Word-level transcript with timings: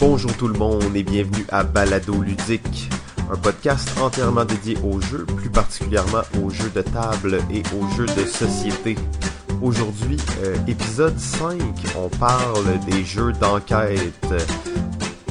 Bonjour 0.00 0.34
tout 0.38 0.48
le 0.48 0.58
monde 0.58 0.96
et 0.96 1.02
bienvenue 1.02 1.44
à 1.50 1.62
Balado 1.62 2.22
Ludique, 2.22 2.88
un 3.30 3.36
podcast 3.36 3.86
entièrement 4.00 4.46
dédié 4.46 4.78
aux 4.82 5.00
jeux, 5.00 5.26
plus 5.26 5.50
particulièrement 5.50 6.22
aux 6.42 6.48
jeux 6.48 6.70
de 6.74 6.80
table 6.80 7.38
et 7.52 7.62
aux 7.76 7.86
jeux 7.96 8.06
de 8.06 8.24
société. 8.24 8.96
Aujourd'hui, 9.60 10.16
euh, 10.42 10.56
épisode 10.66 11.18
5, 11.18 11.60
on 11.98 12.08
parle 12.08 12.80
des 12.86 13.04
jeux 13.04 13.32
d'enquête. 13.34 14.32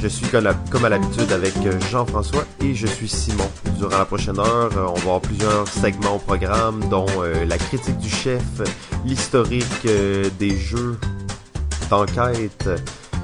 Je 0.01 0.07
suis 0.07 0.27
comme 0.27 0.85
à, 0.85 0.89
l'habitude 0.89 1.31
avec 1.33 1.53
Jean-François 1.89 2.45
et 2.63 2.73
je 2.73 2.87
suis 2.87 3.09
Simon. 3.09 3.49
Durant 3.77 3.97
la 3.97 4.05
prochaine 4.05 4.39
heure, 4.39 4.71
euh, 4.77 4.85
on 4.87 4.93
va 4.93 5.01
avoir 5.01 5.19
plusieurs 5.19 5.67
segments 5.67 6.15
au 6.15 6.19
programme, 6.19 6.87
dont 6.89 7.05
euh, 7.17 7.43
la 7.43 7.57
critique 7.57 7.97
du 7.97 8.09
chef, 8.09 8.43
l'historique 9.03 9.65
euh, 9.87 10.29
des 10.39 10.55
jeux 10.55 10.97
d'enquête 11.89 12.69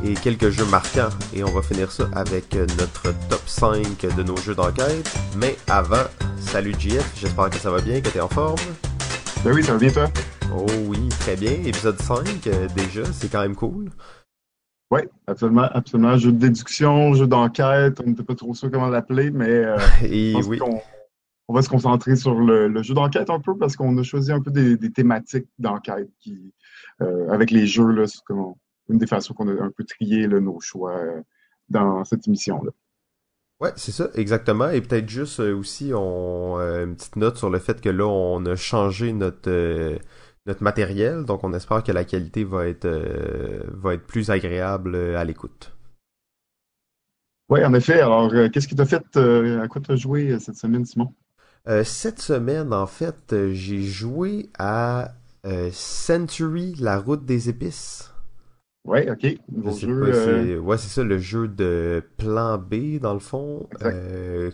et 0.03 0.13
quelques 0.13 0.49
jeux 0.49 0.65
marquants. 0.65 1.09
Et 1.33 1.43
on 1.43 1.51
va 1.51 1.61
finir 1.61 1.91
ça 1.91 2.05
avec 2.13 2.55
euh, 2.55 2.65
notre 2.77 3.13
top 3.29 3.41
5 3.45 4.15
de 4.15 4.23
nos 4.23 4.37
jeux 4.37 4.55
d'enquête. 4.55 5.09
Mais 5.37 5.55
avant, 5.67 6.05
salut 6.37 6.73
JF, 6.77 7.19
j'espère 7.19 7.49
que 7.49 7.57
ça 7.57 7.71
va 7.71 7.81
bien, 7.81 8.01
que 8.01 8.09
tu 8.09 8.17
es 8.17 8.21
en 8.21 8.29
forme. 8.29 8.57
Ben 9.43 9.53
oui, 9.53 9.63
ça 9.63 9.73
va 9.73 9.79
bien 9.79 9.91
toi? 9.91 10.07
Oh 10.55 10.65
oui, 10.87 11.09
très 11.19 11.35
bien. 11.35 11.51
Épisode 11.51 11.99
5 12.01 12.47
euh, 12.47 12.67
déjà, 12.75 13.05
c'est 13.11 13.31
quand 13.31 13.41
même 13.41 13.55
cool. 13.55 13.89
Oui, 14.91 15.01
absolument, 15.27 15.67
absolument. 15.71 16.17
Jeu 16.17 16.31
de 16.31 16.37
déduction, 16.37 17.13
jeu 17.13 17.27
d'enquête, 17.27 17.99
on 18.01 18.07
n'était 18.07 18.23
pas 18.23 18.35
trop 18.35 18.53
sûr 18.53 18.69
comment 18.71 18.87
l'appeler, 18.87 19.31
mais 19.31 19.49
euh, 19.49 19.77
Et 20.03 20.31
je 20.31 20.37
pense 20.37 20.47
oui, 20.47 20.57
qu'on 20.59 20.81
on 21.47 21.53
va 21.53 21.61
se 21.61 21.69
concentrer 21.69 22.15
sur 22.15 22.35
le, 22.35 22.67
le 22.67 22.83
jeu 22.83 22.93
d'enquête 22.93 23.29
un 23.29 23.39
peu 23.39 23.57
parce 23.57 23.75
qu'on 23.75 23.97
a 23.97 24.03
choisi 24.03 24.31
un 24.31 24.41
peu 24.41 24.51
des, 24.51 24.77
des 24.77 24.91
thématiques 24.91 25.47
d'enquête 25.59 26.09
qui, 26.19 26.53
euh, 27.01 27.29
avec 27.29 27.51
les 27.51 27.67
jeux, 27.67 27.91
là, 27.91 28.07
c'est 28.07 28.23
comme 28.25 28.53
une 28.89 28.97
des 28.97 29.07
façons 29.07 29.33
qu'on 29.33 29.47
a 29.47 29.63
un 29.63 29.71
peu 29.71 29.83
trié 29.83 30.27
là, 30.27 30.39
nos 30.39 30.59
choix 30.59 30.95
euh, 30.97 31.21
dans 31.69 32.03
cette 32.05 32.27
émission-là. 32.27 32.71
ouais, 33.59 33.71
c'est 33.75 33.91
ça, 33.91 34.09
exactement. 34.15 34.69
Et 34.69 34.81
peut-être 34.81 35.09
juste 35.09 35.39
euh, 35.39 35.55
aussi 35.55 35.91
on, 35.93 36.59
euh, 36.59 36.85
une 36.85 36.95
petite 36.95 37.15
note 37.15 37.37
sur 37.37 37.49
le 37.49 37.59
fait 37.59 37.81
que 37.81 37.89
là, 37.89 38.05
on 38.05 38.45
a 38.45 38.55
changé 38.55 39.13
notre, 39.13 39.49
euh, 39.49 39.97
notre 40.45 40.63
matériel. 40.63 41.25
Donc, 41.25 41.43
on 41.43 41.53
espère 41.53 41.83
que 41.83 41.91
la 41.91 42.03
qualité 42.05 42.43
va 42.43 42.67
être, 42.67 42.87
va 43.73 43.93
être 43.93 44.05
plus 44.05 44.29
agréable 44.29 44.95
à 44.95 45.23
l'écoute. 45.23 45.71
Oui, 47.49 47.63
en 47.63 47.73
effet. 47.73 48.01
Alors, 48.01 48.31
qu'est-ce 48.51 48.67
qui 48.67 48.75
t'a 48.75 48.85
fait, 48.85 49.17
à 49.17 49.67
quoi 49.67 49.81
t'as 49.81 49.95
joué 49.95 50.39
cette 50.39 50.57
semaine, 50.57 50.85
Simon? 50.85 51.13
Cette 51.83 52.19
semaine, 52.19 52.73
en 52.73 52.87
fait, 52.87 53.35
j'ai 53.51 53.81
joué 53.81 54.49
à 54.57 55.13
Century, 55.71 56.75
la 56.79 56.99
route 56.99 57.25
des 57.25 57.49
épices. 57.49 58.14
Oui, 58.85 59.09
ok. 59.09 59.21
Pas, 59.63 59.69
euh, 59.87 60.45
c'est 60.53 60.57
ouais, 60.57 60.77
c'est 60.77 60.89
ça, 60.89 61.03
le 61.03 61.17
jeu 61.17 61.47
de 61.47 62.03
plan 62.17 62.57
B, 62.57 62.99
dans 62.99 63.13
le 63.13 63.19
fond, 63.19 63.67
euh, 63.81 64.51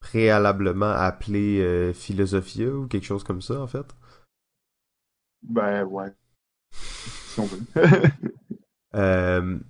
préalablement 0.00 0.90
appelé 0.90 1.60
euh, 1.60 1.92
Philosophia 1.92 2.68
ou 2.68 2.86
quelque 2.88 3.04
chose 3.04 3.22
comme 3.22 3.42
ça, 3.42 3.60
en 3.60 3.68
fait. 3.68 3.86
ben 5.42 5.84
ouais, 5.84 6.12
si 6.72 7.40
on 7.40 7.46
veut. 7.46 7.60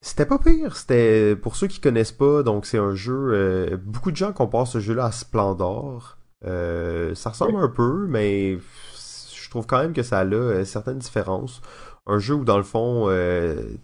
C'était 0.00 0.26
pas 0.26 0.38
pire, 0.38 0.76
c'était 0.76 1.34
pour 1.34 1.56
ceux 1.56 1.66
qui 1.66 1.80
connaissent 1.80 2.12
pas, 2.12 2.42
donc 2.42 2.66
c'est 2.66 2.76
un 2.76 2.94
jeu, 2.94 3.74
beaucoup 3.82 4.10
de 4.10 4.16
gens 4.16 4.34
comparent 4.34 4.68
ce 4.68 4.78
jeu-là 4.78 5.06
à 5.06 5.12
Splendor. 5.12 6.18
Ça 6.44 7.30
ressemble 7.30 7.56
Oui. 7.56 7.62
un 7.62 7.68
peu, 7.68 8.06
mais 8.06 8.58
je 8.58 9.50
trouve 9.50 9.66
quand 9.66 9.78
même 9.78 9.94
que 9.94 10.02
ça 10.02 10.18
a 10.20 10.64
certaines 10.66 10.98
différences. 10.98 11.62
Un 12.06 12.18
jeu 12.18 12.34
où 12.34 12.44
dans 12.44 12.56
le 12.58 12.62
fond, 12.64 13.08
euh, 13.08 13.76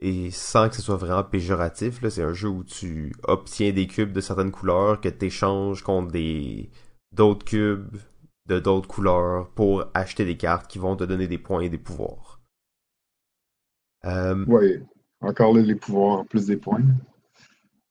et 0.00 0.30
sans 0.30 0.68
que 0.68 0.76
ce 0.76 0.82
soit 0.82 0.96
vraiment 0.96 1.24
péjoratif, 1.24 2.02
là, 2.02 2.10
c'est 2.10 2.22
un 2.22 2.32
jeu 2.34 2.48
où 2.48 2.64
tu 2.64 3.14
obtiens 3.24 3.72
des 3.72 3.86
cubes 3.86 4.12
de 4.12 4.20
certaines 4.20 4.52
couleurs 4.52 5.00
que 5.00 5.08
tu 5.08 5.26
échanges 5.26 5.82
contre 5.82 6.12
des 6.12 6.70
d'autres 7.12 7.44
cubes 7.44 7.96
de 8.48 8.58
d'autres 8.60 8.88
couleurs 8.88 9.50
pour 9.50 9.86
acheter 9.94 10.24
des 10.24 10.36
cartes 10.36 10.68
qui 10.70 10.78
vont 10.78 10.96
te 10.96 11.04
donner 11.04 11.28
des 11.28 11.38
points 11.38 11.62
et 11.62 11.68
des 11.70 11.78
pouvoirs. 11.78 12.40
Euh, 14.04 14.46
Oui, 14.46 14.78
encore 15.20 15.52
là, 15.52 15.62
les 15.62 15.74
pouvoirs, 15.74 16.24
plus 16.26 16.46
des 16.46 16.56
points. 16.56 16.84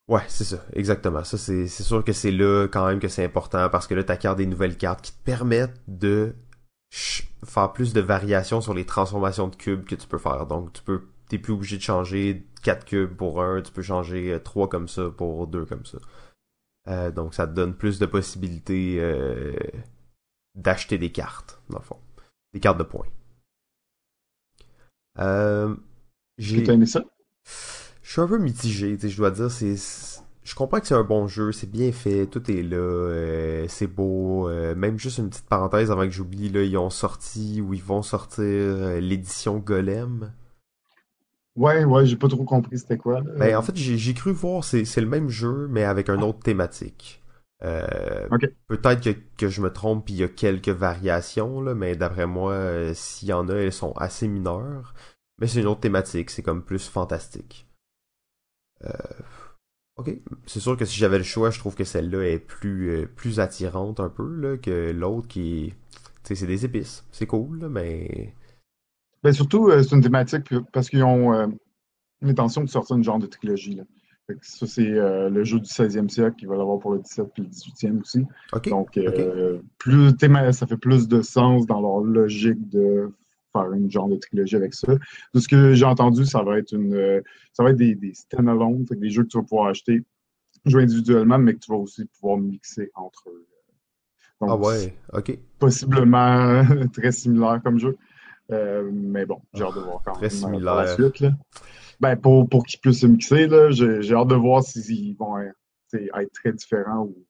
Ouais, 0.07 0.21
c'est 0.27 0.43
ça, 0.43 0.63
exactement. 0.73 1.23
Ça, 1.23 1.37
c'est 1.37 1.67
sûr 1.67 2.03
que 2.03 2.11
c'est 2.11 2.31
là 2.31 2.67
quand 2.67 2.85
même 2.87 2.99
que 2.99 3.07
c'est 3.07 3.23
important 3.23 3.69
parce 3.69 3.87
que 3.87 3.93
là, 3.93 4.03
t'acquiers 4.03 4.35
des 4.35 4.45
nouvelles 4.45 4.77
cartes 4.77 5.01
qui 5.01 5.13
te 5.13 5.23
permettent 5.23 5.79
de 5.87 6.35
faire 6.91 7.73
plus 7.73 7.93
de 7.93 8.01
variations 8.01 8.61
sur 8.61 8.73
les 8.73 8.85
transformations 8.85 9.47
de 9.47 9.55
cubes 9.55 9.85
que 9.85 9.95
tu 9.95 10.07
peux 10.07 10.17
faire. 10.17 10.45
Donc, 10.45 10.73
tu 10.73 10.83
peux, 10.83 11.03
t'es 11.29 11.37
plus 11.37 11.53
obligé 11.53 11.77
de 11.77 11.81
changer 11.81 12.45
4 12.63 12.85
cubes 12.85 13.15
pour 13.15 13.41
un, 13.41 13.61
tu 13.61 13.71
peux 13.71 13.81
changer 13.81 14.39
3 14.43 14.69
comme 14.69 14.87
ça 14.87 15.09
pour 15.09 15.47
2 15.47 15.65
comme 15.65 15.85
ça. 15.85 15.97
Euh, 16.87 17.11
donc, 17.11 17.33
ça 17.33 17.47
te 17.47 17.53
donne 17.53 17.75
plus 17.75 17.99
de 17.99 18.05
possibilités 18.05 18.97
euh, 18.99 19.55
d'acheter 20.55 20.97
des 20.97 21.11
cartes, 21.11 21.61
dans 21.69 21.79
le 21.79 21.83
fond. 21.83 21.99
Des 22.53 22.59
cartes 22.59 22.77
de 22.77 22.83
points. 22.83 23.07
Euh, 25.19 25.75
j'ai... 26.37 26.69
aimé 26.69 26.85
ça? 26.85 27.03
Je 28.01 28.11
suis 28.11 28.21
un 28.21 28.27
peu 28.27 28.37
mitigé, 28.39 28.95
tu 28.95 29.01
sais, 29.03 29.09
je 29.09 29.17
dois 29.17 29.31
dire, 29.31 29.49
c'est- 29.51 30.20
je 30.43 30.55
comprends 30.55 30.79
que 30.79 30.87
c'est 30.87 30.95
un 30.95 31.03
bon 31.03 31.27
jeu, 31.27 31.51
c'est 31.51 31.69
bien 31.69 31.91
fait, 31.91 32.25
tout 32.25 32.49
est 32.49 32.63
là, 32.63 32.77
euh, 32.77 33.65
c'est 33.67 33.87
beau, 33.87 34.49
euh, 34.49 34.73
même 34.75 34.97
juste 34.97 35.19
une 35.19 35.29
petite 35.29 35.45
parenthèse 35.45 35.91
avant 35.91 36.03
que 36.03 36.11
j'oublie, 36.11 36.49
là, 36.49 36.63
ils 36.63 36.77
ont 36.77 36.89
sorti, 36.89 37.61
ou 37.61 37.73
ils 37.73 37.83
vont 37.83 38.01
sortir 38.01 38.43
euh, 38.43 38.99
l'édition 38.99 39.59
Golem. 39.59 40.33
Ouais, 41.55 41.83
ouais, 41.83 42.05
j'ai 42.05 42.15
pas 42.15 42.27
trop 42.27 42.43
compris 42.43 42.79
c'était 42.79 42.97
quoi. 42.97 43.21
Ben, 43.21 43.55
en 43.55 43.61
fait, 43.61 43.75
j'ai, 43.75 44.13
cru 44.13 44.31
voir, 44.31 44.63
c'est, 44.63 44.85
c'est 44.85 45.01
le 45.01 45.07
même 45.07 45.29
jeu, 45.29 45.67
mais 45.69 45.83
avec 45.83 46.09
un 46.09 46.21
autre 46.21 46.39
thématique. 46.39 47.21
Peut-être 47.59 49.01
que, 49.01 49.15
que 49.37 49.47
je 49.47 49.61
me 49.61 49.71
trompe, 49.71 50.05
puis 50.05 50.15
il 50.15 50.19
y 50.21 50.23
a 50.23 50.27
quelques 50.27 50.69
variations, 50.69 51.61
là, 51.61 51.75
mais 51.75 51.95
d'après 51.95 52.25
moi, 52.25 52.93
s'il 52.95 53.27
y 53.27 53.33
en 53.33 53.47
a, 53.49 53.53
elles 53.53 53.73
sont 53.73 53.93
assez 53.97 54.27
mineures. 54.27 54.95
Mais 55.37 55.47
c'est 55.47 55.59
une 55.59 55.67
autre 55.67 55.81
thématique, 55.81 56.29
c'est 56.29 56.41
comme 56.41 56.63
plus 56.63 56.87
fantastique. 56.87 57.67
Euh, 58.85 58.89
ok, 59.97 60.11
c'est 60.45 60.59
sûr 60.59 60.77
que 60.77 60.85
si 60.85 60.97
j'avais 60.97 61.17
le 61.17 61.23
choix, 61.23 61.49
je 61.49 61.59
trouve 61.59 61.75
que 61.75 61.83
celle-là 61.83 62.23
est 62.23 62.39
plus, 62.39 62.89
euh, 62.89 63.05
plus 63.07 63.39
attirante 63.39 63.99
un 63.99 64.09
peu 64.09 64.35
là, 64.35 64.57
que 64.57 64.91
l'autre 64.91 65.27
qui. 65.27 65.73
Tu 65.93 65.99
sais, 66.23 66.35
c'est 66.35 66.47
des 66.47 66.65
épices, 66.65 67.05
c'est 67.11 67.25
cool, 67.25 67.61
là, 67.61 67.69
mais... 67.69 68.35
Ben, 69.23 69.33
surtout, 69.33 69.69
euh, 69.69 69.81
c'est 69.81 69.95
une 69.95 70.01
thématique 70.01 70.53
parce 70.71 70.89
qu'ils 70.89 71.03
ont 71.03 71.33
euh, 71.33 71.47
l'intention 72.21 72.63
de 72.63 72.69
sortir 72.69 72.95
une 72.95 73.03
genre 73.03 73.19
de 73.19 73.27
trilogie, 73.27 73.75
là. 73.75 73.83
Ça, 74.41 74.67
c'est 74.67 74.87
euh, 74.87 75.29
le 75.29 75.43
jeu 75.43 75.59
du 75.59 75.67
16e 75.67 76.09
siècle 76.09 76.35
qui 76.37 76.45
va 76.45 76.55
l'avoir 76.55 76.79
pour 76.79 76.93
le 76.93 76.99
17 76.99 77.27
puis 77.33 77.43
le 77.43 77.49
18e 77.49 78.01
aussi. 78.01 78.25
Donc, 78.69 78.97
euh, 78.97 79.59
plus 79.77 80.11
ça 80.51 80.67
fait 80.67 80.77
plus 80.77 81.07
de 81.07 81.21
sens 81.21 81.65
dans 81.65 81.81
leur 81.81 81.99
logique 81.99 82.69
de 82.69 83.11
faire 83.51 83.71
une 83.73 83.89
genre 83.91 84.09
de 84.09 84.15
trilogie 84.15 84.55
avec 84.55 84.73
ça. 84.73 84.93
De 85.33 85.39
ce 85.39 85.47
que 85.47 85.73
j'ai 85.73 85.85
entendu, 85.85 86.25
ça 86.25 86.43
va 86.43 86.57
être 86.57 86.73
une, 86.73 86.93
euh, 86.93 87.21
ça 87.53 87.63
va 87.63 87.71
être 87.71 87.77
des, 87.77 87.95
des 87.95 88.13
stand-alone, 88.13 88.85
des 88.85 89.09
jeux 89.09 89.23
que 89.23 89.29
tu 89.29 89.37
vas 89.37 89.43
pouvoir 89.43 89.67
acheter, 89.67 90.03
jouer 90.65 90.83
individuellement, 90.83 91.37
mais 91.37 91.53
que 91.53 91.59
tu 91.59 91.71
vas 91.71 91.77
aussi 91.77 92.05
pouvoir 92.05 92.37
mixer 92.37 92.91
entre 92.95 93.29
eux. 93.29 93.47
Donc, 94.39 94.49
ah 94.51 94.57
ouais, 94.57 94.95
ok, 95.13 95.37
possiblement 95.59 96.63
très 96.93 97.11
similaire 97.11 97.61
comme 97.63 97.79
jeu. 97.79 97.95
Euh, 98.51 98.89
mais 98.91 99.25
bon, 99.25 99.39
j'ai 99.53 99.63
hâte 99.63 99.75
de 99.75 99.81
voir 99.81 100.01
quand 100.03 100.19
même 100.19 100.23
euh, 100.23 100.27
pour 100.27 100.49
similaire. 100.49 100.75
la 100.75 100.93
suite. 100.95 101.19
Là. 101.19 101.31
Ben, 101.99 102.15
pour, 102.15 102.49
pour 102.49 102.65
qu'ils 102.65 102.79
puissent 102.79 103.01
se 103.01 103.07
mixer, 103.07 103.47
j'ai, 103.71 104.13
hâte 104.13 104.27
de 104.27 104.35
voir 104.35 104.63
s'ils 104.63 105.15
vont 105.15 105.37
être, 105.37 105.55
être 105.93 106.31
très 106.33 106.51
différents 106.51 107.03
ou 107.03 107.25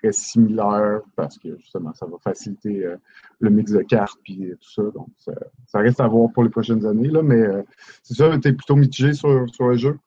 très 0.00 0.12
similaires 0.12 1.00
parce 1.16 1.38
que 1.38 1.56
justement, 1.58 1.92
ça 1.94 2.06
va 2.06 2.16
faciliter 2.18 2.84
euh, 2.84 2.96
le 3.38 3.50
mix 3.50 3.72
de 3.72 3.82
cartes 3.82 4.18
puis 4.22 4.52
tout 4.60 4.70
ça. 4.70 4.82
Donc, 4.94 5.08
ça, 5.18 5.78
reste 5.78 6.00
à 6.00 6.08
voir 6.08 6.30
pour 6.32 6.42
les 6.42 6.50
prochaines 6.50 6.84
années. 6.86 7.08
Là, 7.08 7.22
mais 7.22 7.40
euh, 7.40 7.62
c'est 8.02 8.14
ça, 8.14 8.38
t'es 8.38 8.52
plutôt 8.52 8.76
mitigé 8.76 9.12
sur, 9.12 9.48
sur 9.54 9.68
le 9.68 9.76
jeu? 9.76 9.98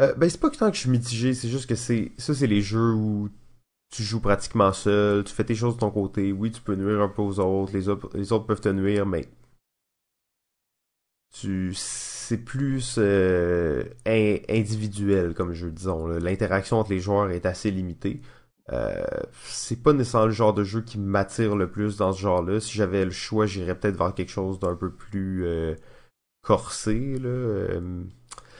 Euh, 0.00 0.14
ben, 0.14 0.28
c'est 0.28 0.40
pas 0.40 0.50
que 0.50 0.56
tant 0.56 0.70
que 0.70 0.76
je 0.76 0.80
suis 0.80 0.90
mitigé, 0.90 1.34
c'est 1.34 1.48
juste 1.48 1.68
que 1.68 1.76
c'est 1.76 2.12
ça, 2.18 2.34
c'est 2.34 2.48
les 2.48 2.62
jeux 2.62 2.92
où 2.92 3.28
tu 3.90 4.02
joues 4.02 4.20
pratiquement 4.20 4.72
seul, 4.72 5.22
tu 5.22 5.32
fais 5.32 5.44
tes 5.44 5.54
choses 5.54 5.74
de 5.74 5.80
ton 5.80 5.90
côté. 5.90 6.32
Oui, 6.32 6.50
tu 6.50 6.60
peux 6.60 6.74
nuire 6.74 7.00
un 7.00 7.08
peu 7.08 7.22
aux 7.22 7.38
autres, 7.38 7.72
les 7.72 7.88
autres, 7.88 8.10
les 8.16 8.32
autres 8.32 8.46
peuvent 8.46 8.60
te 8.60 8.68
nuire, 8.68 9.06
mais 9.06 9.28
tu, 11.32 11.72
c'est 11.74 12.38
plus 12.38 12.96
euh, 12.98 13.84
in- 14.06 14.38
individuel 14.48 15.34
comme 15.34 15.52
jeu, 15.52 15.70
disons. 15.70 16.06
L'interaction 16.06 16.78
entre 16.78 16.90
les 16.90 17.00
joueurs 17.00 17.30
est 17.30 17.46
assez 17.46 17.70
limitée. 17.70 18.20
Euh, 18.72 19.04
c'est 19.42 19.82
pas 19.82 19.92
nécessairement 19.92 20.26
le 20.26 20.32
genre 20.32 20.54
de 20.54 20.64
jeu 20.64 20.80
qui 20.80 20.98
m'attire 20.98 21.56
le 21.56 21.70
plus 21.70 21.96
dans 21.96 22.12
ce 22.12 22.20
genre-là. 22.20 22.60
Si 22.60 22.72
j'avais 22.72 23.04
le 23.04 23.10
choix, 23.10 23.46
j'irais 23.46 23.78
peut-être 23.78 23.96
vers 23.96 24.14
quelque 24.14 24.30
chose 24.30 24.58
d'un 24.58 24.74
peu 24.74 24.90
plus 24.90 25.44
euh, 25.44 25.74
corsé, 26.42 27.18
là. 27.18 27.28
Euh, 27.28 28.04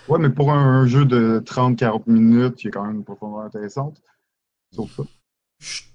Ouais, 0.06 0.18
mais 0.18 0.28
pour 0.28 0.52
un 0.52 0.86
jeu 0.86 1.06
de 1.06 1.40
30-40 1.46 2.02
minutes, 2.08 2.62
y 2.62 2.68
a 2.68 2.70
quand 2.72 2.84
même 2.84 2.96
une 2.96 3.04
profondeur 3.04 3.40
intéressante. 3.40 4.02
Sauf 4.70 4.90
ça. 4.90 5.02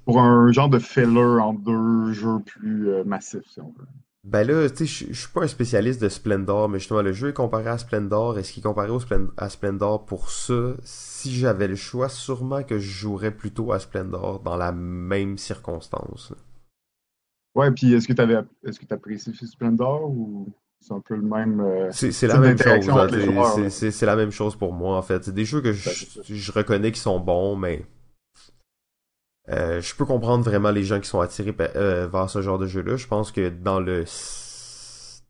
Pour 0.03 0.19
un 0.19 0.51
genre 0.51 0.67
de 0.69 0.79
filler 0.79 1.19
en 1.39 1.53
deux 1.53 2.11
jeux 2.11 2.39
plus 2.43 3.03
massifs, 3.05 3.45
si 3.47 3.61
on 3.61 3.71
veut. 3.77 3.85
Ben 4.25 4.45
là, 4.45 4.69
tu 4.69 4.85
sais, 4.85 5.05
je 5.11 5.17
suis 5.17 5.29
pas 5.29 5.43
un 5.43 5.47
spécialiste 5.47 6.01
de 6.01 6.09
Splendor, 6.09 6.67
mais 6.67 6.79
justement, 6.79 7.01
le 7.01 7.13
jeu 7.13 7.29
est 7.29 7.33
comparé 7.33 7.67
à 7.67 7.77
Splendor. 7.77 8.37
Est-ce 8.37 8.51
qu'il 8.51 8.59
est 8.59 8.63
comparé 8.63 8.89
au 8.89 8.99
à 9.37 9.49
Splendor 9.49 10.05
pour 10.05 10.29
ça? 10.29 10.73
Si 10.83 11.33
j'avais 11.33 11.69
le 11.69 11.75
choix, 11.75 12.09
sûrement 12.09 12.63
que 12.63 12.79
je 12.79 12.91
jouerais 12.91 13.31
plutôt 13.31 13.71
à 13.71 13.79
Splendor 13.79 14.41
dans 14.41 14.57
la 14.57 14.73
même 14.73 15.37
circonstance. 15.37 16.33
Ouais, 17.55 17.71
puis 17.71 17.93
est-ce 17.93 18.07
que 18.07 18.13
tu 18.13 18.21
est-ce 18.67 18.79
que 18.79 18.85
tu 18.85 18.93
apprécies 18.93 19.33
Splendor 19.47 20.09
ou 20.09 20.47
c'est 20.79 20.93
un 20.93 20.99
peu 20.99 21.15
le 21.15 21.21
même 21.21 21.59
euh, 21.61 21.89
C'est 21.91 22.27
la 22.27 22.39
même 22.39 22.57
chose. 22.57 23.69
C'est 23.69 24.05
la 24.05 24.15
même 24.15 24.31
chose 24.31 24.55
pour 24.55 24.73
moi 24.73 24.97
en 24.97 25.01
fait. 25.01 25.23
C'est 25.23 25.33
des 25.33 25.45
jeux 25.45 25.61
que 25.61 25.71
je, 25.71 25.89
ben, 25.89 26.23
je 26.23 26.51
reconnais 26.51 26.91
qui 26.91 26.99
sont 26.99 27.19
bons, 27.19 27.55
mais 27.55 27.85
euh, 29.51 29.81
je 29.81 29.95
peux 29.95 30.05
comprendre 30.05 30.43
vraiment 30.43 30.71
les 30.71 30.83
gens 30.83 30.99
qui 30.99 31.09
sont 31.09 31.21
attirés 31.21 31.55
euh, 31.75 32.07
vers 32.07 32.29
ce 32.29 32.41
genre 32.41 32.59
de 32.59 32.67
jeu-là. 32.67 32.97
Je 32.97 33.07
pense 33.07 33.31
que 33.31 33.49
dans 33.49 33.79
le 33.79 34.05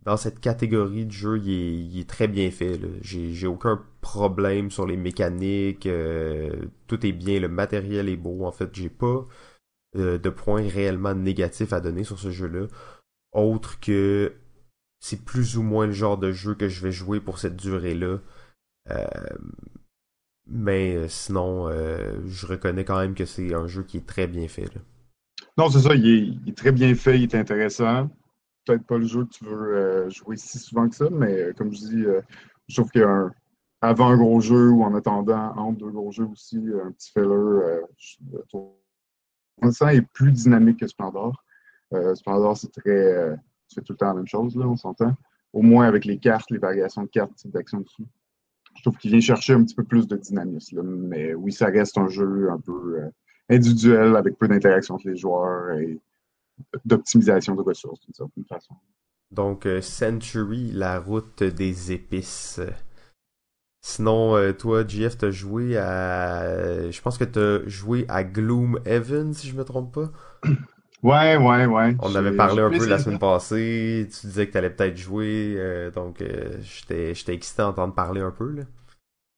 dans 0.03 0.17
cette 0.17 0.39
catégorie 0.39 1.05
de 1.05 1.11
jeu, 1.11 1.37
il 1.39 1.99
est, 1.99 2.09
très 2.09 2.27
bien 2.27 2.51
fait. 2.51 2.79
J'ai 3.01 3.47
aucun 3.47 3.83
problème 4.01 4.71
sur 4.71 4.85
les 4.87 4.97
mécaniques. 4.97 5.85
Euh, 5.87 6.67
tout 6.87 7.05
est 7.05 7.11
bien, 7.11 7.39
le 7.39 7.49
matériel 7.49 8.09
est 8.09 8.17
beau. 8.17 8.45
En 8.45 8.51
fait, 8.51 8.69
j'ai 8.73 8.89
pas 8.89 9.25
de 9.95 10.29
points 10.29 10.67
réellement 10.67 11.15
négatifs 11.15 11.73
à 11.73 11.81
donner 11.81 12.03
sur 12.03 12.19
ce 12.19 12.31
jeu-là. 12.31 12.67
Autre 13.33 13.79
que 13.79 14.33
c'est 14.99 15.23
plus 15.25 15.57
ou 15.57 15.63
moins 15.63 15.87
le 15.87 15.93
genre 15.93 16.17
de 16.17 16.31
jeu 16.31 16.55
que 16.55 16.67
je 16.69 16.81
vais 16.81 16.91
jouer 16.91 17.19
pour 17.19 17.39
cette 17.39 17.55
durée-là. 17.55 18.19
Mais 20.51 20.95
euh, 20.95 21.07
sinon, 21.07 21.67
euh, 21.67 22.19
je 22.25 22.47
reconnais 22.47 22.83
quand 22.83 22.99
même 22.99 23.13
que 23.13 23.25
c'est 23.25 23.53
un 23.53 23.67
jeu 23.67 23.83
qui 23.83 23.97
est 23.97 24.05
très 24.05 24.27
bien 24.27 24.47
fait. 24.47 24.69
Non, 25.57 25.69
c'est 25.69 25.79
ça, 25.79 25.93
il 25.93 26.41
est, 26.47 26.57
très 26.57 26.71
bien 26.71 26.93
fait, 26.95 27.19
il 27.19 27.23
est 27.23 27.35
intéressant. 27.35 28.09
Peut-être 28.65 28.85
pas 28.85 28.97
le 28.97 29.05
jeu 29.05 29.25
que 29.25 29.29
tu 29.29 29.45
veux 29.45 29.75
euh, 29.75 30.09
jouer 30.09 30.37
si 30.37 30.57
souvent 30.57 30.89
que 30.89 30.95
ça, 30.95 31.09
mais 31.11 31.53
comme 31.55 31.71
je 31.71 31.79
dis, 31.79 32.03
je 32.67 32.75
trouve 32.75 32.89
qu'avant 32.91 34.09
un 34.09 34.17
gros 34.17 34.41
jeu 34.41 34.69
ou 34.69 34.83
en 34.83 34.95
attendant 34.95 35.53
entre 35.55 35.79
deux 35.79 35.91
gros 35.91 36.11
jeux 36.11 36.25
aussi, 36.25 36.57
un 36.57 36.91
petit 36.91 37.11
filler, 37.11 37.81
on 39.61 39.71
sent 39.71 39.95
est 39.97 40.01
plus 40.01 40.31
dynamique 40.31 40.79
que 40.79 40.87
Splendor. 40.87 41.43
Splendor, 42.15 42.57
c'est 42.57 42.71
très. 42.71 43.37
tu 43.67 43.75
fais 43.75 43.81
tout 43.81 43.93
le 43.93 43.97
temps 43.97 44.07
la 44.07 44.13
même 44.15 44.27
chose, 44.27 44.55
là, 44.55 44.65
on 44.67 44.77
s'entend. 44.77 45.13
Au 45.53 45.61
moins 45.61 45.87
avec 45.87 46.05
les 46.05 46.17
cartes, 46.17 46.49
les 46.51 46.59
variations 46.59 47.03
de 47.03 47.09
cartes, 47.09 47.35
type 47.35 47.51
d'action 47.51 47.81
dessus 47.81 48.05
je 48.79 48.83
trouve 48.83 48.97
qu'il 48.97 49.11
vient 49.11 49.19
chercher 49.19 49.53
un 49.53 49.63
petit 49.63 49.75
peu 49.75 49.83
plus 49.83 50.07
de 50.07 50.15
dynamisme. 50.15 50.81
Mais 50.81 51.33
oui, 51.33 51.51
ça 51.51 51.65
reste 51.65 51.97
un 51.97 52.07
jeu 52.07 52.49
un 52.49 52.59
peu 52.59 53.01
euh, 53.01 53.09
individuel 53.49 54.15
avec 54.15 54.37
peu 54.37 54.47
d'interaction 54.47 54.95
entre 54.95 55.09
les 55.09 55.17
joueurs 55.17 55.77
et 55.77 55.99
d'optimisation 56.85 57.55
de 57.55 57.61
ressources 57.61 57.99
d'une 58.01 58.13
certaine 58.13 58.45
façon. 58.45 58.73
Donc, 59.31 59.65
euh, 59.65 59.81
Century, 59.81 60.71
la 60.71 60.97
route 60.99 61.43
des 61.43 61.91
épices. 61.91 62.61
Sinon, 63.81 64.37
euh, 64.37 64.53
toi, 64.53 64.87
JF, 64.87 65.17
t'as 65.17 65.31
joué 65.31 65.77
à. 65.77 66.89
Je 66.89 67.01
pense 67.01 67.17
que 67.17 67.25
t'as 67.25 67.67
joué 67.67 68.05
à 68.07 68.23
Gloom 68.23 68.79
Heaven, 68.85 69.33
si 69.33 69.49
je 69.49 69.55
me 69.55 69.65
trompe 69.65 69.93
pas. 69.93 70.11
Ouais, 71.01 71.37
ouais, 71.37 71.65
ouais. 71.65 71.95
On 72.01 72.13
avait 72.15 72.35
parlé 72.35 72.61
un 72.61 72.69
peu 72.69 72.85
la 72.85 72.99
semaine 72.99 73.19
passée. 73.19 74.07
Tu 74.11 74.27
disais 74.27 74.47
que 74.47 74.51
tu 74.51 74.57
allais 74.57 74.69
peut-être 74.69 74.97
jouer. 74.97 75.55
Euh, 75.57 75.91
donc, 75.91 76.21
euh, 76.21 76.57
j'étais 76.61 77.13
excité 77.33 77.61
d'entendre 77.61 77.93
parler 77.93 78.21
un 78.21 78.31
peu. 78.31 78.51
Là. 78.51 78.63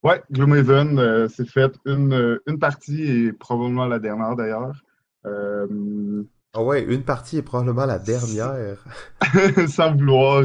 Ouais, 0.03 0.23
Gloomhaven, 0.31 0.97
euh, 0.97 1.27
c'est 1.27 1.47
fait 1.47 1.71
une, 1.85 2.39
une 2.47 2.57
partie 2.57 3.03
et 3.03 3.33
probablement 3.33 3.85
la 3.85 3.99
dernière 3.99 4.35
d'ailleurs. 4.35 4.73
Ah 6.53 6.61
ouais, 6.61 6.83
une 6.83 7.03
partie 7.03 7.37
est 7.37 7.43
probablement 7.43 7.85
la 7.85 7.99
dernière. 7.99 8.83
Sans 9.67 9.95
vouloir 9.95 10.43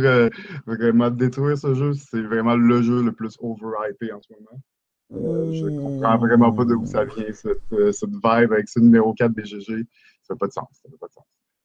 vraiment 0.66 1.10
détruire 1.10 1.56
ce 1.56 1.74
jeu, 1.74 1.94
c'est 1.94 2.20
vraiment 2.20 2.54
le 2.54 2.82
jeu 2.82 3.02
le 3.02 3.10
plus 3.10 3.36
overhypé 3.40 4.12
en 4.12 4.20
ce 4.20 4.34
moment. 4.34 5.52
je 5.52 5.80
comprends 5.80 6.19
vraiment 6.19 6.52
pas 6.52 6.64
d'où 6.66 6.84
ça 6.84 7.04
vient, 7.04 7.32
cette, 7.32 7.92
cette 7.92 8.10
vibe 8.10 8.52
avec 8.52 8.69
ce 8.69 8.78
numéro 8.78 9.14
4 9.14 9.32
BGG. 9.32 9.86
Ça 10.26 10.34
fait 10.34 10.38
pas 10.38 10.46
de 10.46 10.52
sens. 10.52 10.69
Ça 10.73 10.88
fait 10.90 10.99
pas 10.99 11.06
de 11.08 11.12
sens. 11.12 11.25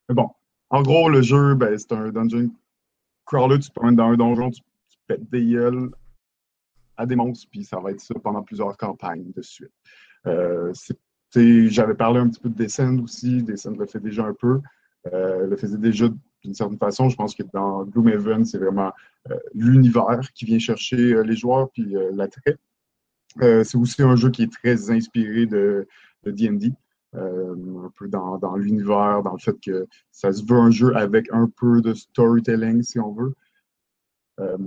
Mais 0.09 0.15
bon, 0.15 0.29
en 0.69 0.81
gros, 0.81 1.09
le 1.09 1.21
jeu, 1.21 1.55
ben, 1.55 1.77
c'est 1.77 1.91
un 1.91 2.09
dungeon 2.09 2.49
crawler. 3.25 3.59
Tu 3.59 3.69
te 3.69 3.73
promènes 3.73 3.95
dans 3.95 4.07
un 4.07 4.17
donjon, 4.17 4.51
tu, 4.51 4.61
pètes 5.07 5.29
des 5.29 5.45
gueules 5.45 5.89
à 6.97 7.05
des 7.05 7.15
monstres, 7.15 7.47
puis 7.49 7.63
ça 7.63 7.79
va 7.79 7.91
être 7.91 7.99
ça 7.99 8.13
pendant 8.23 8.43
plusieurs 8.43 8.77
campagnes 8.77 9.31
de 9.35 9.41
suite. 9.41 9.71
Euh, 10.27 10.71
J'avais 11.33 11.95
parlé 11.95 12.19
un 12.19 12.29
petit 12.29 12.39
peu 12.39 12.49
de 12.49 12.55
Descend 12.55 13.01
aussi. 13.01 13.41
Descend 13.43 13.77
le 13.77 13.85
fait 13.85 13.99
déjà 13.99 14.25
un 14.25 14.33
peu. 14.33 14.61
Euh, 15.11 15.47
le 15.47 15.57
faisait 15.57 15.77
déjà 15.77 16.07
d'une 16.43 16.53
certaine 16.53 16.77
façon. 16.77 17.09
Je 17.09 17.15
pense 17.15 17.33
que 17.33 17.43
dans 17.53 17.83
Gloomhaven, 17.85 18.45
c'est 18.45 18.59
vraiment 18.59 18.91
euh, 19.29 19.37
l'univers 19.53 20.31
qui 20.33 20.45
vient 20.45 20.59
chercher 20.59 21.23
les 21.23 21.35
joueurs, 21.35 21.69
puis 21.71 21.95
l'attrait. 22.11 22.57
c'est 23.39 23.75
aussi 23.75 24.03
un 24.03 24.15
jeu 24.15 24.29
qui 24.29 24.43
est 24.43 24.51
très 24.51 24.91
inspiré 24.91 25.45
de 25.47 25.87
D&D. 26.25 26.73
Euh, 27.15 27.55
un 27.85 27.91
peu 27.97 28.07
dans, 28.07 28.55
l'univers, 28.55 29.21
dans 29.21 29.33
le 29.33 29.37
fait 29.37 29.59
que 29.59 29.85
ça 30.11 30.31
se 30.31 30.45
veut 30.45 30.57
un 30.57 30.71
jeu 30.71 30.95
avec 30.95 31.27
un 31.33 31.51
peu 31.57 31.81
de 31.81 31.93
storytelling, 31.93 32.83
si 32.83 32.99
on 32.99 33.11
veut. 33.11 33.33
Euh, 34.39 34.57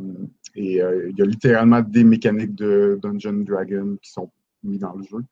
et 0.55 0.83
euh, 0.83 1.09
il 1.09 1.19
y 1.19 1.23
a 1.23 1.25
littéralement 1.25 1.81
des 1.81 2.05
mécaniques 2.05 2.55
de 2.55 2.99
Dungeon 3.03 3.45
Dragon 3.45 3.97
qui 4.03 4.11
sont 4.11 4.31
mis 4.63 4.79
dans 4.79 4.93
le 4.93 5.05
jeu. 5.05 5.25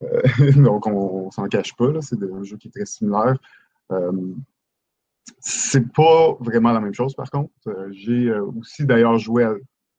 donc, 0.62 0.86
on, 0.86 1.26
ne 1.26 1.30
s'en 1.30 1.48
cache 1.48 1.74
pas, 1.74 2.02
c'est 2.02 2.22
un 2.22 2.42
jeu 2.42 2.58
qui 2.58 2.68
est 2.68 2.70
très 2.70 2.84
similaire. 2.84 3.38
c'est 5.38 5.90
pas 5.94 6.34
vraiment 6.40 6.72
la 6.72 6.80
même 6.80 6.94
chose, 6.94 7.14
par 7.14 7.30
contre. 7.30 7.50
J'ai 7.92 8.30
aussi 8.30 8.84
d'ailleurs 8.84 9.16
joué 9.16 9.44
à 9.44 9.54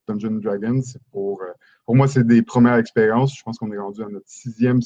Dungeon 0.07 0.35
Dragon. 0.35 0.79
Pour, 1.11 1.41
pour 1.83 1.95
moi, 1.95 2.07
c'est 2.07 2.27
des 2.27 2.43
premières 2.43 2.77
expériences. 2.77 3.35
Je 3.35 3.41
pense 3.41 3.57
qu'on 3.57 3.71
est 3.71 3.79
rendu 3.79 4.03
à 4.03 4.07
notre 4.07 4.29
sixième 4.29 4.81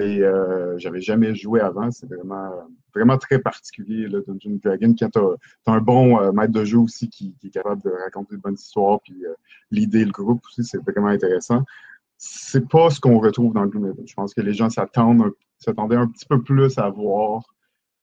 euh, 0.00 0.78
j'avais 0.78 1.00
jamais 1.00 1.34
joué 1.34 1.60
avant. 1.60 1.90
C'est 1.90 2.06
vraiment, 2.06 2.50
vraiment 2.94 3.18
très 3.18 3.38
particulier, 3.38 4.08
le 4.08 4.24
Dungeon 4.26 4.58
Dragon. 4.62 4.94
Quand 4.98 5.10
tu 5.10 5.18
as, 5.18 5.72
un 5.72 5.80
bon 5.80 6.20
euh, 6.20 6.32
maître 6.32 6.52
de 6.52 6.64
jeu 6.64 6.78
aussi 6.78 7.08
qui, 7.08 7.34
est 7.44 7.50
capable 7.50 7.82
de 7.82 7.90
raconter 7.90 8.36
de 8.36 8.40
bonnes 8.40 8.54
histoires 8.54 9.00
puis 9.02 9.24
euh, 9.26 9.34
l'idée, 9.70 10.04
le 10.04 10.12
groupe 10.12 10.42
aussi, 10.46 10.64
c'est 10.64 10.82
vraiment 10.82 11.08
intéressant. 11.08 11.62
C'est 12.16 12.68
pas 12.68 12.90
ce 12.90 13.00
qu'on 13.00 13.18
retrouve 13.18 13.52
dans 13.52 13.66
Gloomhaven. 13.66 14.06
Je 14.06 14.14
pense 14.14 14.32
que 14.32 14.40
les 14.40 14.54
gens 14.54 14.70
s'attendaient 14.70 15.96
un 15.96 16.06
petit 16.06 16.26
peu 16.26 16.40
plus 16.42 16.78
à 16.78 16.88
voir 16.88 17.42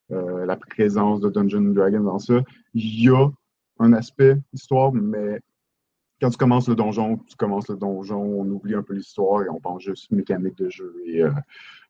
la 0.09 0.57
présence 0.57 1.21
de 1.21 1.29
Dungeon 1.29 1.61
Dragon 1.61 1.99
dans 1.99 2.17
ça. 2.17 2.41
Il 2.73 3.03
y 3.03 3.09
a 3.09 3.29
un 3.77 3.93
aspect 3.93 4.35
histoire, 4.51 4.91
mais 4.91 5.39
quand 6.21 6.29
tu 6.29 6.37
commences 6.37 6.67
le 6.67 6.75
donjon, 6.75 7.17
tu 7.17 7.35
commences 7.35 7.69
le 7.69 7.77
donjon, 7.77 8.21
on 8.21 8.45
oublie 8.49 8.75
un 8.75 8.83
peu 8.83 8.93
l'histoire 8.93 9.43
et 9.43 9.49
on 9.49 9.59
pense 9.59 9.83
juste 9.83 10.11
mécanique 10.11 10.57
de 10.57 10.69
jeu 10.69 10.93
et 11.05 11.23
euh, 11.23 11.31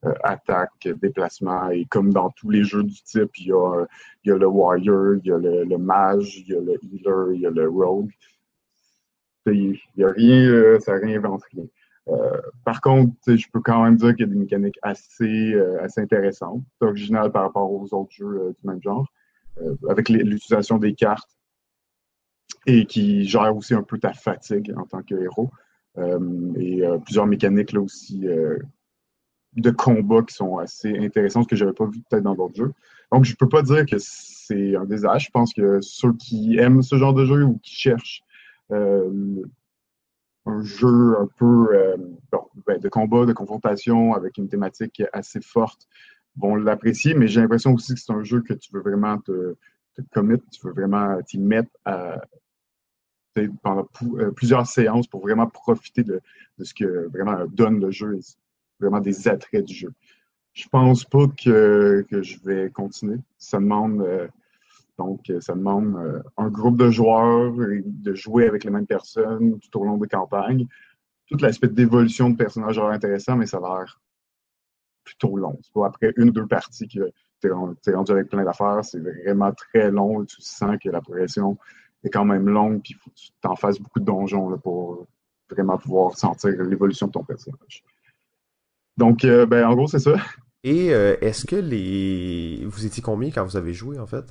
euh, 0.06 0.14
attaque, 0.24 0.88
déplacement. 1.02 1.70
Et 1.70 1.86
comme 1.86 2.14
dans 2.14 2.30
tous 2.30 2.50
les 2.50 2.64
jeux 2.64 2.84
du 2.84 3.02
type, 3.02 3.38
il 3.40 3.48
y 3.48 3.52
a, 3.52 3.86
il 4.24 4.30
y 4.30 4.32
a 4.32 4.38
le 4.38 4.48
warrior, 4.48 5.16
il 5.16 5.28
y 5.28 5.32
a 5.32 5.38
le, 5.38 5.78
mage, 5.78 6.38
il 6.38 6.48
y 6.48 6.56
a 6.56 6.60
le 6.60 6.78
healer, 6.84 7.36
il 7.36 7.42
y 7.42 7.46
a 7.48 7.50
le 7.50 7.70
rogue. 7.70 8.12
Il 9.48 9.80
n'y 9.98 10.04
a 10.04 10.12
rien, 10.12 10.48
euh, 10.48 10.80
ça 10.80 10.94
réinvente 10.94 11.42
rien. 11.52 11.66
par 12.64 12.82
contre, 12.82 13.14
je 13.26 13.48
peux 13.52 13.62
quand 13.62 13.84
même 13.84 13.96
dire 13.96 14.16
qu'il 14.16 14.28
y 14.28 14.30
a 14.30 14.32
des 14.32 14.40
mécaniques 14.40 14.78
assez, 14.84 15.56
assez 15.82 16.02
intéressantes, 16.02 16.64
originales 16.82 17.32
par 17.32 17.44
rapport 17.44 17.72
aux 17.72 17.92
autres 17.94 18.12
jeux 18.12 18.56
du 18.60 18.68
même 18.68 18.82
genre, 18.82 19.08
avec 19.90 20.10
l'utilisation 20.10 20.78
des 20.78 20.94
cartes 20.94 21.39
et 22.70 22.86
qui 22.86 23.26
gère 23.26 23.56
aussi 23.56 23.74
un 23.74 23.84
peu 23.84 23.98
ta 23.98 24.14
fatigue 24.14 24.74
en 24.78 24.86
tant 24.86 25.02
que 25.02 25.16
héros. 25.16 25.50
Euh, 25.98 26.54
et 26.56 26.86
euh, 26.86 26.98
plusieurs 27.00 27.26
mécaniques 27.26 27.74
là 27.74 27.82
aussi 27.82 28.28
euh, 28.28 28.58
de 29.56 29.72
combat 29.72 30.22
qui 30.22 30.36
sont 30.36 30.58
assez 30.58 30.96
intéressantes 30.98 31.50
que 31.50 31.56
je 31.56 31.66
n'avais 31.66 31.76
pas 31.76 31.86
vu 31.86 32.02
peut-être 32.10 32.24
dans 32.24 32.36
d'autres 32.36 32.56
jeux. 32.56 32.74
Donc 33.12 33.26
je 33.26 33.32
ne 33.32 33.36
peux 33.36 33.50
pas 33.50 33.64
dire 33.64 33.86
que 33.86 33.98
c'est 33.98 34.76
un 34.76 34.86
désastre. 34.86 35.20
Je 35.20 35.32
pense 35.32 35.54
que 35.54 35.80
ceux 35.82 36.14
qui 36.14 36.58
aiment 36.58 36.84
ce 36.84 36.96
genre 36.96 37.14
de 37.14 37.26
jeu 37.26 37.44
ou 37.44 37.58
qui 37.58 37.74
cherchent 37.76 38.24
un 38.72 40.62
jeu 40.62 41.18
un 41.20 41.28
peu 41.38 41.68
ben, 42.68 42.80
de 42.80 42.88
combat, 42.88 43.26
de 43.26 43.34
confrontation 43.34 44.14
avec 44.14 44.38
une 44.38 44.48
thématique 44.48 45.02
assez 45.12 45.42
forte 45.42 45.88
vont 46.38 46.56
l'apprécier, 46.56 47.16
mais 47.16 47.28
j'ai 47.28 47.42
l'impression 47.42 47.74
aussi 47.74 47.96
que 47.96 48.00
c'est 48.00 48.14
un 48.14 48.24
jeu 48.24 48.42
que 48.42 48.54
tu 48.54 48.72
veux 48.72 48.82
vraiment 48.82 49.18
te, 49.18 49.56
te 49.96 50.02
commit, 50.14 50.40
tu 50.52 50.68
veux 50.68 50.74
vraiment 50.74 51.20
t'y 51.24 51.40
mettre 51.40 51.72
à, 51.84 52.22
pendant 53.62 53.88
euh, 54.18 54.32
plusieurs 54.32 54.68
séances 54.68 55.08
pour 55.08 55.22
vraiment 55.22 55.48
profiter 55.48 56.04
de, 56.04 56.22
ce 56.62 56.74
que 56.74 57.08
vraiment 57.08 57.46
donne 57.48 57.80
le 57.80 57.92
jeu, 57.92 58.20
vraiment 58.80 59.00
des 59.00 59.28
attraits 59.28 59.66
du 59.66 59.74
jeu. 59.74 59.94
Je 60.54 60.68
pense 60.68 61.06
pas 61.06 61.28
que, 61.28 62.06
je 62.12 62.38
vais 62.44 62.70
continuer. 62.70 63.18
Ça 63.38 63.60
demande 63.60 64.02
euh, 64.02 64.28
donc 64.98 65.32
ça 65.40 65.54
demande 65.54 65.96
euh, 65.96 66.22
un 66.36 66.50
groupe 66.50 66.78
de 66.78 66.90
joueurs 66.90 67.54
de 67.54 68.14
jouer 68.14 68.48
avec 68.48 68.66
les 68.66 68.70
mêmes 68.70 68.88
personnes 68.88 69.58
tout 69.60 69.80
au 69.80 69.86
long 69.86 69.98
des 69.98 70.08
campagnes. 70.08 70.68
Tout 71.28 71.38
l'aspect 71.38 71.70
d'évolution 71.70 72.30
de 72.30 72.36
personnages 72.36 72.78
est 72.78 72.82
intéressant, 72.82 73.38
mais 73.38 73.46
ça 73.46 73.58
a 73.58 73.62
l'air 73.62 74.02
plutôt 75.04 75.38
long. 75.38 75.58
C'est 75.64 75.74
pas 75.74 75.88
après 75.88 76.14
une 76.18 76.30
ou 76.30 76.32
deux 76.32 76.48
parties 76.48 76.88
que 76.88 77.12
t'es 77.40 77.50
rendu 77.94 78.12
avec 78.12 78.30
plein 78.30 78.44
d'affaires, 78.44 78.84
c'est 78.84 79.00
vraiment 79.00 79.52
très 79.54 79.90
long. 79.92 80.26
Tu 80.26 80.42
sens 80.42 80.78
que 80.84 80.90
la 80.90 81.02
progression 81.02 81.58
est 82.04 82.10
quand 82.10 82.26
même 82.26 82.48
longue, 82.48 82.82
puis 82.82 82.94
il 82.94 82.98
faut 82.98 83.10
que 83.10 83.16
tu 83.16 83.30
t'en 83.42 83.56
fasses 83.56 83.80
beaucoup 83.80 84.00
de 84.00 84.06
donjons 84.06 84.50
là, 84.50 84.58
pour 84.58 85.08
vraiment 85.50 85.78
pouvoir 85.78 86.18
sentir 86.18 86.52
l'évolution 86.64 87.08
de 87.08 87.12
ton 87.12 87.24
personnage. 87.24 87.84
Donc, 88.98 89.26
euh, 89.26 89.46
ben, 89.46 89.66
en 89.66 89.76
gros, 89.76 89.88
c'est 89.88 90.00
ça. 90.00 90.16
Et 90.64 90.94
euh, 90.94 91.16
est-ce 91.22 91.46
que 91.46 91.56
les. 91.56 92.66
Vous 92.66 92.86
étiez 92.86 93.02
combien 93.02 93.32
quand 93.32 93.46
vous 93.46 93.58
avez 93.58 93.74
joué, 93.74 93.98
en 93.98 94.06
fait? 94.06 94.26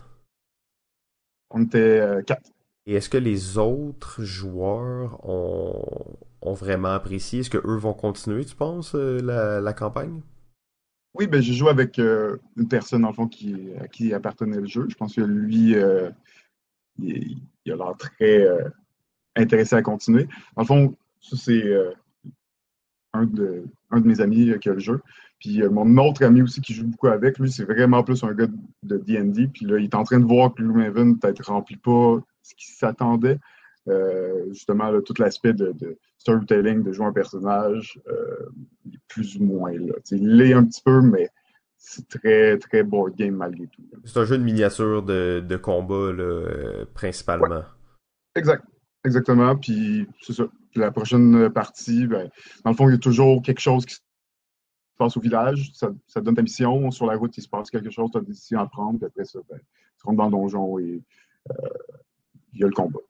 On 1.50 1.62
était 1.62 2.00
euh, 2.00 2.22
quatre. 2.22 2.50
Et 2.87 2.94
est-ce 2.94 3.08
que 3.08 3.18
les 3.18 3.58
autres 3.58 4.22
joueurs 4.22 5.26
ont, 5.28 6.16
ont 6.42 6.54
vraiment 6.54 6.88
apprécié? 6.88 7.40
Est-ce 7.40 7.50
qu'eux 7.50 7.76
vont 7.76 7.94
continuer, 7.94 8.44
tu 8.44 8.54
penses, 8.54 8.94
la, 8.94 9.60
la 9.60 9.72
campagne? 9.72 10.22
Oui, 11.14 11.26
ben, 11.26 11.40
j'ai 11.42 11.54
joué 11.54 11.70
avec 11.70 11.98
une 11.98 12.68
personne, 12.68 13.04
en 13.04 13.12
fond, 13.12 13.26
qui, 13.26 13.72
à 13.80 13.88
qui 13.88 14.14
appartenait 14.14 14.60
le 14.60 14.66
jeu. 14.66 14.87
Je 14.88 14.94
pense 14.94 15.16
que 15.16 15.22
lui, 15.22 15.75
il, 16.98 17.42
il, 17.68 17.72
a 17.72 17.76
l'air 17.76 17.96
très 17.96 18.46
intéressé 19.37 19.76
à 19.76 19.82
continuer. 19.82 20.26
Dans 20.56 20.62
le 20.62 20.66
fond, 20.66 20.96
ça, 21.20 21.37
c'est 21.37 21.62
un 23.12 23.25
de, 23.25 23.64
un 23.90 24.00
de 24.00 24.06
mes 24.06 24.20
amis 24.20 24.52
qui 24.60 24.68
a 24.68 24.72
le 24.72 24.78
jeu. 24.78 25.00
Puis 25.38 25.62
euh, 25.62 25.70
mon 25.70 25.96
autre 25.98 26.25
ami 26.25 26.42
aussi 26.42 26.60
qui 26.60 26.75
joue 26.75 26.87
beaucoup 26.87 27.06
avec, 27.06 27.38
lui, 27.38 27.50
c'est 27.50 27.64
vraiment 27.64 28.02
plus 28.02 28.22
un 28.25 28.32
gars 28.32 28.48
de 28.82 28.96
D&D. 28.96 29.48
Puis 29.48 29.66
là, 29.66 29.78
il 29.78 29.84
est 29.84 29.94
en 29.94 30.04
train 30.04 30.18
de 30.18 30.26
voir 30.26 30.52
que 30.54 30.62
Gloomhaven 30.62 31.18
peut-être 31.18 31.44
remplit 31.46 31.76
pas 31.76 32.18
ce 32.42 32.54
qui 32.54 32.72
s'attendait. 32.72 33.38
Euh, 33.88 34.46
justement, 34.50 35.00
tout 35.00 35.14
l'aspect 35.18 35.52
de, 35.52 35.75
storytelling, 36.18 36.82
de 36.82 36.92
jouer 36.92 37.06
un 37.06 37.12
personnage, 37.12 38.00
euh, 38.08 38.50
il 38.84 38.96
est 38.96 39.00
plus 39.08 39.37
ou 39.37 39.44
moins 39.44 39.72
là. 39.72 39.94
il 40.10 40.37
l'est 40.37 40.52
un 40.52 40.64
petit 40.64 40.82
peu, 40.84 41.00
mais 41.00 41.30
très, 42.08 42.58
très 42.58 42.82
board 42.82 43.14
game 43.16 43.35
malgré 43.35 43.66
tout. 43.68 43.82
C'est 44.04 44.18
un 44.18 44.25
jeu 44.25 44.38
de 44.38 44.42
miniature 44.42 45.02
de, 45.02 45.56
combat, 45.56 46.12
là, 46.12 46.85
principalement. 46.94 47.64
Exact. 48.35 48.64
Exactement. 49.04 49.56
Puis 49.56 50.06
c'est 50.20 50.32
ça 50.32 50.49
la 50.78 50.90
prochaine 50.90 51.50
partie, 51.50 52.06
ben, 52.06 52.30
dans 52.64 52.70
le 52.70 52.76
fond, 52.76 52.88
il 52.88 52.92
y 52.92 52.94
a 52.94 52.99
toujours 52.99 53.42
quelque 53.42 53.61
chose 53.61 53.85
qui 53.85 53.94
se 53.94 54.00
passe 54.97 55.16
au 55.16 55.20
village. 55.20 55.70
Ça, 55.75 55.90
ça 56.06 56.20
donne 56.20 56.35
ta 56.35 56.42
mission. 56.42 56.90
Sur 56.90 57.06
la 57.06 57.16
route, 57.16 57.37
il 57.37 57.42
se 57.42 57.49
passe 57.49 57.70
quelque 57.70 57.90
chose, 57.90 58.11
tu 58.11 58.18
as 58.18 58.20
des 58.20 58.28
décisions 58.28 58.61
à 58.61 58.66
prendre. 58.66 58.99
Puis 58.99 59.06
après 59.06 59.25
ça, 59.25 59.40
ben, 59.49 59.58
tu 59.58 60.06
rentres 60.06 60.18
dans 60.18 60.26
le 60.26 60.30
donjon 60.30 60.78
et 60.78 61.02
euh, 61.50 61.68
il 62.54 62.61
y 62.61 62.64
a 62.64 62.66
le 62.66 62.73
combat. 62.73 63.00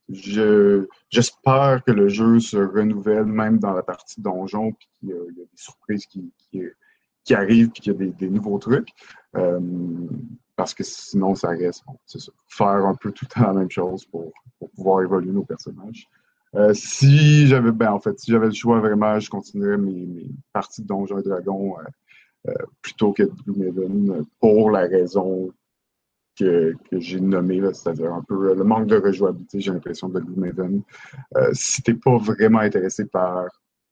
J'espère 1.10 1.82
que 1.84 1.92
le 1.92 2.08
jeu 2.08 2.40
se 2.40 2.56
renouvelle 2.56 3.26
même 3.26 3.58
dans 3.58 3.72
la 3.72 3.82
partie 3.82 4.20
donjon, 4.20 4.72
puis 4.72 4.88
qu'il 4.98 5.08
y, 5.10 5.12
a 5.12 5.24
des 5.30 5.48
surprises 5.54 6.06
qui, 6.06 6.32
qui, 6.38 6.62
arrivent, 7.34 7.70
puis 7.70 7.82
qu'il 7.82 7.92
y 7.92 7.96
a 7.96 8.12
des, 8.12 8.30
nouveaux 8.30 8.58
trucs. 8.58 8.90
Euh, 9.36 9.60
parce 10.56 10.74
que 10.74 10.82
sinon, 10.82 11.34
ça 11.34 11.50
reste, 11.50 11.84
c'est 12.06 12.20
ça, 12.20 12.32
faire 12.48 12.86
un 12.86 12.94
peu 12.94 13.12
tout 13.12 13.26
le 13.30 13.34
temps 13.34 13.52
la 13.52 13.60
même 13.60 13.70
chose 13.70 14.04
pour, 14.06 14.32
pouvoir 14.74 15.02
évoluer 15.02 15.30
nos 15.30 15.44
personnages. 15.44 16.08
Euh, 16.54 16.72
si 16.74 17.46
j'avais, 17.46 17.70
ben 17.70 17.92
en 17.92 18.00
fait, 18.00 18.18
si 18.18 18.32
j'avais 18.32 18.46
le 18.46 18.52
choix 18.52 18.80
vraiment, 18.80 19.20
je 19.20 19.30
continuerais 19.30 19.78
mes, 19.78 20.26
parties 20.52 20.82
de 20.82 20.86
Donjons 20.86 21.18
et 21.18 21.22
Dragons 21.22 21.76
euh, 22.48 22.52
plutôt 22.80 23.12
que 23.12 23.24
de 23.24 23.32
Gloomhaven 23.46 24.24
pour 24.40 24.70
la 24.70 24.80
raison 24.80 25.52
que, 26.36 26.74
que 26.90 26.98
j'ai 26.98 27.20
nommée, 27.20 27.60
c'est-à-dire 27.74 28.12
un 28.12 28.22
peu 28.22 28.54
le 28.54 28.64
manque 28.64 28.86
de 28.86 28.96
rejouabilité, 28.96 29.60
j'ai 29.60 29.72
l'impression, 29.72 30.08
de 30.08 30.20
Gloomhaven. 30.20 30.82
Si 31.52 31.82
t'es 31.82 31.94
pas 31.94 32.16
vraiment 32.16 32.60
intéressé 32.60 33.04
par 33.04 33.44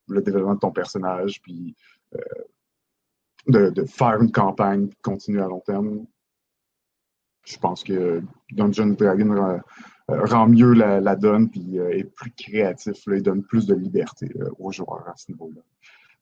le 0.08 0.22
développement 0.22 0.54
de 0.54 0.60
ton 0.60 0.72
personnage, 0.72 1.40
puis 1.42 1.76
de, 3.48 3.70
de, 3.70 3.84
faire 3.84 4.20
une 4.20 4.32
campagne, 4.32 4.88
continuer 5.02 5.42
à 5.42 5.46
long 5.46 5.60
terme, 5.60 6.06
je 7.46 7.56
pense 7.58 7.84
que 7.84 8.22
Dungeon 8.52 8.88
Dragon 8.88 9.30
euh, 10.10 10.24
rend 10.24 10.48
mieux 10.48 10.72
la, 10.72 11.16
donne 11.16 11.48
puis 11.48 11.78
euh, 11.78 11.90
est 11.90 12.04
plus 12.04 12.32
créatif. 12.32 12.96
Là, 13.06 13.20
donne 13.20 13.42
plus 13.42 13.66
de 13.66 13.74
liberté 13.74 14.30
euh, 14.40 14.50
aux 14.58 14.72
joueurs 14.72 15.08
à 15.08 15.14
ce 15.16 15.30
niveau-là. 15.30 15.60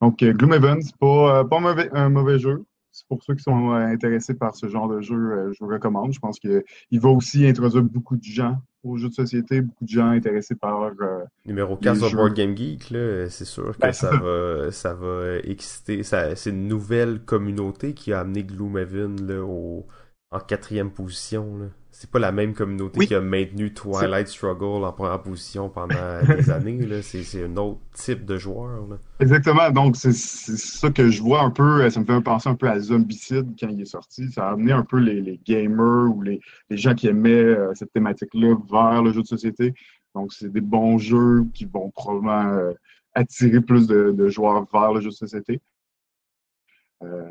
Donc, 0.00 0.18
Gloomhaven, 0.22 0.82
c'est 0.82 0.96
pas, 0.96 1.44
pas 1.44 1.60
mauvais, 1.60 1.88
un 1.92 2.10
mauvais 2.10 2.38
jeu. 2.38 2.64
Pour 3.08 3.22
ceux 3.22 3.34
qui 3.34 3.42
sont 3.42 3.72
intéressés 3.72 4.34
par 4.34 4.54
ce 4.54 4.68
genre 4.68 4.88
de 4.88 5.00
jeu, 5.00 5.52
je 5.52 5.64
vous 5.64 5.70
recommande. 5.70 6.12
Je 6.12 6.20
pense 6.20 6.38
qu'il 6.38 6.62
va 6.92 7.08
aussi 7.08 7.46
introduire 7.46 7.82
beaucoup 7.82 8.16
de 8.16 8.24
gens 8.24 8.56
aux 8.84 8.96
jeux 8.96 9.08
de 9.08 9.14
société, 9.14 9.62
beaucoup 9.62 9.84
de 9.84 9.90
gens 9.90 10.08
intéressés 10.08 10.54
par. 10.54 10.90
Numéro 11.46 11.76
4 11.76 11.96
sur 11.96 12.16
Board 12.16 12.34
Game 12.34 12.56
Geek, 12.56 12.94
c'est 13.28 13.44
sûr 13.44 13.76
que 13.76 13.80
ben, 13.80 13.92
ça, 13.92 14.10
va, 14.16 14.70
ça 14.70 14.94
va 14.94 15.38
exciter. 15.38 16.02
C'est 16.02 16.50
une 16.50 16.68
nouvelle 16.68 17.20
communauté 17.20 17.94
qui 17.94 18.12
a 18.12 18.20
amené 18.20 18.44
Gloomhaven 18.44 19.26
là, 19.26 19.42
au, 19.42 19.86
en 20.34 20.40
quatrième 20.40 20.90
position. 20.90 21.56
Là 21.58 21.66
c'est 21.94 22.10
pas 22.10 22.18
la 22.18 22.32
même 22.32 22.54
communauté 22.54 23.06
qui 23.06 23.14
a 23.14 23.20
maintenu 23.20 23.72
Twilight 23.72 24.26
Struggle 24.26 24.84
en 24.84 24.92
première 24.92 25.22
position 25.22 25.68
pendant 25.68 25.94
des 26.28 26.50
années. 26.50 27.02
C'est 27.02 27.44
un 27.44 27.56
autre 27.56 27.78
type 27.92 28.24
de 28.24 28.36
joueur. 28.36 28.84
Là. 28.88 28.96
Exactement. 29.20 29.70
Donc, 29.70 29.94
c'est 29.94 30.12
ça 30.12 30.90
que 30.90 31.08
je 31.08 31.22
vois 31.22 31.42
un 31.42 31.50
peu. 31.50 31.88
Ça 31.90 32.00
me 32.00 32.04
fait 32.04 32.20
penser 32.20 32.48
un 32.48 32.56
peu 32.56 32.68
à 32.68 32.80
Zombicide 32.80 33.54
quand 33.58 33.68
il 33.68 33.80
est 33.80 33.86
sorti. 33.86 34.30
Ça 34.32 34.48
a 34.48 34.52
amené 34.54 34.72
un 34.72 34.82
peu 34.82 34.98
les, 34.98 35.40
gamers 35.46 36.12
ou 36.12 36.20
les, 36.20 36.40
gens 36.70 36.96
qui 36.96 37.06
aimaient 37.06 37.30
euh, 37.30 37.72
cette 37.74 37.92
thématique-là 37.92 38.56
vers 38.68 39.00
le 39.00 39.12
jeu 39.12 39.22
de 39.22 39.28
société. 39.28 39.72
Donc, 40.16 40.32
c'est 40.32 40.50
des 40.50 40.60
bons 40.60 40.98
jeux 40.98 41.46
qui 41.54 41.64
vont 41.64 41.90
probablement 41.90 42.54
euh, 42.54 42.72
attirer 43.14 43.60
plus 43.60 43.86
de, 43.86 44.28
joueurs 44.28 44.66
vers 44.72 44.92
le 44.92 45.00
jeu 45.00 45.10
de 45.10 45.14
société. 45.14 45.60
Euh, 47.04 47.30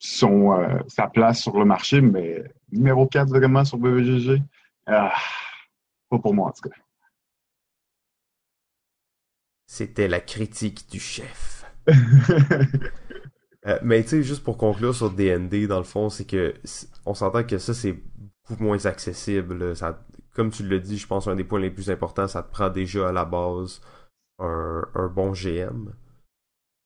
son, 0.00 0.52
euh, 0.52 0.78
sa 0.88 1.06
place 1.06 1.40
sur 1.40 1.56
le 1.58 1.64
marché, 1.64 2.00
mais 2.00 2.42
numéro 2.72 3.06
4 3.06 3.28
vraiment 3.28 3.64
sur 3.64 3.78
BVGG, 3.78 4.42
ah, 4.86 5.12
pas 6.08 6.18
pour 6.18 6.34
moi 6.34 6.48
en 6.48 6.52
tout 6.52 6.68
cas. 6.68 6.76
C'était 9.66 10.08
la 10.08 10.20
critique 10.20 10.90
du 10.90 10.98
chef. 10.98 11.64
Euh, 13.66 13.78
mais 13.82 14.02
tu 14.02 14.08
sais, 14.08 14.22
juste 14.22 14.42
pour 14.42 14.56
conclure 14.56 14.94
sur 14.94 15.10
DND, 15.10 15.66
dans 15.66 15.76
le 15.76 15.84
fond, 15.84 16.08
c'est 16.08 16.24
que 16.24 16.54
on 17.04 17.12
s'entend 17.12 17.44
que 17.44 17.58
ça, 17.58 17.74
c'est 17.74 17.92
beaucoup 18.48 18.62
moins 18.62 18.86
accessible. 18.86 19.76
Ça, 19.76 20.02
comme 20.34 20.50
tu 20.50 20.66
l'as 20.66 20.78
dit, 20.78 20.96
je 20.96 21.06
pense 21.06 21.28
un 21.28 21.36
des 21.36 21.44
points 21.44 21.60
les 21.60 21.70
plus 21.70 21.90
importants, 21.90 22.26
ça 22.26 22.42
te 22.42 22.50
prend 22.50 22.70
déjà 22.70 23.10
à 23.10 23.12
la 23.12 23.26
base 23.26 23.82
un, 24.38 24.82
un 24.94 25.08
bon 25.08 25.34
GM. 25.34 25.92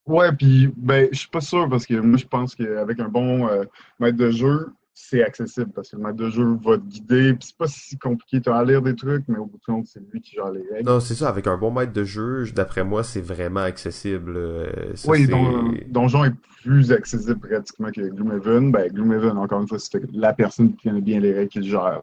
Ouais, 0.06 0.32
puis 0.32 0.72
ben, 0.76 1.08
je 1.12 1.18
suis 1.18 1.28
pas 1.28 1.40
sûr 1.40 1.68
parce 1.68 1.86
que 1.86 1.94
moi 1.94 2.18
je 2.18 2.26
pense 2.26 2.54
qu'avec 2.54 3.00
un 3.00 3.08
bon 3.08 3.48
euh, 3.48 3.64
maître 3.98 4.18
de 4.18 4.30
jeu, 4.30 4.68
c'est 4.92 5.24
accessible 5.24 5.70
parce 5.74 5.90
que 5.90 5.96
le 5.96 6.02
maître 6.02 6.16
de 6.16 6.30
jeu 6.30 6.56
va 6.64 6.78
te 6.78 6.84
guider, 6.84 7.34
puis 7.34 7.48
c'est 7.48 7.56
pas 7.56 7.66
si 7.66 7.98
compliqué. 7.98 8.40
Tu 8.40 8.48
as 8.48 8.56
à 8.56 8.64
lire 8.64 8.80
des 8.80 8.94
trucs, 8.94 9.24
mais 9.28 9.38
au 9.38 9.46
bout 9.46 9.58
de 9.58 9.64
compte, 9.64 9.86
c'est 9.86 10.00
lui 10.12 10.20
qui 10.20 10.36
gère 10.36 10.50
les 10.52 10.62
règles. 10.72 10.88
Non, 10.88 11.00
c'est 11.00 11.14
ça, 11.14 11.28
avec 11.28 11.46
un 11.46 11.56
bon 11.56 11.72
maître 11.72 11.92
de 11.92 12.04
jeu, 12.04 12.44
d'après 12.54 12.84
moi, 12.84 13.02
c'est 13.02 13.20
vraiment 13.20 13.60
accessible. 13.60 14.34
Euh, 14.36 14.92
oui, 15.06 15.26
don, 15.26 15.72
Donjon 15.88 16.24
est 16.24 16.34
plus 16.62 16.92
accessible 16.92 17.40
pratiquement 17.40 17.90
que 17.90 18.02
Gloomhaven. 18.02 18.70
Ben, 18.70 18.92
Gloomhaven, 18.92 19.36
encore 19.36 19.62
une 19.62 19.68
fois, 19.68 19.78
c'est 19.78 20.00
la 20.12 20.32
personne 20.32 20.74
qui 20.74 20.88
connaît 20.88 21.00
bien 21.00 21.18
les 21.18 21.32
règles 21.32 21.50
qui 21.50 21.58
le 21.58 21.64
gère. 21.64 22.02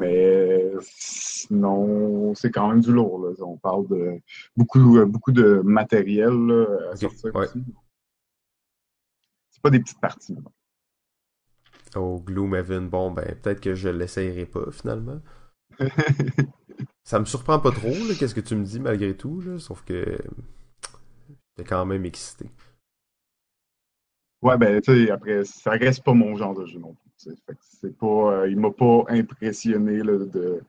Mais 0.00 0.70
sinon, 0.80 2.34
c'est 2.34 2.50
quand 2.50 2.68
même 2.68 2.80
du 2.80 2.92
lourd. 2.92 3.26
Là. 3.26 3.32
On 3.40 3.56
parle 3.56 3.88
de 3.88 4.20
beaucoup, 4.56 5.04
beaucoup 5.06 5.32
de 5.32 5.60
matériel 5.64 6.66
à 6.90 6.96
sortir 6.96 7.34
aussi. 7.34 7.64
C'est 9.50 9.62
pas 9.62 9.70
des 9.70 9.80
petites 9.80 10.00
parties. 10.00 10.36
Oh, 11.94 12.20
Gloomhaven, 12.20 12.88
bon, 12.88 13.10
ben, 13.10 13.36
peut-être 13.42 13.60
que 13.60 13.74
je 13.74 13.88
l'essayerai 13.88 14.46
pas 14.46 14.70
finalement. 14.70 15.20
ça 17.04 17.18
me 17.18 17.24
surprend 17.24 17.58
pas 17.58 17.70
trop, 17.70 17.92
qu'est-ce 18.18 18.34
que 18.34 18.40
tu 18.40 18.56
me 18.56 18.64
dis 18.64 18.80
malgré 18.80 19.16
tout, 19.16 19.40
là, 19.40 19.58
sauf 19.58 19.84
que 19.84 20.18
t'es 21.54 21.64
quand 21.64 21.84
même 21.84 22.04
excité. 22.06 22.50
Ouais, 24.40 24.56
ben, 24.56 24.80
tu 24.80 25.06
sais, 25.06 25.10
après, 25.10 25.44
ça 25.44 25.72
reste 25.72 26.02
pas 26.02 26.14
mon 26.14 26.34
genre 26.36 26.54
de 26.54 26.66
jeu 26.66 26.78
non 26.78 26.94
plus 26.94 27.01
c'est 27.60 27.96
pas, 27.96 28.06
euh, 28.06 28.48
il 28.48 28.58
m'a 28.58 28.70
pas 28.70 29.04
impressionné 29.08 29.98
de, 29.98 30.28
de, 30.32 30.62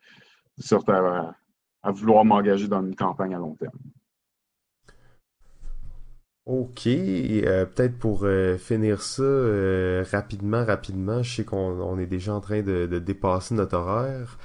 sorte 0.57 0.89
à, 0.89 1.35
vouloir 1.85 2.25
m'engager 2.25 2.67
dans 2.67 2.83
une 2.85 2.95
campagne 2.95 3.35
à 3.35 3.39
long 3.39 3.55
terme. 3.55 3.77
Ok, 6.45 6.87
euh, 6.87 7.65
peut-être 7.65 7.97
pour 7.97 8.25
euh, 8.25 8.57
finir 8.57 9.01
ça 9.01 9.23
rapidement, 10.11 10.65
rapidement, 10.65 11.23
je 11.23 11.35
sais 11.37 11.45
qu'on 11.45 11.97
est 11.97 12.05
déjà 12.05 12.33
en 12.33 12.41
train 12.41 12.61
de, 12.61 12.85
dépasser 12.99 13.55
notre 13.55 13.77
horaire. 13.77 14.37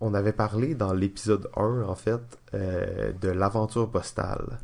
on 0.00 0.14
avait 0.14 0.32
parlé 0.32 0.74
dans 0.74 0.92
l'épisode 0.92 1.48
1, 1.56 1.82
en 1.82 1.94
fait, 1.94 2.38
de 2.52 3.28
l'aventure 3.28 3.90
postale. 3.90 4.58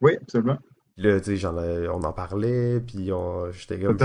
Oui, 0.00 0.16
absolument. 0.20 0.58
Là, 0.96 1.20
tu 1.20 1.38
sais, 1.38 1.46
on 1.46 2.02
en 2.02 2.12
parlait, 2.12 2.80
puis 2.80 3.10
j'étais 3.52 3.78
comme... 3.78 3.96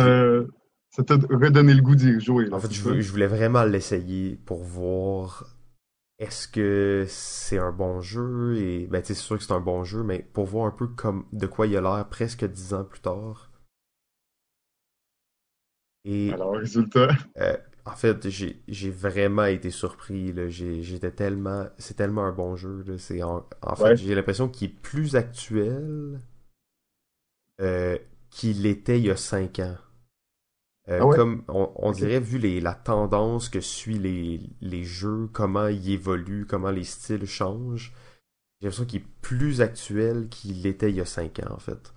Ça 0.90 1.04
t'a 1.04 1.16
redonné 1.16 1.74
le 1.74 1.82
goût 1.82 1.96
d'y 1.96 2.20
jouer. 2.20 2.52
en 2.52 2.60
fait, 2.60 2.72
je, 2.74 3.12
voulais 3.12 3.28
vraiment 3.28 3.64
l'essayer 3.64 4.36
pour 4.46 4.64
voir 4.64 5.56
est-ce 6.20 6.48
que 6.48 7.06
c'est 7.08 7.60
un 7.60 7.72
bon 7.72 8.02
jeu 8.02 8.56
et 8.58 8.88
ben 8.88 9.04
c'est 9.04 9.14
sûr 9.14 9.38
que 9.38 9.44
c'est 9.44 9.52
un 9.54 9.60
bon 9.60 9.84
jeu 9.84 10.02
mais 10.04 10.20
pour 10.34 10.46
voir 10.46 10.66
un 10.66 10.72
peu 10.72 10.88
comme 10.88 11.26
de 11.32 11.46
quoi 11.46 11.68
il 11.68 11.78
a 11.78 11.82
l'air 11.82 12.08
presque 12.10 12.44
dix 12.46 12.74
ans 12.74 12.84
plus 12.84 13.02
tard 13.02 13.52
Et 16.06 16.32
Alors, 16.32 16.54
résultat? 16.54 17.10
euh, 17.40 17.58
en 17.86 17.96
fait, 17.96 18.30
j'ai 18.30 18.90
vraiment 18.92 19.46
été 19.46 19.70
surpris. 19.72 20.34
J'étais 20.50 21.12
tellement, 21.12 21.68
c'est 21.78 21.96
tellement 21.96 22.26
un 22.26 22.32
bon 22.34 22.56
jeu. 22.56 22.84
là. 22.88 22.98
C'est 22.98 23.24
en, 23.24 23.48
en 23.62 23.76
fait, 23.76 23.96
j'ai 23.96 24.16
l'impression 24.16 24.50
qu'il 24.50 24.72
est 24.72 24.74
plus 24.74 25.16
actuel 25.16 26.22
euh, 27.62 27.98
qu'il 28.32 28.66
était 28.66 29.00
il 29.00 29.06
y 29.06 29.12
a 29.12 29.16
cinq 29.16 29.60
ans. 29.60 29.78
Euh, 30.90 31.02
Ah 31.02 31.06
ouais? 31.06 31.16
comme 31.16 31.44
on, 31.50 31.92
dirait, 31.92 32.20
vu 32.20 32.38
les, 32.38 32.62
la 32.62 32.74
tendance 32.74 33.50
que 33.50 33.60
suit 33.62 34.00
les, 34.00 34.42
les 34.62 34.84
jeux, 34.84 35.28
comment 35.34 35.68
ils 35.68 35.92
évoluent, 35.92 36.46
comment 36.46 36.72
les 36.72 36.86
styles 36.86 37.26
changent, 37.26 37.94
j'ai 38.62 38.68
l'impression 38.68 38.86
qu'il 38.86 39.02
est 39.02 39.06
plus 39.22 39.62
actuel 39.62 40.30
qu'il 40.30 40.66
était 40.66 40.90
il 40.90 40.96
y 40.98 41.02
a 41.02 41.06
5 41.06 41.40
ans, 41.40 41.54
en 41.54 41.60
fait. 41.60 41.94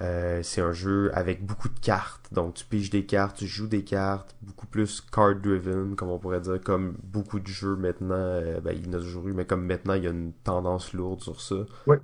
Euh, 0.00 0.42
c'est 0.44 0.60
un 0.60 0.72
jeu 0.72 1.10
avec 1.14 1.44
beaucoup 1.44 1.68
de 1.68 1.78
cartes, 1.80 2.32
donc 2.32 2.54
tu 2.54 2.64
piges 2.64 2.90
des 2.90 3.04
cartes, 3.04 3.38
tu 3.38 3.46
joues 3.48 3.66
des 3.66 3.82
cartes, 3.84 4.36
beaucoup 4.42 4.66
plus 4.68 5.00
card-driven, 5.00 5.96
comme 5.96 6.10
on 6.10 6.18
pourrait 6.20 6.40
dire, 6.40 6.60
comme 6.60 6.96
beaucoup 7.02 7.40
de 7.40 7.48
jeux 7.48 7.74
maintenant, 7.76 8.14
euh, 8.14 8.60
ben, 8.60 8.72
il 8.76 8.86
y 8.86 8.88
en 8.90 8.92
a 8.92 9.00
toujours 9.00 9.26
eu, 9.28 9.32
mais 9.32 9.44
comme 9.44 9.66
maintenant, 9.66 9.94
il 9.94 10.04
y 10.04 10.06
a 10.06 10.10
une 10.10 10.32
tendance 10.44 10.92
lourde 10.92 11.20
sur 11.22 11.40
ça. 11.40 11.66
Ouais. 11.86 11.98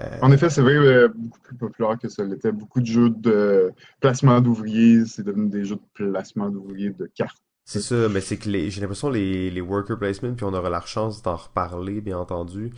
Euh, 0.00 0.18
En 0.22 0.32
effet, 0.32 0.50
c'est 0.50 0.62
vrai, 0.62 0.76
euh, 0.76 1.08
beaucoup 1.14 1.40
plus 1.40 1.56
populaire 1.56 1.98
que 1.98 2.08
ça 2.08 2.24
l'était. 2.24 2.52
Beaucoup 2.52 2.80
de 2.80 2.86
jeux 2.86 3.10
de 3.10 3.72
placement 4.00 4.40
d'ouvriers, 4.40 5.04
c'est 5.06 5.22
devenu 5.22 5.48
des 5.48 5.64
jeux 5.64 5.76
de 5.76 6.10
placement 6.10 6.48
d'ouvriers 6.50 6.90
de 6.90 7.06
cartes. 7.06 7.42
C'est 7.64 7.80
ça, 7.80 8.08
mais 8.08 8.20
c'est 8.20 8.36
que 8.38 8.48
les, 8.48 8.70
j'ai 8.70 8.80
l'impression 8.80 9.10
les, 9.10 9.50
les 9.50 9.60
worker 9.60 9.98
placement, 9.98 10.34
puis 10.34 10.44
on 10.44 10.54
aura 10.54 10.70
la 10.70 10.80
chance 10.80 11.22
d'en 11.22 11.36
reparler, 11.36 12.00
bien 12.00 12.18
entendu. 12.18 12.72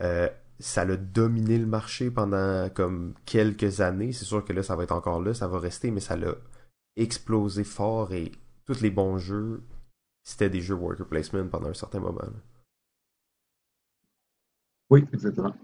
Euh, 0.00 0.28
ça 0.58 0.82
a 0.82 0.96
dominé 0.96 1.58
le 1.58 1.66
marché 1.66 2.10
pendant 2.10 2.68
comme 2.70 3.14
quelques 3.24 3.80
années. 3.80 4.12
C'est 4.12 4.24
sûr 4.24 4.44
que 4.44 4.52
là, 4.52 4.62
ça 4.62 4.74
va 4.76 4.84
être 4.84 4.92
encore 4.92 5.22
là, 5.22 5.34
ça 5.34 5.46
va 5.48 5.58
rester, 5.58 5.90
mais 5.90 6.00
ça 6.00 6.16
l'a 6.16 6.34
explosé 6.96 7.64
fort 7.64 8.12
et 8.12 8.32
tous 8.64 8.80
les 8.80 8.90
bons 8.90 9.18
jeux, 9.18 9.62
c'était 10.24 10.50
des 10.50 10.60
jeux 10.60 10.74
worker 10.74 11.06
placement 11.06 11.46
pendant 11.48 11.68
un 11.68 11.74
certain 11.74 12.00
moment. 12.00 12.20
là. 12.22 12.32
Oui, 14.90 15.04
exactement. 15.12 15.54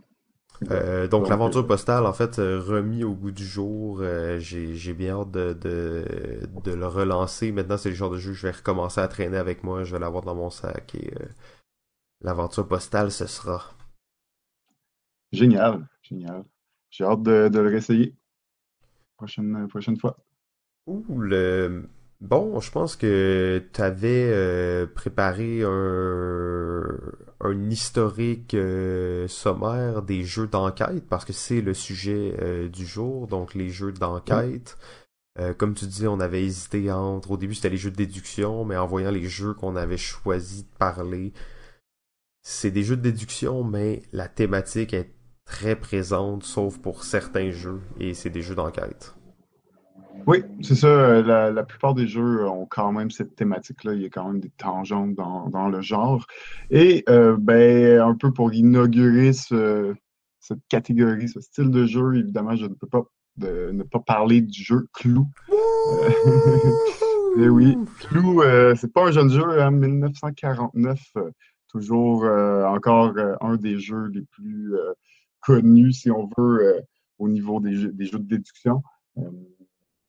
Euh, 0.70 1.06
donc 1.08 1.28
l'aventure 1.28 1.60
euh, 1.62 1.66
postale, 1.66 2.04
en 2.06 2.12
fait, 2.12 2.38
euh, 2.38 2.60
remis 2.60 3.04
au 3.04 3.14
goût 3.14 3.30
du 3.30 3.44
jour, 3.46 4.00
euh, 4.00 4.38
j'ai 4.40 4.74
j'ai 4.74 4.92
bien 4.92 5.20
hâte 5.20 5.30
de, 5.30 5.52
de, 5.52 6.04
de 6.64 6.72
le 6.72 6.86
relancer. 6.86 7.52
Maintenant, 7.52 7.76
c'est 7.76 7.90
le 7.90 7.94
genre 7.94 8.10
de 8.10 8.18
jeu 8.18 8.32
que 8.32 8.36
je 8.36 8.46
vais 8.46 8.52
recommencer 8.52 9.00
à 9.00 9.08
traîner 9.08 9.36
avec 9.36 9.62
moi, 9.62 9.84
je 9.84 9.92
vais 9.94 10.00
l'avoir 10.00 10.24
dans 10.24 10.34
mon 10.34 10.50
sac 10.50 10.94
et 10.96 11.12
euh, 11.20 11.26
l'aventure 12.22 12.68
postale, 12.68 13.10
ce 13.10 13.26
sera. 13.26 13.74
Génial, 15.32 15.88
génial. 16.02 16.44
J'ai 16.90 17.04
hâte 17.04 17.22
de, 17.22 17.48
de 17.48 17.58
le 17.60 17.68
réessayer. 17.70 18.14
Prochaine, 19.16 19.68
prochaine 19.68 19.96
fois. 19.98 20.16
Ouh, 20.86 21.20
le... 21.20 21.88
Bon, 22.20 22.58
je 22.60 22.70
pense 22.72 22.96
que 22.96 23.62
tu 23.72 23.80
avais 23.80 24.86
préparé 24.94 25.62
un, 25.62 26.98
un 27.40 27.70
historique 27.70 28.54
euh, 28.54 29.28
sommaire 29.28 30.02
des 30.02 30.24
jeux 30.24 30.48
d'enquête, 30.48 31.06
parce 31.08 31.24
que 31.24 31.32
c'est 31.32 31.60
le 31.60 31.74
sujet 31.74 32.34
euh, 32.40 32.68
du 32.68 32.86
jour, 32.86 33.26
donc 33.26 33.54
les 33.54 33.70
jeux 33.70 33.92
d'enquête. 33.92 34.76
Euh, 35.38 35.54
comme 35.54 35.74
tu 35.74 35.86
dis, 35.86 36.06
on 36.08 36.18
avait 36.20 36.44
hésité 36.44 36.90
entre... 36.90 37.30
Au 37.30 37.36
début, 37.36 37.54
c'était 37.54 37.70
les 37.70 37.76
jeux 37.76 37.92
de 37.92 37.96
déduction, 37.96 38.64
mais 38.64 38.76
en 38.76 38.86
voyant 38.86 39.12
les 39.12 39.28
jeux 39.28 39.54
qu'on 39.54 39.76
avait 39.76 39.96
choisi 39.96 40.64
de 40.64 40.78
parler, 40.78 41.32
c'est 42.42 42.72
des 42.72 42.82
jeux 42.82 42.96
de 42.96 43.02
déduction, 43.02 43.62
mais 43.62 44.02
la 44.12 44.26
thématique 44.26 44.92
est 44.92 45.14
très 45.44 45.76
présente, 45.76 46.42
sauf 46.42 46.78
pour 46.78 47.04
certains 47.04 47.52
jeux, 47.52 47.80
et 48.00 48.14
c'est 48.14 48.30
des 48.30 48.42
jeux 48.42 48.56
d'enquête. 48.56 49.14
Oui, 50.26 50.42
c'est 50.60 50.74
ça. 50.74 50.86
euh, 50.88 51.22
La, 51.22 51.50
la 51.50 51.62
plupart 51.64 51.94
des 51.94 52.06
jeux 52.06 52.46
ont 52.48 52.66
quand 52.66 52.92
même 52.92 53.10
cette 53.10 53.34
thématique-là. 53.34 53.94
Il 53.94 54.02
y 54.02 54.06
a 54.06 54.10
quand 54.10 54.26
même 54.28 54.40
des 54.40 54.50
tangentes 54.50 55.14
dans, 55.14 55.48
dans 55.48 55.68
le 55.68 55.80
genre. 55.80 56.26
Et 56.70 57.04
euh, 57.08 57.36
ben, 57.38 58.00
un 58.00 58.14
peu 58.14 58.32
pour 58.32 58.52
inaugurer 58.52 59.32
ce, 59.32 59.94
cette 60.40 60.60
catégorie, 60.68 61.28
ce 61.28 61.40
style 61.40 61.70
de 61.70 61.86
jeu, 61.86 62.16
évidemment, 62.16 62.56
je 62.56 62.66
ne 62.66 62.74
peux 62.74 62.86
pas 62.86 63.04
de, 63.36 63.70
ne 63.72 63.82
pas 63.84 64.00
parler 64.00 64.40
du 64.42 64.62
jeu 64.62 64.86
Clou. 64.92 65.26
Euh, 65.50 66.10
Eh 67.40 67.48
oui, 67.48 67.76
Clou, 68.00 68.42
euh, 68.42 68.74
c'est 68.74 68.92
pas 68.92 69.06
un 69.06 69.10
jeune 69.12 69.30
jeu, 69.30 69.60
hein, 69.60 69.70
1949, 69.70 71.00
euh, 71.18 71.30
toujours 71.68 72.24
euh, 72.24 72.64
encore 72.64 73.12
euh, 73.16 73.34
un 73.40 73.56
des 73.56 73.78
jeux 73.78 74.06
les 74.08 74.22
plus 74.22 74.74
euh, 74.74 74.92
connus, 75.40 75.92
si 75.92 76.10
on 76.10 76.28
veut, 76.36 76.64
euh, 76.64 76.80
au 77.18 77.28
niveau 77.28 77.60
des 77.60 77.74
jeux, 77.74 77.92
des 77.92 78.06
jeux 78.06 78.18
de 78.18 78.26
déduction. 78.26 78.82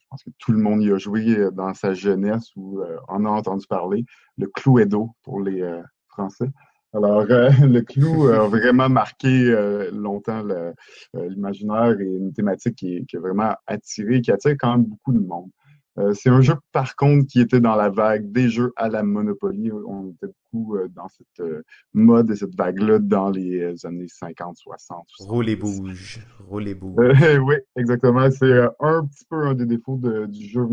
Pense 0.10 0.24
que 0.24 0.32
tout 0.39 0.52
le 0.52 0.58
monde 0.58 0.82
y 0.82 0.91
a 0.91 0.98
joué 0.98 1.38
euh, 1.38 1.52
dans 1.52 1.74
sa 1.74 1.93
jeunesse 1.93 2.50
ou 2.56 2.82
euh, 2.82 2.98
en 3.08 3.26
a 3.26 3.30
entendu 3.30 3.65
parler. 3.67 4.06
Le 4.38 4.48
Cluedo 4.48 5.12
pour 5.24 5.39
les 5.41 5.62
euh, 5.62 5.82
Français. 6.08 6.50
Alors, 6.93 7.26
euh, 7.30 7.50
le 7.62 7.82
clou 7.82 8.28
a 8.28 8.48
vraiment 8.48 8.89
marqué 8.89 9.28
euh, 9.52 9.91
longtemps 9.91 10.43
euh, 10.50 10.72
l'imaginaire 11.13 12.00
et 12.00 12.06
une 12.06 12.34
thématique 12.34 12.76
qui, 12.76 12.95
est- 12.98 13.06
qui 13.06 13.17
a 13.17 13.19
vraiment 13.19 13.54
attiré, 13.67 14.22
qui 14.22 14.32
attire 14.32 14.56
quand 14.60 14.72
même 14.72 14.86
beaucoup 14.86 15.13
de 15.13 15.19
monde. 15.19 15.52
Euh, 16.00 16.14
c'est 16.14 16.30
un 16.30 16.42
jeu, 16.42 16.56
par 16.72 16.96
contre, 16.96 17.28
qui 17.28 17.42
était 17.42 17.60
dans 17.60 17.76
la 17.76 17.90
vague 17.90 18.32
des 18.32 18.50
jeux 18.50 18.72
à 18.78 18.88
la 18.88 19.04
Monopoly. 19.04 19.72
On 19.72 20.12
était 20.12 20.34
beaucoup 20.52 20.78
euh, 20.78 20.88
dans 20.90 21.08
cette 21.10 21.40
euh, 21.42 21.62
mode 21.94 22.32
et 22.32 22.36
cette 22.36 22.56
vague-là 22.56 23.00
dans 23.00 23.30
les 23.30 23.86
années 23.86 24.08
50, 24.08 24.56
60. 24.58 25.06
Roule 25.20 25.50
et 25.50 25.58
70. 25.60 25.82
bouge. 25.82 26.20
Roule 26.48 26.68
et 26.68 26.76
bouge. 26.76 26.96
Oui, 27.44 27.56
exactement. 27.76 28.30
C'est 28.32 28.62
un 28.80 29.06
petit 29.06 29.26
peu 29.30 29.48
un 29.48 29.54
des 29.56 29.66
défauts 29.66 29.98
de- 29.98 30.26
du 30.28 30.46
jeu 30.48 30.66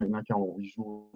maintenant 0.00 0.22
quand 0.28 0.38
on 0.38 0.58
y 0.58 0.68
joue. 0.68 1.10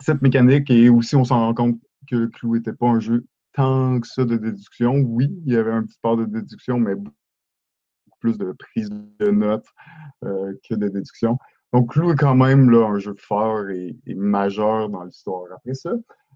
cette 0.00 0.20
mécanique 0.22 0.70
et 0.70 0.88
aussi 0.88 1.16
on 1.16 1.24
s'en 1.24 1.38
rend 1.40 1.54
compte 1.54 1.80
que 2.08 2.16
le 2.16 2.28
clou 2.28 2.56
n'était 2.56 2.72
pas 2.72 2.88
un 2.88 3.00
jeu 3.00 3.24
tant 3.54 3.98
que 4.00 4.06
ça 4.06 4.24
de 4.24 4.36
déduction. 4.36 4.96
Oui, 4.96 5.28
il 5.46 5.52
y 5.52 5.56
avait 5.56 5.72
un 5.72 5.82
petit 5.84 5.98
part 6.02 6.16
de 6.16 6.24
déduction, 6.24 6.78
mais 6.78 6.94
beaucoup 6.94 7.16
plus 8.20 8.38
de 8.38 8.52
prise 8.52 8.88
de 8.90 9.30
notes 9.30 9.66
que 10.22 10.74
de 10.74 10.88
déduction. 10.88 11.38
Donc, 11.72 11.92
Clou 11.92 12.12
est 12.12 12.16
quand 12.16 12.34
même 12.34 12.70
là, 12.70 12.86
un 12.86 12.98
jeu 12.98 13.14
fort 13.18 13.70
et, 13.70 13.96
majeur 14.14 14.90
dans 14.90 15.04
l'histoire. 15.04 15.44
Après 15.54 15.74
ça, 15.74 15.92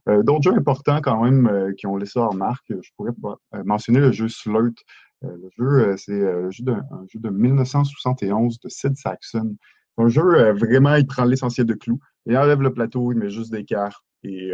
euh, 0.08 0.22
d'autres 0.22 0.50
jeux 0.50 0.56
importants 0.56 1.00
quand 1.02 1.22
même 1.24 1.46
euh, 1.46 1.72
qui 1.74 1.86
ont 1.86 1.96
laissé 1.96 2.18
leur 2.18 2.34
marque, 2.34 2.66
je 2.68 2.90
pourrais 2.96 3.12
euh, 3.54 3.64
mentionner 3.64 4.00
le 4.00 4.12
jeu 4.12 4.28
Slurt. 4.28 4.76
Euh, 5.24 5.36
le 5.36 5.50
jeu, 5.58 5.96
c'est 5.96 6.18
de- 6.18 6.72
un 6.72 7.06
jeu 7.08 7.18
de 7.18 7.28
1971 7.28 8.60
de 8.60 8.68
Sid 8.68 8.96
Saxon. 8.96 9.56
Un 9.98 10.08
jeu, 10.08 10.52
vraiment, 10.52 10.94
il 10.94 11.06
prend 11.06 11.24
l'essentiel 11.24 11.66
de 11.66 11.74
Clou. 11.74 11.98
Il 12.26 12.36
enlève 12.36 12.60
le 12.60 12.72
plateau, 12.72 13.12
il 13.12 13.18
met 13.18 13.30
juste 13.30 13.50
des 13.50 13.64
cartes. 13.64 14.02
Et 14.24 14.50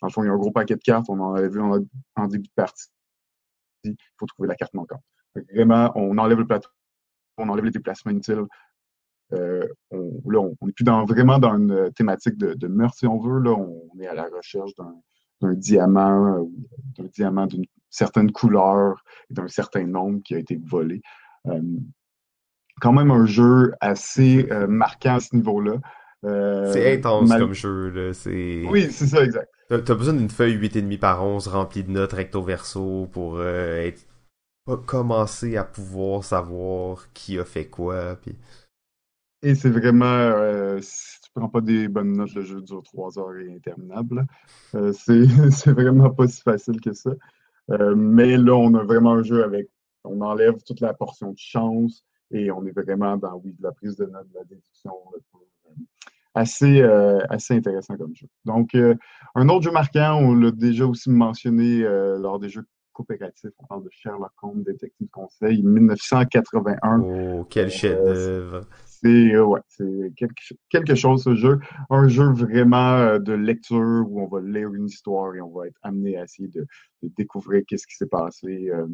dans 0.00 0.08
le 0.08 0.12
fond, 0.12 0.24
il 0.24 0.26
y 0.26 0.28
a 0.30 0.32
un 0.32 0.36
gros 0.36 0.50
paquet 0.50 0.74
de 0.74 0.82
cartes. 0.82 1.06
On 1.08 1.20
en 1.20 1.34
avait 1.34 1.48
vu 1.48 1.60
en, 1.60 1.78
en 2.16 2.26
début 2.26 2.48
de 2.48 2.52
partie. 2.56 2.88
Il 3.84 3.94
faut 4.18 4.26
trouver 4.26 4.48
la 4.48 4.56
carte 4.56 4.74
manquante. 4.74 5.02
Vraiment, 5.54 5.92
on 5.94 6.18
enlève 6.18 6.38
le 6.38 6.46
plateau, 6.46 6.70
on 7.36 7.48
enlève 7.48 7.64
les 7.64 7.70
déplacements 7.70 8.10
inutiles. 8.10 8.44
Euh, 9.32 9.66
on, 9.90 10.20
là, 10.28 10.40
on 10.40 10.66
n'est 10.66 10.72
plus 10.72 10.84
dans, 10.84 11.04
vraiment 11.04 11.38
dans 11.38 11.56
une 11.56 11.92
thématique 11.92 12.36
de, 12.36 12.54
de 12.54 12.66
meurtre, 12.66 12.96
si 12.98 13.06
on 13.06 13.18
veut. 13.18 13.40
Là, 13.40 13.52
on 13.52 13.90
est 14.00 14.06
à 14.06 14.14
la 14.14 14.24
recherche 14.24 14.72
d'un 15.40 15.54
diamant, 15.54 16.38
euh, 16.38 16.44
d'un 16.98 17.08
diamant 17.08 17.46
d'une 17.46 17.64
certaine 17.90 18.32
couleur 18.32 19.02
et 19.30 19.34
d'un 19.34 19.48
certain 19.48 19.86
nombre 19.86 20.20
qui 20.22 20.34
a 20.34 20.38
été 20.38 20.60
volé. 20.64 21.00
Euh, 21.46 21.60
quand 22.80 22.92
même 22.92 23.10
un 23.10 23.26
jeu 23.26 23.72
assez 23.80 24.48
euh, 24.50 24.66
marquant 24.66 25.16
à 25.16 25.20
ce 25.20 25.34
niveau-là. 25.36 25.76
C'est 26.22 26.98
intense 26.98 27.28
mal- 27.28 27.40
comme 27.40 27.54
jeu, 27.54 27.88
là. 27.90 28.12
Oui, 28.70 28.88
c'est 28.90 29.06
ça, 29.06 29.24
exact. 29.24 29.48
T'as, 29.68 29.94
besoin 29.94 30.14
d'une 30.14 30.28
feuille 30.28 30.56
8,5 30.56 30.98
par 30.98 31.24
11 31.24 31.46
remplie 31.46 31.84
de 31.84 31.90
notes 31.90 32.12
recto 32.12 32.42
verso 32.42 33.06
pour 33.12 33.40
être... 33.42 34.04
commencer 34.84 35.56
à 35.56 35.64
pouvoir 35.64 36.24
savoir 36.24 37.12
qui 37.12 37.38
a 37.38 37.44
fait 37.44 37.66
quoi. 37.66 38.16
Puis... 38.16 38.36
Et 39.42 39.54
c'est 39.54 39.70
vraiment, 39.70 40.04
euh, 40.04 40.78
si 40.82 41.18
tu 41.22 41.30
prends 41.34 41.48
pas 41.48 41.62
des 41.62 41.88
bonnes 41.88 42.12
notes, 42.12 42.34
le 42.34 42.42
jeu 42.42 42.60
dure 42.60 42.82
trois 42.82 43.18
heures 43.18 43.36
et 43.38 43.54
interminable. 43.54 44.26
Euh, 44.74 44.92
c'est 44.92 45.72
vraiment 45.72 46.10
pas 46.10 46.28
si 46.28 46.42
facile 46.42 46.80
que 46.80 46.92
ça. 46.92 47.10
Euh, 47.70 47.94
mais 47.94 48.36
là, 48.36 48.54
on 48.54 48.74
a 48.74 48.84
vraiment 48.84 49.12
un 49.12 49.22
jeu 49.22 49.42
avec, 49.42 49.68
on 50.04 50.20
enlève 50.20 50.62
toute 50.66 50.80
la 50.80 50.92
portion 50.92 51.32
de 51.32 51.38
chance 51.38 52.04
et 52.30 52.50
on 52.50 52.66
est 52.66 52.72
vraiment 52.72 53.16
dans, 53.16 53.40
oui, 53.42 53.54
de 53.58 53.62
la 53.62 53.72
prise 53.72 53.96
de 53.96 54.04
notes, 54.04 54.28
de 54.28 54.34
la 54.34 54.44
déduction. 54.44 54.92
assez, 56.34 56.82
assez 57.30 57.54
intéressant 57.54 57.96
comme 57.96 58.14
jeu. 58.14 58.28
Donc, 58.44 58.76
un 59.34 59.48
autre 59.48 59.62
jeu 59.62 59.72
marquant, 59.72 60.16
on 60.16 60.34
l'a 60.34 60.50
déjà 60.50 60.86
aussi 60.86 61.10
mentionné 61.10 61.80
lors 62.18 62.38
des 62.38 62.48
jeux 62.48 62.66
coopératifs. 62.92 63.50
On 63.58 63.66
parle 63.66 63.84
de 63.84 63.90
Sherlock 63.90 64.32
Holmes, 64.42 64.62
Détective 64.62 65.08
Conseil, 65.08 65.62
1981. 65.62 67.00
Oh, 67.00 67.46
quel 67.48 67.70
chef-d'œuvre. 67.70 68.66
C'est 69.02 69.34
euh, 69.34 69.56
c'est 69.68 70.12
quelque, 70.16 70.54
quelque 70.68 70.94
chose 70.94 71.22
ce 71.24 71.34
jeu. 71.34 71.58
Un 71.88 72.08
jeu 72.08 72.30
vraiment 72.32 72.96
euh, 72.98 73.18
de 73.18 73.32
lecture 73.32 74.04
où 74.06 74.20
on 74.20 74.26
va 74.26 74.40
lire 74.42 74.74
une 74.74 74.86
histoire 74.86 75.34
et 75.34 75.40
on 75.40 75.50
va 75.50 75.68
être 75.68 75.78
amené 75.82 76.18
à 76.18 76.24
essayer 76.24 76.48
de, 76.48 76.66
découvrir 77.02 77.62
qu'est-ce 77.66 77.86
qui 77.86 77.96
s'est 77.96 78.06
passé 78.06 78.68
euh, 78.70 78.86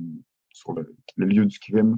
sur 0.52 0.74
le, 0.74 0.94
lieu 1.16 1.44
du 1.44 1.58
crime. 1.58 1.96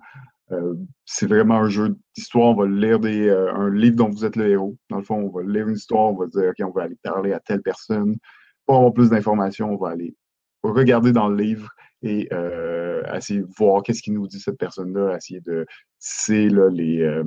c'est 1.05 1.27
vraiment 1.27 1.59
un 1.59 1.69
jeu 1.69 1.97
d'histoire. 2.17 2.47
On 2.49 2.55
va 2.55 2.67
lire 2.67 2.99
des, 2.99 3.31
un 3.31 3.71
livre 3.71 3.97
dont 3.97 4.09
vous 4.09 4.25
êtes 4.25 4.37
le 4.37 4.49
héros. 4.49 4.77
Dans 4.89 4.99
le 4.99 5.05
fond, 5.05 5.17
on 5.17 5.29
va 5.29 5.43
lire 5.43 5.69
une 5.69 5.77
histoire, 5.77 6.13
on 6.13 6.17
va 6.17 6.27
dire, 6.27 6.51
OK, 6.51 6.67
on 6.67 6.71
va 6.71 6.85
aller 6.85 6.97
parler 7.03 7.33
à 7.33 7.41
telle 7.41 7.63
personne. 7.63 8.17
Pour 8.65 8.77
avoir 8.77 8.93
plus 8.95 9.11
d'informations, 9.11 9.73
on 9.73 9.77
va 9.77 9.91
aller 9.91 10.17
regarder 10.63 11.13
dans 11.13 11.29
le 11.29 11.37
livre 11.37 11.69
et 12.03 12.29
essayer 13.15 13.41
de 13.41 13.49
voir 13.57 13.83
qu'est-ce 13.83 14.03
qu'il 14.03 14.15
nous 14.15 14.27
dit 14.27 14.41
cette 14.41 14.59
personne-là, 14.59 15.17
essayer 15.17 15.41
de 15.41 15.67
tisser 16.01 16.49
les, 16.49 17.23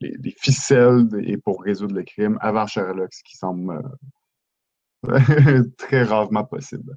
les, 0.00 0.34
ficelles 0.38 1.06
et 1.22 1.36
pour 1.36 1.62
résoudre 1.62 1.94
le 1.94 2.02
crime 2.02 2.38
avant 2.40 2.66
Sherlock, 2.66 3.12
ce 3.12 3.22
qui 3.22 3.36
semble 3.36 3.82
très 5.78 6.02
rarement 6.02 6.44
possible. 6.44 6.96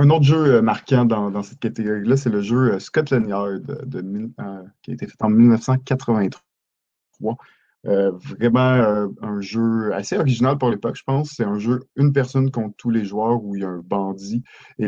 Un 0.00 0.10
autre 0.10 0.24
jeu 0.24 0.54
euh, 0.54 0.62
marquant 0.62 1.04
dans, 1.04 1.42
cette 1.42 1.58
catégorie-là, 1.58 2.16
c'est 2.16 2.30
le 2.30 2.40
jeu 2.40 2.74
euh, 2.74 2.78
Scotland 2.78 3.28
Yard 3.28 3.84
de, 3.84 4.30
euh, 4.40 4.62
qui 4.80 4.92
a 4.92 4.94
été 4.94 5.08
fait 5.08 5.20
en 5.20 5.28
1983. 5.28 7.36
vraiment 7.82 9.08
un 9.22 9.40
jeu 9.40 9.92
assez 9.92 10.16
original 10.16 10.56
pour 10.56 10.70
l'époque, 10.70 10.94
je 10.94 11.02
pense. 11.02 11.30
C'est 11.30 11.42
un 11.42 11.58
jeu 11.58 11.80
une 11.96 12.12
personne 12.12 12.52
contre 12.52 12.76
tous 12.76 12.90
les 12.90 13.04
joueurs 13.04 13.42
où 13.42 13.56
il 13.56 13.62
y 13.62 13.64
a 13.64 13.68
un 13.68 13.80
bandit 13.80 14.44
et 14.78 14.86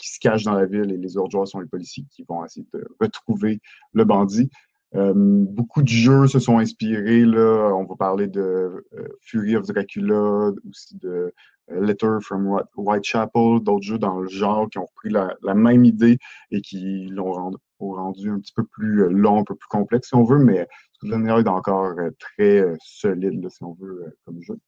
qui 0.00 0.12
se 0.12 0.18
cache 0.18 0.42
dans 0.42 0.54
la 0.54 0.66
ville 0.66 0.90
et 0.90 0.96
les 0.96 1.16
autres 1.16 1.30
joueurs 1.30 1.46
sont 1.46 1.60
les 1.60 1.68
policiers 1.68 2.04
qui 2.10 2.24
vont 2.28 2.44
essayer 2.44 2.66
de 2.72 2.84
retrouver 3.00 3.60
le 3.92 4.04
bandit. 4.04 4.50
Beaucoup 4.94 5.82
de 5.82 5.88
jeux 5.88 6.26
se 6.26 6.38
sont 6.38 6.58
inspirés. 6.58 7.24
Là. 7.24 7.72
On 7.74 7.84
va 7.84 7.96
parler 7.96 8.28
de 8.28 8.86
Fury 9.20 9.56
of 9.56 9.66
Dracula, 9.66 10.52
aussi 10.68 10.96
de 10.98 11.32
Letter 11.68 12.18
from 12.20 12.60
Whitechapel, 12.76 13.60
d'autres 13.60 13.84
jeux 13.84 13.98
dans 13.98 14.20
le 14.20 14.28
genre 14.28 14.68
qui 14.68 14.78
ont 14.78 14.86
repris 14.86 15.10
la, 15.10 15.54
même 15.54 15.84
idée 15.84 16.18
et 16.50 16.60
qui 16.60 17.06
l'ont 17.06 17.56
rendu, 17.78 18.30
un 18.30 18.38
petit 18.38 18.52
peu 18.52 18.64
plus 18.64 19.02
euh, 19.02 19.08
long, 19.08 19.40
un 19.40 19.44
peu 19.44 19.54
plus 19.54 19.68
complexe 19.68 20.08
si 20.08 20.14
on 20.14 20.24
veut, 20.24 20.38
mais 20.38 20.66
Scotland 20.94 21.26
est 21.26 21.48
encore 21.48 21.98
euh, 21.98 22.10
très 22.18 22.60
euh, 22.60 22.76
solide 22.82 23.46
si 23.48 23.62
on 23.62 23.74
veut 23.74 24.16
comme 24.24 24.40
jeu. 24.42 24.58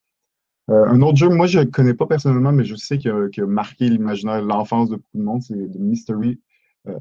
un 0.67 1.01
autre 1.01 1.17
jeu, 1.17 1.29
moi 1.29 1.47
je 1.47 1.59
ne 1.59 1.65
connais 1.65 1.93
pas 1.93 2.07
personnellement, 2.07 2.51
mais 2.51 2.65
je 2.65 2.75
sais 2.75 2.97
qu'il 2.97 3.11
a, 3.11 3.45
marqué 3.45 3.89
l'imaginaire, 3.89 4.41
l'enfance 4.41 4.89
de 4.89 4.95
beaucoup 4.95 5.17
de 5.17 5.23
monde, 5.23 5.41
c'est 5.41 5.55
The 5.55 5.79
Mystery 5.79 6.39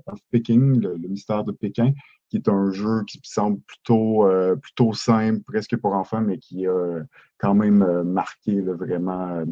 of 0.07 0.19
Peking, 0.31 0.81
le, 0.81 0.97
mystère 1.09 1.45
de 1.45 1.53
Pékin, 1.53 1.93
qui 2.29 2.37
est 2.37 2.49
un 2.49 2.71
jeu 2.71 3.05
qui 3.07 3.21
semble 3.23 3.61
plutôt, 3.61 4.29
plutôt 4.61 4.93
simple, 4.93 5.43
presque 5.47 5.77
pour 5.77 5.95
enfants, 5.95 6.21
mais 6.21 6.39
qui 6.39 6.67
a 6.67 7.01
quand 7.39 7.55
même 7.55 8.03
marqué 8.03 8.61
vraiment 8.61 9.45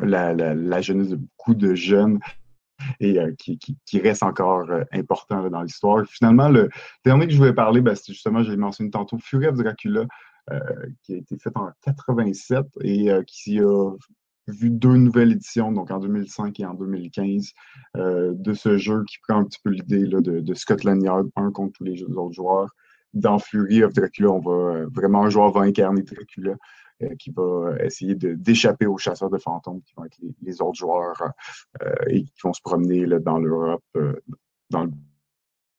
la, 0.00 0.80
jeunesse 0.80 1.08
de 1.08 1.16
beaucoup 1.16 1.54
de 1.54 1.74
jeunes 1.74 2.18
et 3.00 3.18
euh, 3.18 3.32
qui, 3.36 4.00
reste 4.00 4.22
encore 4.22 4.70
euh, 4.70 4.84
important 4.92 5.48
dans 5.48 5.62
l'histoire. 5.62 6.04
Finalement, 6.06 6.48
le 6.48 6.68
dernier 7.04 7.26
que 7.26 7.32
je 7.32 7.38
voulais 7.38 7.52
parler, 7.52 7.80
ben, 7.80 7.94
c'était 7.94 8.12
justement, 8.12 8.42
j'ai 8.42 8.56
mentionné 8.56 8.90
tantôt, 8.90 9.18
Fury 9.18 9.52
Dracula, 9.52 10.06
euh, 10.50 10.60
qui 11.02 11.14
a 11.14 11.16
été 11.18 11.38
fait 11.38 11.56
en 11.56 11.70
87 11.82 12.66
et 12.82 13.10
qui 13.26 13.60
a 13.60 13.90
vu 14.48 14.70
deux 14.70 14.96
nouvelles 14.96 15.32
éditions, 15.32 15.72
donc 15.72 15.90
en 15.90 15.98
2005 15.98 16.58
et 16.60 16.66
en 16.66 16.74
2015, 16.74 17.52
de 17.94 18.54
ce 18.54 18.76
jeu 18.76 19.04
qui 19.04 19.18
prend 19.26 19.38
un 19.38 19.44
petit 19.44 19.60
peu 19.62 19.70
l'idée 19.70 20.06
de, 20.06 20.20
de, 20.20 20.54
Scotland 20.54 21.02
Yard, 21.02 21.28
un 21.36 21.50
contre 21.50 21.74
tous 21.74 21.84
les 21.84 22.02
autres 22.02 22.32
joueurs. 22.32 22.74
Dans 23.14 23.38
Fury 23.38 23.84
of 23.84 23.92
Dracula, 23.92 24.30
on 24.30 24.40
va 24.40 24.86
vraiment 24.86 25.24
un 25.24 25.30
joueur 25.30 25.52
va 25.52 25.60
incarner 25.60 26.02
Dracula 26.02 26.56
euh, 27.02 27.14
qui 27.16 27.30
va 27.30 27.76
essayer 27.80 28.14
d'échapper 28.14 28.86
aux 28.86 28.98
chasseurs 28.98 29.30
de 29.30 29.38
fantômes 29.38 29.82
qui 29.82 29.94
vont 29.96 30.04
être 30.04 30.18
les, 30.42 30.60
autres 30.60 30.78
joueurs 30.78 31.20
euh, 31.82 31.94
et 32.08 32.24
qui 32.24 32.40
vont 32.42 32.52
se 32.52 32.60
promener 32.60 33.06
dans 33.20 33.38
l'Europe 33.38 33.82
euh, 33.96 34.14
dans 34.70 34.84
le 34.84 34.90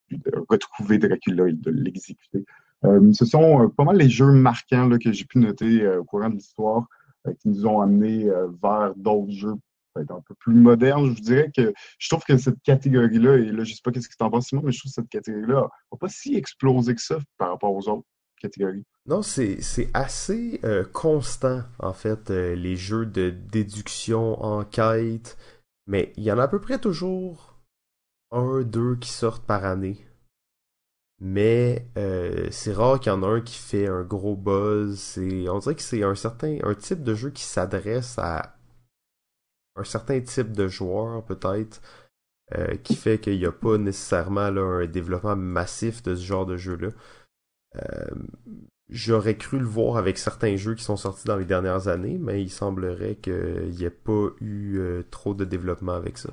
but 0.09 0.23
de 0.25 0.45
retrouver 0.49 0.97
Dracula 0.97 1.47
et 1.47 1.53
de 1.53 1.71
l'exécuter. 1.71 2.45
ce 2.83 3.25
sont 3.25 3.69
pas 3.69 3.83
mal 3.83 3.97
les 3.97 4.09
jeux 4.09 4.31
marquants 4.31 4.89
que 4.99 5.11
j'ai 5.11 5.25
pu 5.25 5.39
noter 5.39 5.87
au 5.97 6.03
courant 6.03 6.29
de 6.29 6.35
l'histoire 6.35 6.87
qui 7.39 7.49
nous 7.49 7.65
ont 7.65 7.81
amenés 7.81 8.29
vers 8.61 8.93
d'autres 8.95 9.31
jeux 9.31 9.55
un 9.95 10.21
peu 10.27 10.35
plus 10.39 10.53
modernes. 10.53 11.15
Je 11.15 11.21
dirais 11.21 11.51
que 11.55 11.73
je 11.97 12.09
trouve 12.09 12.23
que 12.23 12.37
cette 12.37 12.61
catégorie-là, 12.63 13.37
et 13.37 13.51
là, 13.51 13.63
je 13.63 13.73
sais 13.73 13.81
pas 13.83 13.91
qu'est-ce 13.91 14.09
que 14.09 14.15
tu 14.17 14.23
en 14.23 14.29
penses, 14.29 14.47
Simon, 14.47 14.63
mais 14.63 14.71
je 14.71 14.79
trouve 14.79 14.91
que 14.91 14.95
cette 14.95 15.09
catégorie-là 15.09 15.61
n'a 15.61 15.97
pas 15.97 16.09
si 16.09 16.35
explosé 16.35 16.95
que 16.95 17.01
ça 17.01 17.17
par 17.37 17.49
rapport 17.49 17.73
aux 17.73 17.87
autres 17.89 18.07
catégories. 18.41 18.83
Non, 19.05 19.21
c'est 19.21 19.59
assez 19.93 20.59
euh, 20.63 20.85
constant, 20.85 21.61
en 21.79 21.93
fait, 21.93 22.31
euh, 22.31 22.55
les 22.55 22.75
jeux 22.75 23.05
de 23.05 23.29
déduction, 23.29 24.41
enquête. 24.41 25.37
Mais 25.87 26.13
il 26.15 26.23
y 26.23 26.31
en 26.31 26.39
a 26.39 26.43
à 26.43 26.47
peu 26.47 26.61
près 26.61 26.79
toujours 26.79 27.59
un, 28.31 28.61
deux 28.61 28.95
qui 28.95 29.09
sortent 29.09 29.45
par 29.45 29.65
année. 29.65 29.97
Mais 31.25 31.87
euh, 31.97 32.47
c'est 32.51 32.73
rare 32.73 32.99
qu'il 32.99 33.11
y 33.11 33.15
en 33.15 33.23
a 33.23 33.27
un 33.27 33.41
qui 33.41 33.57
fait 33.57 33.87
un 33.87 34.03
gros 34.03 34.35
buzz. 34.35 35.17
On 35.49 35.59
dirait 35.59 35.75
que 35.75 35.81
c'est 35.81 36.03
un 36.03 36.15
certain 36.15 36.57
un 36.63 36.75
type 36.75 37.03
de 37.03 37.15
jeu 37.15 37.29
qui 37.29 37.43
s'adresse 37.43 38.19
à 38.19 38.57
un 39.75 39.83
certain 39.83 40.19
type 40.21 40.51
de 40.51 40.67
joueur, 40.67 41.23
peut-être. 41.25 41.81
qui 42.83 42.95
fait 42.95 43.19
qu'il 43.19 43.37
n'y 43.39 43.45
a 43.45 43.51
pas 43.51 43.77
nécessairement 43.77 44.41
un 44.41 44.85
développement 44.85 45.35
massif 45.35 46.03
de 46.03 46.15
ce 46.15 46.23
genre 46.23 46.45
de 46.45 46.57
jeu-là. 46.57 46.89
J'aurais 48.93 49.37
cru 49.37 49.57
le 49.57 49.65
voir 49.65 49.97
avec 49.97 50.19
certains 50.19 50.55
jeux 50.55 50.75
qui 50.75 50.83
sont 50.83 50.97
sortis 50.97 51.25
dans 51.25 51.37
les 51.37 51.45
dernières 51.45 51.87
années, 51.87 52.19
mais 52.19 52.43
il 52.43 52.49
semblerait 52.49 53.15
qu'il 53.15 53.71
n'y 53.71 53.85
ait 53.85 53.89
pas 53.89 54.27
eu 54.39 54.77
euh, 54.77 55.03
trop 55.09 55.33
de 55.33 55.45
développement 55.45 55.93
avec 55.93 56.19
ça. 56.19 56.29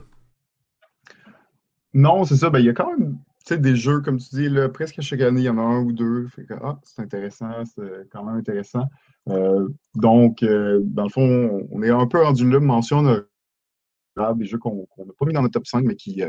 Non, 1.95 2.25
c'est 2.25 2.37
ça. 2.37 2.51
Ben, 2.51 2.59
il 2.59 2.67
y 2.67 2.69
a 2.69 2.75
quand 2.75 2.91
même 2.99 3.19
des 3.59 3.77
jeux, 3.77 4.01
comme 4.01 4.19
tu 4.19 4.29
dis, 4.31 4.49
là, 4.49 4.69
presque 4.69 5.01
chaque 5.01 5.21
année, 5.21 5.43
il 5.43 5.45
y 5.45 5.49
en 5.49 5.59
a 5.59 5.63
un 5.63 5.83
ou 5.83 5.93
deux. 5.93 6.29
ah, 6.63 6.79
c'est 6.83 7.03
intéressant, 7.03 7.65
c'est 7.65 8.09
quand 8.11 8.25
même 8.25 8.37
intéressant. 8.37 8.87
Euh, 9.29 9.69
donc, 9.95 10.43
euh, 10.43 10.81
dans 10.85 11.05
le 11.05 11.11
fond, 11.11 11.69
on 11.71 11.83
est 11.83 11.91
un 11.91 12.07
peu 12.07 12.23
rendu 12.23 12.49
là, 12.51 12.61
mention 12.61 13.03
des 13.03 14.45
jeux 14.45 14.59
qu'on 14.59 14.87
n'a 14.99 15.13
pas 15.19 15.27
mis 15.27 15.33
dans 15.33 15.43
le 15.43 15.49
top 15.49 15.67
5, 15.67 15.85
mais 15.85 15.97
qui 15.97 16.23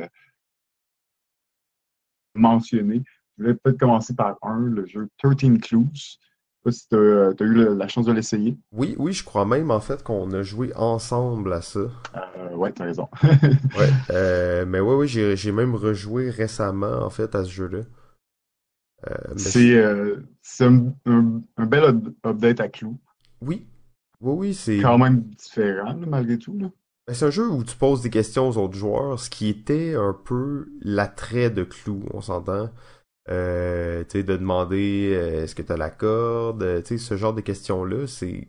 mentionnés. 2.33 3.03
Je 3.37 3.45
vais 3.45 3.53
peut-être 3.55 3.79
commencer 3.79 4.15
par 4.15 4.37
un, 4.41 4.59
le 4.59 4.85
jeu 4.85 5.09
13 5.17 5.59
Clues. 5.61 6.17
Je 6.63 6.71
sais 6.71 6.87
pas 6.89 7.35
si 7.35 7.35
tu 7.37 7.43
as, 7.43 7.47
eu 7.47 7.75
la, 7.75 7.87
chance 7.87 8.05
de 8.05 8.11
l'essayer. 8.11 8.57
Oui, 8.71 8.95
oui, 8.99 9.13
je 9.13 9.23
crois 9.23 9.45
même 9.45 9.71
en 9.71 9.79
fait 9.79 10.03
qu'on 10.03 10.31
a 10.31 10.43
joué 10.43 10.71
ensemble 10.75 11.53
à 11.53 11.61
ça. 11.61 11.79
Euh, 11.79 12.55
ouais, 12.55 12.71
t'as 12.71 12.85
raison. 12.85 13.07
ouais, 13.23 13.89
euh, 14.11 14.65
mais 14.67 14.79
oui, 14.79 14.95
oui, 14.95 15.35
j'ai 15.35 15.51
même 15.51 15.73
rejoué 15.73 16.29
récemment 16.29 17.03
en 17.03 17.09
fait 17.09 17.33
à 17.33 17.43
ce 17.43 17.49
jeu-là. 17.49 17.79
Euh, 19.09 19.33
c'est 19.35 19.73
euh, 19.73 20.17
un, 20.59 20.91
un, 21.57 21.65
bel 21.65 21.99
update 22.23 22.59
à 22.59 22.67
clou. 22.67 22.99
Oui, 23.41 23.65
oui, 24.19 24.33
oui, 24.37 24.53
c'est. 24.53 24.79
Quand 24.79 24.99
même 24.99 25.21
différent 25.21 25.95
malgré 26.07 26.37
tout. 26.37 26.55
Là. 26.59 26.69
C'est 27.11 27.25
un 27.25 27.31
jeu 27.31 27.49
où 27.49 27.63
tu 27.63 27.75
poses 27.75 28.01
des 28.01 28.09
questions 28.11 28.47
aux 28.47 28.57
autres 28.57 28.77
joueurs, 28.77 29.19
ce 29.19 29.29
qui 29.29 29.49
était 29.49 29.95
un 29.95 30.13
peu 30.13 30.67
l'attrait 30.81 31.49
de 31.49 31.63
Clou, 31.63 32.03
on 32.13 32.21
s'entend. 32.21 32.69
Euh, 33.29 34.03
de 34.03 34.21
demander 34.23 35.11
euh, 35.13 35.43
est-ce 35.43 35.53
que 35.53 35.61
tu 35.61 35.71
as 35.71 35.77
la 35.77 35.91
corde, 35.91 36.63
euh, 36.63 36.81
ce 36.83 37.15
genre 37.15 37.33
de 37.33 37.41
questions-là, 37.41 38.07
c'est 38.07 38.47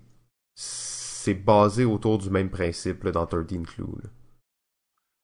c'est 0.55 1.35
basé 1.35 1.85
autour 1.85 2.19
du 2.19 2.31
même 2.31 2.51
principe 2.51 3.07
dans 3.09 3.27
13 3.27 3.47
Clue. 3.67 3.85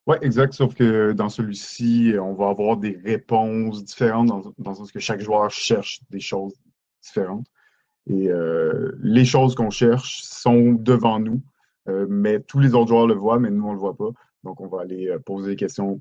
Oui, 0.06 0.16
exact, 0.22 0.52
sauf 0.52 0.74
que 0.74 1.12
dans 1.12 1.28
celui-ci, 1.28 2.14
on 2.20 2.34
va 2.34 2.50
avoir 2.50 2.76
des 2.76 3.00
réponses 3.04 3.84
différentes 3.84 4.28
dans, 4.28 4.54
dans 4.58 4.70
le 4.70 4.76
sens 4.76 4.92
que 4.92 5.00
chaque 5.00 5.20
joueur 5.20 5.50
cherche 5.50 6.00
des 6.11 6.20
choses 6.20 6.54
différentes. 7.02 7.46
Et 8.06 8.30
les 9.00 9.24
choses 9.24 9.54
qu'on 9.54 9.70
cherche 9.70 10.22
sont 10.22 10.72
devant 10.72 11.18
nous, 11.18 11.42
mais 12.08 12.40
tous 12.40 12.61
les 12.61 12.74
autres 12.74 12.88
joueurs 12.88 13.06
le 13.06 13.14
voient, 13.14 13.38
mais 13.38 13.50
nous, 13.50 13.64
on 13.64 13.70
ne 13.70 13.74
le 13.74 13.80
voit 13.80 13.96
pas. 13.96 14.11
Donc, 14.44 14.61
on 14.61 14.68
va 14.68 14.82
aller 14.82 15.14
poser 15.26 15.50
des 15.50 15.56
questions 15.56 16.00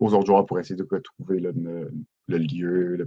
aux 0.00 0.14
autres 0.14 0.26
joueurs 0.26 0.46
pour 0.46 0.58
essayer 0.58 0.76
de 0.76 0.86
retrouver 0.90 1.40
le, 1.40 1.52
le 2.28 2.38
lieu, 2.38 2.96
le 2.96 3.06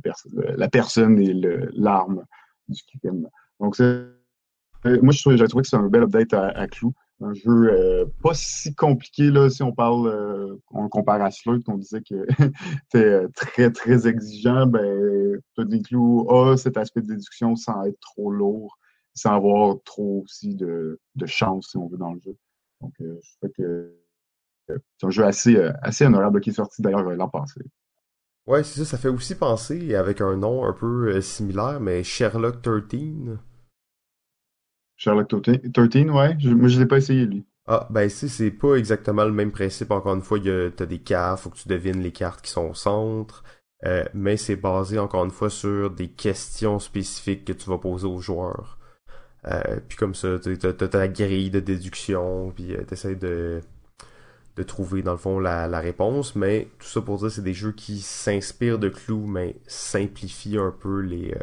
la 0.55 0.69
personne 0.69 1.19
et 1.19 1.33
l'arme 1.73 2.23
du 2.67 2.81
crime. 2.83 3.27
Donc, 3.59 3.79
euh, 3.79 4.11
moi, 4.83 5.11
j'ai 5.11 5.47
trouvé 5.47 5.63
que 5.63 5.67
c'est 5.67 5.75
un 5.75 5.87
bel 5.87 6.03
update 6.03 6.33
à, 6.33 6.67
Clou. 6.67 6.93
Un 7.19 7.33
jeu 7.33 7.71
euh, 7.71 8.05
pas 8.21 8.35
si 8.35 8.75
compliqué, 8.75 9.31
là, 9.31 9.49
si 9.49 9.63
on 9.63 9.71
parle, 9.71 10.07
euh, 10.07 10.55
on 10.69 10.87
compare 10.87 11.19
à 11.19 11.31
Slurt, 11.31 11.63
qu'on 11.63 11.79
disait 11.79 12.03
que 12.07 12.27
c'était 12.91 13.27
très, 13.35 13.71
très 13.71 14.07
exigeant. 14.07 14.67
Ben, 14.67 15.41
Clou 15.83 16.29
a 16.29 16.57
cet 16.57 16.77
aspect 16.77 17.01
de 17.01 17.07
déduction 17.07 17.55
sans 17.55 17.85
être 17.85 17.99
trop 17.99 18.31
lourd, 18.31 18.77
sans 19.15 19.31
avoir 19.31 19.77
trop 19.83 20.21
aussi 20.23 20.53
de, 20.53 20.99
de 21.15 21.25
chance, 21.25 21.69
si 21.71 21.77
on 21.77 21.87
veut, 21.87 21.97
dans 21.97 22.13
le 22.13 22.19
jeu. 22.19 22.37
Donc, 22.81 22.93
je 22.99 23.37
trouve 23.39 23.51
que 23.57 23.97
c'est 24.67 25.07
un 25.07 25.09
jeu 25.09 25.23
assez, 25.23 25.57
assez 25.81 26.05
honorable 26.05 26.41
qui 26.41 26.51
est 26.51 26.53
sorti 26.53 26.81
d'ailleurs 26.81 27.03
l'an 27.03 27.29
passé. 27.29 27.61
Ouais, 28.47 28.63
c'est 28.63 28.79
ça, 28.79 28.85
ça 28.85 28.97
fait 28.97 29.09
aussi 29.09 29.35
penser, 29.35 29.93
avec 29.93 30.21
un 30.21 30.37
nom 30.37 30.65
un 30.65 30.71
peu 30.71 31.09
euh, 31.09 31.21
similaire, 31.21 31.81
mais 31.81 32.03
Sherlock 32.03 32.61
13. 32.61 33.37
Sherlock 34.95 35.27
13, 35.27 36.09
ouais. 36.09 36.37
moi, 36.55 36.67
je 36.69 36.79
l'ai 36.79 36.85
pas 36.85 36.97
essayé, 36.97 37.25
lui. 37.25 37.45
Ah, 37.67 37.87
ben 37.91 38.09
si, 38.09 38.29
c'est 38.29 38.51
pas 38.51 38.75
exactement 38.75 39.25
le 39.25 39.33
même 39.33 39.51
principe. 39.51 39.91
Encore 39.91 40.15
une 40.15 40.21
fois, 40.21 40.39
t'as 40.39 40.85
des 40.85 40.99
cartes, 40.99 41.41
faut 41.41 41.49
que 41.49 41.57
tu 41.57 41.67
devines 41.67 42.01
les 42.01 42.13
cartes 42.13 42.41
qui 42.41 42.49
sont 42.49 42.69
au 42.69 42.73
centre. 42.73 43.43
Euh, 43.85 44.05
mais 44.13 44.37
c'est 44.37 44.55
basé 44.55 44.97
encore 44.97 45.25
une 45.25 45.31
fois 45.31 45.49
sur 45.49 45.91
des 45.91 46.09
questions 46.09 46.79
spécifiques 46.79 47.45
que 47.45 47.53
tu 47.53 47.69
vas 47.69 47.77
poser 47.77 48.07
aux 48.07 48.19
joueurs. 48.19 48.79
Euh, 49.45 49.79
puis 49.87 49.97
comme 49.97 50.15
ça, 50.15 50.39
tu 50.39 50.57
as, 50.63 50.73
ta 50.73 51.07
grille 51.09 51.49
de 51.51 51.59
déduction, 51.59 52.51
puis 52.55 52.73
tu 52.87 52.93
essaies 52.93 53.15
de, 53.15 53.61
de 54.57 54.63
trouver 54.63 55.03
dans 55.03 55.13
le 55.13 55.17
fond 55.17 55.39
la, 55.39 55.67
la 55.67 55.79
réponse. 55.79 56.35
Mais 56.35 56.67
tout 56.79 56.87
ça 56.87 57.01
pour 57.01 57.19
dire, 57.19 57.31
c'est 57.31 57.41
des 57.41 57.53
jeux 57.53 57.71
qui 57.71 57.99
s'inspirent 57.99 58.79
de 58.79 58.89
Clou, 58.89 59.25
mais 59.25 59.55
simplifient 59.67 60.57
un 60.57 60.71
peu 60.71 60.99
les... 60.99 61.33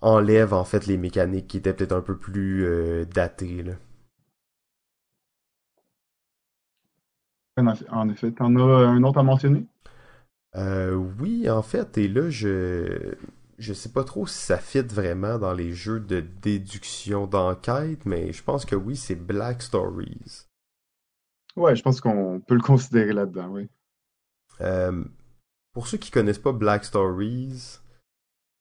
enlèvent 0.00 0.54
en 0.54 0.64
fait 0.64 0.86
les 0.86 0.96
mécaniques 0.96 1.46
qui 1.46 1.56
étaient 1.58 1.72
peut-être 1.72 1.92
un 1.92 2.00
peu 2.00 2.16
plus 2.16 2.66
datées. 3.06 3.62
Là. 3.62 3.72
En 7.90 8.08
effet, 8.08 8.32
t'en 8.32 8.56
as 8.56 8.86
un 8.86 9.02
autre 9.04 9.18
à 9.18 9.22
mentionner? 9.22 9.66
Euh, 10.56 10.94
oui, 10.94 11.48
en 11.50 11.62
fait, 11.62 11.98
et 11.98 12.08
là, 12.08 12.30
je 12.30 13.14
je 13.58 13.74
sais 13.74 13.90
pas 13.90 14.04
trop 14.04 14.26
si 14.26 14.38
ça 14.38 14.56
fit 14.56 14.80
vraiment 14.80 15.38
dans 15.38 15.52
les 15.52 15.72
jeux 15.72 16.00
de 16.00 16.20
déduction 16.20 17.26
d'enquête, 17.26 18.06
mais 18.06 18.32
je 18.32 18.42
pense 18.42 18.64
que 18.64 18.74
oui, 18.74 18.96
c'est 18.96 19.14
Black 19.14 19.62
Stories. 19.62 20.46
Ouais, 21.56 21.76
je 21.76 21.82
pense 21.82 22.00
qu'on 22.00 22.40
peut 22.40 22.54
le 22.54 22.60
considérer 22.62 23.12
là-dedans, 23.12 23.48
oui. 23.48 23.68
Euh, 24.60 25.04
pour 25.72 25.86
ceux 25.86 25.98
qui 25.98 26.10
connaissent 26.10 26.38
pas 26.38 26.52
Black 26.52 26.84
Stories, 26.84 27.78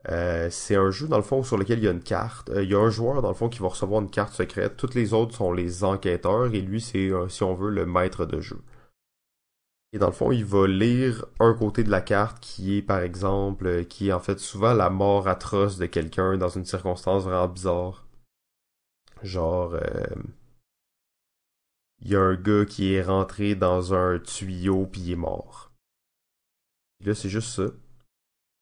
euh, 0.10 0.50
c'est 0.50 0.76
un 0.76 0.92
jeu 0.92 1.08
dans 1.08 1.18
le 1.18 1.24
fond 1.24 1.44
sur 1.44 1.58
lequel 1.58 1.80
il 1.80 1.86
y 1.86 1.88
a 1.88 1.92
une 1.92 2.04
carte. 2.04 2.50
il 2.56 2.70
y 2.70 2.76
a 2.76 2.80
un 2.80 2.90
joueur 2.90 3.22
dans 3.22 3.28
le 3.28 3.34
fond 3.34 3.50
qui 3.50 3.60
va 3.60 3.68
recevoir 3.68 4.02
une 4.02 4.10
carte 4.10 4.34
secrète. 4.34 4.78
Toutes 4.78 4.96
les 4.96 5.14
autres 5.14 5.36
sont 5.36 5.52
les 5.52 5.84
enquêteurs 5.84 6.54
et 6.54 6.62
lui 6.62 6.80
c'est 6.80 7.12
si 7.28 7.44
on 7.44 7.54
veut 7.54 7.70
le 7.70 7.86
maître 7.86 8.26
de 8.26 8.40
jeu. 8.40 8.62
Et 9.92 9.98
dans 9.98 10.08
le 10.08 10.14
fond, 10.14 10.32
il 10.32 10.46
va 10.46 10.68
lire 10.68 11.26
un 11.40 11.54
côté 11.54 11.84
de 11.84 11.90
la 11.90 12.02
carte 12.02 12.40
qui 12.40 12.78
est, 12.78 12.82
par 12.84 13.00
exemple, 13.00 13.66
euh, 13.66 13.84
qui 13.84 14.10
est 14.10 14.14
en 14.14 14.20
fait 14.20 14.40
souvent 14.40 14.74
la 14.74 14.90
mort 14.90 15.28
atroce 15.28 15.78
de 15.78 15.88
quelqu'un 15.88 16.38
dans 16.38 16.50
une 16.50 16.66
circonstance 16.66 17.24
vraiment 17.24 17.48
bizarre. 17.48 18.06
Genre, 19.24 19.74
euh, 19.74 20.06
il 22.02 22.12
y 22.12 22.16
a 22.16 22.22
un 22.22 22.36
gars 22.36 22.66
qui 22.66 22.94
est 22.94 23.02
rentré 23.02 23.56
dans 23.56 23.94
un 23.94 24.20
tuyau 24.20 24.86
puis 24.86 25.02
il 25.02 25.12
est 25.14 25.16
mort. 25.16 25.72
Et 27.02 27.06
là, 27.06 27.16
c'est 27.16 27.30
juste 27.30 27.50
ça. 27.50 27.72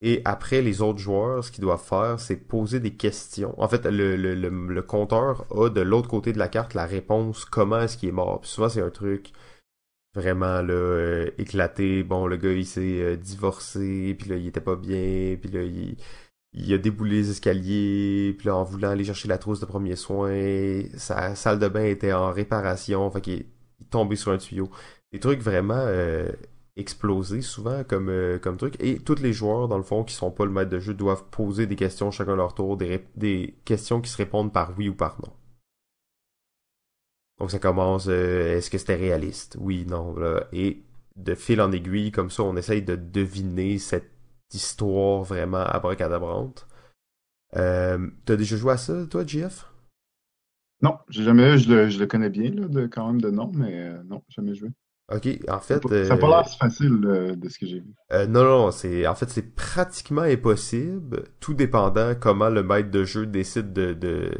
Et 0.01 0.21
après, 0.25 0.61
les 0.61 0.81
autres 0.81 0.99
joueurs, 0.99 1.43
ce 1.43 1.51
qu'ils 1.51 1.63
doivent 1.63 1.83
faire, 1.83 2.19
c'est 2.19 2.35
poser 2.35 2.79
des 2.79 2.93
questions. 2.95 3.59
En 3.59 3.67
fait, 3.67 3.85
le, 3.85 4.81
compteur 4.81 5.45
a 5.51 5.69
de 5.69 5.81
l'autre 5.81 6.07
côté 6.07 6.33
de 6.33 6.37
la 6.37 6.47
carte 6.49 6.75
la 6.75 6.85
réponse 6.85 7.45
comment 7.45 7.79
est-ce 7.81 7.97
qu'il 7.97 8.09
est 8.09 8.11
mort. 8.11 8.41
Puis 8.41 8.49
souvent, 8.51 8.69
c'est 8.69 8.81
un 8.81 8.91
truc 8.91 9.33
vraiment 10.15 10.61
là 10.61 10.73
euh, 10.73 11.31
éclaté. 11.37 12.03
Bon, 12.03 12.27
le 12.27 12.37
gars 12.37 12.51
il 12.51 12.65
s'est 12.65 13.01
euh, 13.01 13.15
divorcé, 13.17 14.15
puis 14.19 14.29
là 14.29 14.37
il 14.37 14.47
était 14.47 14.61
pas 14.61 14.75
bien, 14.75 15.37
puis 15.39 15.51
là 15.51 15.63
il, 15.63 15.97
il 16.53 16.73
a 16.73 16.77
déboulé 16.77 17.17
les 17.17 17.31
escaliers, 17.31 18.35
puis 18.37 18.49
en 18.49 18.63
voulant 18.63 18.89
aller 18.89 19.03
chercher 19.03 19.27
la 19.27 19.37
trousse 19.37 19.59
de 19.59 19.65
premiers 19.65 19.95
soins, 19.95 20.81
sa 20.95 21.35
salle 21.35 21.59
de 21.59 21.67
bain 21.67 21.85
était 21.85 22.13
en 22.13 22.31
réparation, 22.31 23.09
fait 23.11 23.21
qu'il 23.21 23.33
est, 23.33 23.47
tombé 23.89 24.15
sur 24.15 24.31
un 24.31 24.37
tuyau. 24.37 24.69
Des 25.13 25.19
trucs 25.19 25.41
vraiment 25.41 25.75
euh, 25.77 26.31
explosés 26.75 27.41
souvent 27.41 27.83
comme 27.83 28.11
comme 28.41 28.57
truc 28.57 28.75
et 28.79 28.99
tous 28.99 29.21
les 29.21 29.33
joueurs 29.33 29.67
dans 29.67 29.77
le 29.77 29.83
fond 29.83 30.03
qui 30.03 30.13
sont 30.13 30.31
pas 30.31 30.45
le 30.45 30.51
maître 30.51 30.69
de 30.69 30.79
jeu 30.79 30.93
doivent 30.93 31.23
poser 31.31 31.65
des 31.67 31.75
questions 31.75 32.11
chacun 32.11 32.35
leur 32.35 32.53
tour, 32.55 32.77
des, 32.77 33.05
des 33.15 33.55
questions 33.65 34.01
qui 34.01 34.09
se 34.09 34.17
répondent 34.17 34.53
par 34.53 34.73
oui 34.77 34.89
ou 34.89 34.95
par 34.95 35.17
non. 35.21 35.31
Donc 37.39 37.51
ça 37.51 37.59
commence, 37.59 38.07
euh, 38.09 38.57
est-ce 38.57 38.69
que 38.69 38.77
c'était 38.77 38.95
réaliste? 38.95 39.57
Oui, 39.59 39.85
non. 39.87 40.15
Et 40.53 40.83
de 41.15 41.35
fil 41.35 41.61
en 41.61 41.71
aiguille, 41.71 42.11
comme 42.11 42.29
ça, 42.29 42.43
on 42.43 42.55
essaye 42.57 42.81
de 42.81 42.95
deviner 42.95 43.77
cette 43.77 44.11
histoire 44.53 45.23
vraiment 45.23 45.63
abracadabrante. 45.63 46.67
Euh, 47.55 48.09
T'as 48.25 48.35
déjà 48.35 48.57
joué 48.57 48.73
à 48.73 48.77
ça, 48.77 49.05
toi, 49.07 49.25
Jeff? 49.25 49.71
Non, 50.81 50.97
j'ai 51.09 51.23
jamais 51.23 51.57
je 51.57 51.69
le, 51.73 51.89
je 51.89 51.99
le 51.99 52.05
connais 52.05 52.29
bien, 52.29 52.51
là, 52.51 52.67
de, 52.67 52.85
quand 52.85 53.07
même 53.07 53.21
de 53.21 53.31
nom, 53.31 53.51
mais 53.53 53.73
euh, 53.73 54.03
non, 54.03 54.23
jamais 54.29 54.53
joué. 54.53 54.69
Ok, 55.11 55.27
en 55.47 55.59
fait. 55.59 55.81
Ça 56.05 56.15
n'a 56.15 56.17
pas 56.17 56.27
l'air 56.27 56.47
si 56.47 56.57
facile 56.57 56.99
de 56.99 57.49
ce 57.49 57.57
que 57.57 57.65
j'ai 57.65 57.79
vu. 57.79 57.93
non, 58.27 58.43
non, 58.43 58.71
c'est 58.71 59.07
en 59.07 59.15
fait 59.15 59.29
c'est 59.29 59.55
pratiquement 59.55 60.21
impossible, 60.21 61.23
tout 61.39 61.53
dépendant 61.53 62.13
comment 62.19 62.49
le 62.49 62.61
maître 62.61 62.91
de 62.91 63.05
jeu 63.05 63.25
décide 63.25 63.71
de, 63.71 63.93
de, 63.93 64.31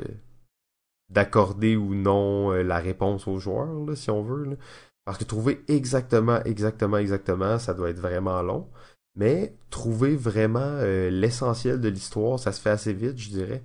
d'accorder 1.10 1.76
ou 1.76 1.96
non 1.96 2.52
euh, 2.52 2.64
la 2.64 2.80
réponse 2.80 3.28
aux 3.28 3.40
joueurs, 3.40 3.86
là, 3.86 3.96
si 3.96 4.12
on 4.12 4.24
veut. 4.24 4.58
Parce 5.06 5.18
que 5.18 5.24
trouver 5.24 5.64
exactement, 5.68 6.44
exactement, 6.44 6.98
exactement, 6.98 7.60
ça 7.60 7.74
doit 7.74 7.90
être 7.90 8.00
vraiment 8.00 8.42
long. 8.42 8.70
Mais 9.18 9.56
trouver 9.70 10.16
vraiment 10.16 10.60
euh, 10.60 11.10
l'essentiel 11.10 11.82
de 11.82 11.90
l'histoire, 11.90 12.40
ça 12.40 12.52
se 12.52 12.62
fait 12.62 12.70
assez 12.70 12.94
vite, 12.94 13.18
je 13.18 13.30
dirais. 13.30 13.64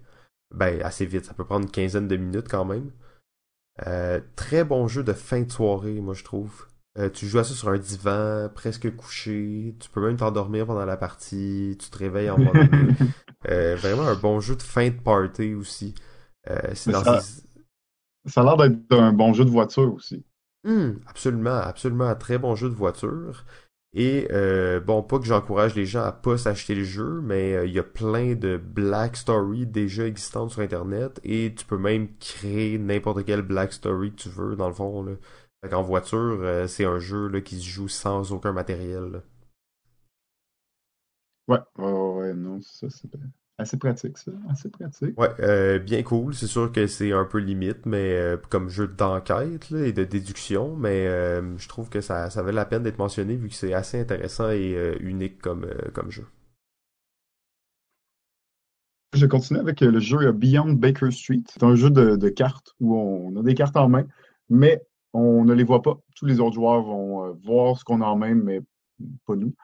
Ben, 0.54 0.82
assez 0.82 1.06
vite, 1.06 1.26
ça 1.26 1.34
peut 1.34 1.44
prendre 1.44 1.66
une 1.66 1.70
quinzaine 1.70 2.08
de 2.08 2.16
minutes 2.16 2.48
quand 2.48 2.64
même. 2.64 2.90
Euh, 3.86 4.20
très 4.34 4.64
bon 4.64 4.88
jeu 4.88 5.04
de 5.04 5.12
fin 5.12 5.42
de 5.42 5.50
soirée, 5.50 6.00
moi 6.00 6.14
je 6.14 6.24
trouve. 6.24 6.66
tu 7.14 7.26
joues 7.26 7.38
à 7.38 7.44
ça 7.44 7.54
sur 7.54 7.68
un 7.68 7.78
divan, 7.78 8.48
presque 8.54 8.94
couché. 8.96 9.76
Tu 9.78 9.88
peux 9.90 10.04
même 10.04 10.16
t'endormir 10.16 10.66
pendant 10.66 10.84
la 10.84 10.96
partie. 10.96 11.76
Tu 11.78 11.90
te 11.90 11.98
réveilles 11.98 12.30
en 12.30 12.38
mode. 12.38 12.56
vraiment 13.78 14.02
un 14.02 14.16
bon 14.16 14.40
jeu 14.40 14.56
de 14.56 14.62
fin 14.62 14.88
de 14.88 15.00
party 15.00 15.54
aussi. 15.54 15.94
Euh, 16.50 16.74
ça, 16.74 17.20
ça, 18.26 18.40
a 18.40 18.44
l'air 18.44 18.56
d'être 18.56 18.92
un 18.92 19.12
bon 19.12 19.32
jeu 19.32 19.44
de 19.44 19.50
voiture 19.50 19.94
aussi. 19.94 20.24
Hmm, 20.64 20.92
absolument, 21.06 21.56
absolument 21.56 22.04
un 22.04 22.14
très 22.14 22.38
bon 22.38 22.54
jeu 22.54 22.68
de 22.68 22.74
voiture. 22.74 23.44
Et 23.94 24.26
euh, 24.32 24.80
bon, 24.80 25.02
pas 25.02 25.18
que 25.18 25.26
j'encourage 25.26 25.74
les 25.74 25.84
gens 25.84 26.02
à 26.02 26.12
pas 26.12 26.38
s'acheter 26.38 26.74
le 26.74 26.84
jeu, 26.84 27.20
mais 27.22 27.54
euh, 27.54 27.66
il 27.66 27.72
y 27.72 27.78
a 27.78 27.82
plein 27.82 28.34
de 28.34 28.56
Black 28.56 29.16
Story 29.16 29.66
déjà 29.66 30.06
existantes 30.06 30.50
sur 30.50 30.62
Internet 30.62 31.20
et 31.24 31.54
tu 31.54 31.66
peux 31.66 31.76
même 31.76 32.08
créer 32.18 32.78
n'importe 32.78 33.24
quelle 33.24 33.42
Black 33.42 33.72
Story 33.72 34.12
que 34.12 34.22
tu 34.22 34.28
veux 34.30 34.56
dans 34.56 34.68
le 34.68 34.74
fond. 34.74 35.02
Là. 35.04 35.12
en 35.72 35.82
voiture, 35.82 36.68
c'est 36.68 36.86
un 36.86 36.98
jeu 36.98 37.28
là, 37.28 37.40
qui 37.42 37.58
se 37.60 37.68
joue 37.68 37.88
sans 37.88 38.32
aucun 38.32 38.52
matériel. 38.52 39.22
Ouais, 41.48 41.58
ouais, 41.78 41.92
ouais, 41.92 42.34
non, 42.34 42.60
ça 42.60 42.88
c'est 42.90 43.08
Assez 43.62 43.78
pratique, 43.78 44.18
ça. 44.18 44.32
Assez 44.50 44.68
pratique. 44.68 45.16
Ouais, 45.16 45.28
euh, 45.38 45.78
bien 45.78 46.02
cool. 46.02 46.34
C'est 46.34 46.48
sûr 46.48 46.72
que 46.72 46.88
c'est 46.88 47.12
un 47.12 47.24
peu 47.24 47.38
limite, 47.38 47.86
mais 47.86 48.12
euh, 48.16 48.36
comme 48.48 48.68
jeu 48.68 48.88
d'enquête 48.88 49.70
et 49.70 49.92
de 49.92 50.02
déduction, 50.02 50.74
mais 50.74 51.06
euh, 51.06 51.56
je 51.58 51.68
trouve 51.68 51.88
que 51.88 52.00
ça, 52.00 52.28
ça 52.28 52.42
valait 52.42 52.56
la 52.56 52.64
peine 52.64 52.82
d'être 52.82 52.98
mentionné 52.98 53.36
vu 53.36 53.48
que 53.48 53.54
c'est 53.54 53.72
assez 53.72 54.00
intéressant 54.00 54.50
et 54.50 54.96
unique 54.98 55.40
comme, 55.40 55.64
comme 55.94 56.10
jeu. 56.10 56.26
Je 59.12 59.26
continue 59.26 59.60
avec 59.60 59.80
le 59.80 60.00
jeu 60.00 60.32
Beyond 60.32 60.72
Baker 60.72 61.12
Street. 61.12 61.44
C'est 61.48 61.62
un 61.62 61.76
jeu 61.76 61.90
de, 61.90 62.16
de, 62.16 62.28
cartes 62.28 62.74
où 62.80 62.96
on 62.96 63.36
a 63.38 63.44
des 63.44 63.54
cartes 63.54 63.76
en 63.76 63.88
main, 63.88 64.06
mais 64.50 64.82
on 65.12 65.44
ne 65.44 65.54
les 65.54 65.62
voit 65.62 65.82
pas. 65.82 66.00
Tous 66.16 66.26
les 66.26 66.40
autres 66.40 66.56
joueurs 66.56 66.82
vont 66.82 67.32
voir 67.44 67.78
ce 67.78 67.84
qu'on 67.84 68.00
a 68.00 68.06
en 68.06 68.16
main, 68.16 68.34
mais 68.34 68.60
pas 69.24 69.36
nous. 69.36 69.54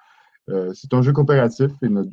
c'est 0.72 0.94
un 0.94 1.02
jeu 1.02 1.12
coopératif 1.12 1.72
et 1.82 1.88
notre 1.88 2.12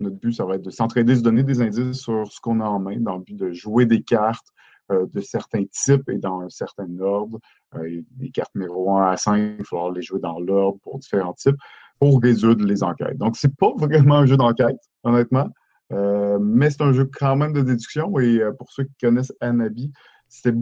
notre 0.00 0.16
but, 0.16 0.32
ça 0.32 0.44
va 0.44 0.56
être 0.56 0.62
de 0.62 0.70
s'entraider, 0.70 1.12
de 1.12 1.18
se 1.18 1.22
donner 1.22 1.42
des 1.42 1.60
indices 1.60 2.00
sur 2.00 2.30
ce 2.30 2.40
qu'on 2.40 2.60
a 2.60 2.64
en 2.64 2.78
main 2.78 2.98
dans 2.98 3.16
le 3.16 3.22
but 3.22 3.36
de 3.36 3.52
jouer 3.52 3.86
des 3.86 4.02
cartes 4.02 4.46
euh, 4.90 5.06
de 5.12 5.20
certains 5.20 5.64
types 5.66 6.08
et 6.08 6.18
dans 6.18 6.40
un 6.40 6.48
certain 6.48 6.88
ordre. 7.00 7.38
Euh, 7.74 8.02
les 8.18 8.30
cartes 8.30 8.54
numéro 8.54 8.96
1 8.96 9.10
à 9.10 9.16
5, 9.16 9.36
il 9.36 9.56
va 9.58 9.64
falloir 9.64 9.90
les 9.90 10.02
jouer 10.02 10.20
dans 10.20 10.38
l'ordre 10.40 10.78
pour 10.82 10.98
différents 10.98 11.34
types 11.34 11.56
pour 11.98 12.22
résoudre 12.22 12.64
les 12.64 12.82
enquêtes. 12.82 13.18
Donc, 13.18 13.36
c'est 13.36 13.54
pas 13.56 13.72
vraiment 13.76 14.16
un 14.16 14.26
jeu 14.26 14.36
d'enquête, 14.36 14.78
honnêtement, 15.02 15.48
euh, 15.92 16.38
mais 16.40 16.70
c'est 16.70 16.82
un 16.82 16.92
jeu 16.92 17.04
quand 17.12 17.36
même 17.36 17.52
de 17.52 17.62
déduction. 17.62 18.18
Et 18.18 18.40
pour 18.58 18.70
ceux 18.70 18.84
qui 18.84 18.94
connaissent 19.02 19.32
Anabi, 19.40 19.92
c'est 20.28 20.54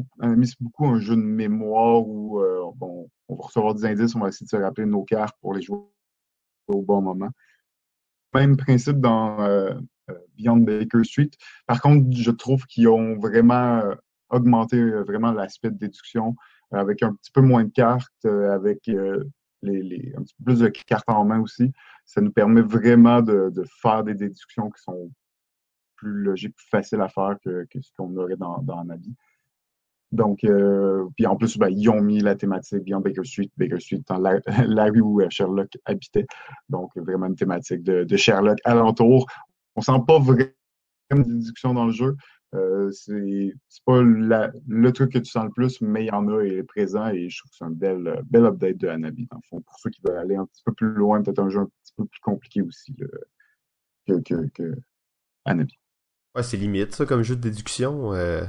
beaucoup 0.61 0.87
un 0.87 0.99
jeu 0.99 1.16
de 1.16 1.20
mémoire 1.22 2.07
où 2.07 2.40
bon, 2.77 3.09
on 3.29 3.35
va 3.35 3.44
recevoir 3.44 3.75
des 3.75 3.85
indices, 3.85 4.14
on 4.14 4.20
va 4.20 4.29
essayer 4.29 4.44
de 4.44 4.51
se 4.51 4.57
rappeler 4.57 4.87
nos 4.87 5.03
cartes 5.03 5.37
pour 5.40 5.55
les 5.55 5.62
jouer 5.62 5.81
au 6.68 6.83
bon 6.83 7.03
moment 7.03 7.31
même 8.37 8.57
principe 8.57 9.01
dans 9.01 9.40
euh, 9.40 9.75
euh, 10.11 10.14
Beyond 10.37 10.59
Baker 10.59 11.05
Street. 11.05 11.31
Par 11.66 11.81
contre, 11.81 12.07
je 12.16 12.31
trouve 12.31 12.64
qu'ils 12.66 12.88
ont 12.88 13.18
vraiment 13.18 13.79
euh, 13.79 13.94
augmenté 14.31 14.90
vraiment 15.03 15.33
l'aspect 15.33 15.70
de 15.70 15.79
déduction 15.79 16.35
avec 16.72 17.03
un 17.03 17.14
petit 17.14 17.31
peu 17.31 17.42
moins 17.42 17.62
de 17.62 17.70
cartes, 17.70 18.25
avec 18.25 18.87
les, 18.87 20.12
un 20.16 20.22
petit 20.22 20.35
peu 20.38 20.44
plus 20.44 20.59
de 20.59 20.68
cartes 20.68 21.09
en 21.09 21.25
main 21.25 21.40
aussi. 21.40 21.72
Ça 22.05 22.20
nous 22.20 22.33
permet 22.33 22.61
vraiment 22.61 23.22
de, 23.22 23.53
faire 23.81 24.03
des 24.03 24.14
déductions 24.14 24.70
qui 24.70 24.83
sont 24.83 25.12
plus 25.94 26.25
logiques, 26.25 26.57
plus 26.57 26.68
faciles 26.68 27.01
à 27.01 27.09
faire 27.09 27.37
que, 27.44 27.64
ce 27.81 27.92
qu'on 27.96 28.16
aurait 28.16 28.37
dans, 28.37 28.59
dans 28.62 28.85
Navi. 28.85 29.14
Donc, 30.12 30.45
euh, 30.45 31.05
puis 31.16 31.27
en 31.27 31.37
plus, 31.37 31.59
ben, 31.59 31.69
ils 31.69 31.88
ont 31.90 32.01
mis 32.01 32.21
la 32.21 32.37
thématique 32.37 32.85
Beyond 32.85 33.01
Baker 33.01 33.25
Street, 33.25 33.51
Baker 33.57 33.81
Street 33.81 34.03
dans 34.09 34.19
la, 34.19 34.40
rue 34.90 35.01
où 35.01 35.21
euh, 35.21 35.27
Sherlock 35.31 35.77
habitait. 35.85 36.27
Donc, 36.69 36.97
vraiment 36.97 37.27
une 37.27 37.37
thématique 37.37 37.83
de, 37.83 38.16
Sherlock 38.16 38.59
alentour. 38.64 39.27
On 39.75 39.81
sent 39.81 40.01
pas 40.07 40.19
vraiment 40.19 40.47
de 41.11 41.23
déduction 41.23 41.75
dans 41.75 41.87
le 41.87 41.92
jeu, 41.92 42.16
Euh, 42.55 42.90
c'est 42.92 43.53
pas 43.85 44.01
le 44.01 44.90
truc 44.90 45.12
que 45.12 45.19
tu 45.19 45.31
sens 45.31 45.45
le 45.45 45.51
plus, 45.51 45.81
mais 45.81 46.05
il 46.05 46.07
y 46.07 46.11
en 46.12 46.29
a 46.29 46.42
et 46.42 46.49
il 46.49 46.55
est 46.55 46.62
présent 46.62 47.09
et 47.09 47.29
je 47.29 47.38
trouve 47.40 47.51
que 47.51 47.57
c'est 47.57 47.64
un 47.64 47.71
bel, 47.71 48.23
bel 48.31 48.47
update 48.47 48.79
de 48.79 48.88
Hanabi, 48.88 49.27
dans 49.31 49.37
le 49.37 49.49
fond. 49.49 49.61
Pour 49.61 49.79
ceux 49.81 49.90
qui 49.90 50.01
veulent 50.05 50.19
aller 50.19 50.37
un 50.37 50.47
petit 50.47 50.62
peu 50.64 50.73
plus 50.73 50.92
loin, 50.92 51.23
peut-être 51.23 51.40
un 51.40 51.51
jeu 51.51 51.61
un 51.61 51.66
petit 51.66 51.95
peu 51.97 52.07
plus 52.07 52.21
compliqué 52.21 52.62
aussi 52.62 52.95
que, 54.07 54.23
que. 54.23 54.75
Ouais, 56.37 56.42
c'est 56.42 56.57
limite, 56.57 56.95
ça, 56.95 57.05
comme 57.05 57.23
jeu 57.23 57.35
de 57.35 57.40
déduction. 57.40 58.14
Euh... 58.14 58.45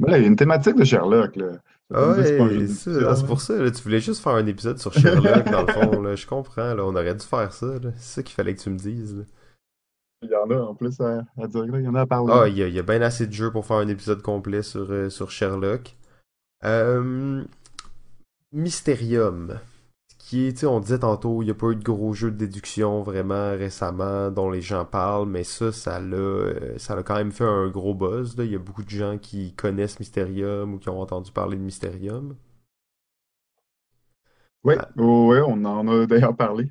il 0.00 0.10
y 0.10 0.14
a 0.14 0.18
une 0.18 0.36
thématique 0.36 0.76
de 0.76 0.84
Sherlock, 0.84 1.36
là. 1.36 1.58
Ah 1.94 2.08
ouais, 2.12 2.68
c'est 2.68 3.26
pour 3.26 3.40
ça, 3.40 3.54
là, 3.54 3.70
tu 3.70 3.82
voulais 3.82 4.00
juste 4.00 4.22
faire 4.22 4.32
un 4.32 4.46
épisode 4.46 4.78
sur 4.78 4.92
Sherlock, 4.94 5.44
dans 5.50 5.62
le 5.62 5.72
fond, 5.72 6.00
là, 6.00 6.14
je 6.14 6.26
comprends, 6.26 6.74
là, 6.74 6.84
on 6.84 6.94
aurait 6.94 7.14
dû 7.14 7.26
faire 7.26 7.52
ça, 7.52 7.66
c'est 7.96 8.14
ça 8.14 8.22
qu'il 8.22 8.34
fallait 8.34 8.54
que 8.54 8.60
tu 8.62 8.70
me 8.70 8.78
dises. 8.78 9.26
Il 10.22 10.30
y 10.30 10.36
en 10.36 10.48
a 10.50 10.62
en 10.62 10.74
plus 10.74 11.00
à, 11.00 11.24
dire, 11.48 11.66
il 11.66 11.84
y 11.84 11.88
en 11.88 11.94
a 11.94 12.02
à 12.02 12.06
parler. 12.06 12.32
Ah, 12.34 12.48
il 12.48 12.56
y 12.56 12.62
a, 12.62 12.68
il 12.68 12.74
y 12.74 12.78
a 12.78 12.82
bien 12.82 13.02
assez 13.02 13.26
de 13.26 13.32
jeux 13.32 13.50
pour 13.50 13.66
faire 13.66 13.78
un 13.78 13.88
épisode 13.88 14.22
complet 14.22 14.62
sur, 14.62 14.90
euh, 14.90 15.10
sur 15.10 15.30
Sherlock. 15.30 15.96
Euh, 16.64 17.42
Mysterium 18.52 19.58
on 20.64 20.80
disait 20.80 20.98
tantôt, 21.00 21.42
il 21.42 21.46
n'y 21.46 21.50
a 21.50 21.54
pas 21.54 21.68
eu 21.68 21.76
de 21.76 21.82
gros 21.82 22.12
jeux 22.14 22.30
de 22.30 22.36
déduction 22.36 23.02
vraiment 23.02 23.50
récemment 23.50 24.30
dont 24.30 24.50
les 24.50 24.60
gens 24.60 24.84
parlent, 24.84 25.28
mais 25.28 25.44
ça, 25.44 25.72
ça 25.72 26.00
l'a, 26.00 26.16
euh, 26.16 26.78
ça 26.78 26.94
a 26.94 27.02
quand 27.02 27.16
même 27.16 27.32
fait 27.32 27.44
un 27.44 27.68
gros 27.68 27.94
buzz. 27.94 28.34
Il 28.38 28.50
y 28.50 28.54
a 28.54 28.58
beaucoup 28.58 28.82
de 28.82 28.90
gens 28.90 29.18
qui 29.18 29.54
connaissent 29.54 30.00
Mysterium 30.00 30.74
ou 30.74 30.78
qui 30.78 30.88
ont 30.88 31.00
entendu 31.00 31.32
parler 31.32 31.56
de 31.56 31.62
Mysterium. 31.62 32.36
Oui, 34.64 34.74
ah. 34.78 34.88
oh, 34.98 35.34
on 35.48 35.64
en 35.64 35.88
a 35.88 36.06
d'ailleurs 36.06 36.36
parlé. 36.36 36.70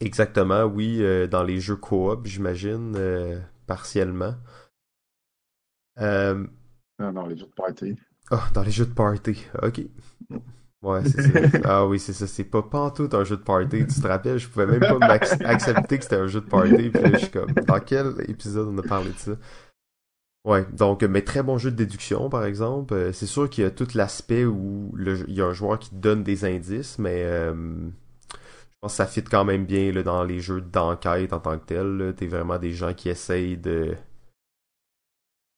Exactement, 0.00 0.64
oui, 0.64 1.02
euh, 1.02 1.26
dans 1.26 1.42
les 1.42 1.60
jeux 1.60 1.76
coop, 1.76 2.26
j'imagine, 2.26 2.94
euh, 2.96 3.38
partiellement. 3.66 4.34
Non, 5.98 7.12
dans 7.12 7.26
les 7.26 7.36
jeux 7.36 7.46
de 7.46 7.52
party. 7.52 7.96
Ah, 8.30 8.48
dans 8.54 8.62
les 8.62 8.70
jeux 8.70 8.86
de 8.86 8.94
party, 8.94 9.44
ok. 9.62 9.82
Ouais, 10.82 11.02
c'est 11.04 11.22
ça. 11.22 11.58
Ah 11.64 11.86
oui, 11.86 11.98
c'est 11.98 12.12
ça. 12.12 12.26
C'est 12.26 12.44
pas 12.44 12.62
pantoute 12.62 13.14
un 13.14 13.24
jeu 13.24 13.36
de 13.36 13.42
party. 13.42 13.86
Tu 13.86 14.00
te 14.00 14.06
rappelles, 14.06 14.38
je 14.38 14.48
pouvais 14.48 14.66
même 14.66 14.80
pas 14.80 15.18
accepter 15.44 15.98
que 15.98 16.04
c'était 16.04 16.16
un 16.16 16.26
jeu 16.26 16.40
de 16.40 16.46
party. 16.46 16.90
Puis 16.90 17.02
là, 17.02 17.10
je 17.12 17.18
suis 17.18 17.30
comme, 17.30 17.52
dans 17.52 17.80
quel 17.80 18.14
épisode 18.28 18.68
on 18.68 18.78
a 18.78 18.82
parlé 18.82 19.10
de 19.12 19.18
ça? 19.18 19.32
Ouais, 20.46 20.64
donc, 20.72 21.02
mais 21.02 21.22
très 21.22 21.42
bon 21.42 21.58
jeu 21.58 21.70
de 21.70 21.76
déduction, 21.76 22.30
par 22.30 22.44
exemple. 22.46 22.94
Euh, 22.94 23.12
c'est 23.12 23.26
sûr 23.26 23.50
qu'il 23.50 23.64
y 23.64 23.66
a 23.66 23.70
tout 23.70 23.88
l'aspect 23.94 24.46
où 24.46 24.94
il 24.98 25.34
y 25.34 25.42
a 25.42 25.46
un 25.46 25.52
joueur 25.52 25.78
qui 25.78 25.90
te 25.90 25.96
donne 25.96 26.24
des 26.24 26.46
indices, 26.46 26.98
mais 26.98 27.24
euh, 27.24 27.52
je 28.32 28.78
pense 28.80 28.92
que 28.92 28.96
ça 28.96 29.06
fit 29.06 29.22
quand 29.22 29.44
même 29.44 29.66
bien 29.66 29.92
là, 29.92 30.02
dans 30.02 30.24
les 30.24 30.40
jeux 30.40 30.62
d'enquête 30.62 31.34
en 31.34 31.40
tant 31.40 31.58
que 31.58 31.66
tel. 31.66 32.14
T'es 32.16 32.26
vraiment 32.26 32.58
des 32.58 32.72
gens 32.72 32.94
qui 32.94 33.10
essayent 33.10 33.58
de 33.58 33.94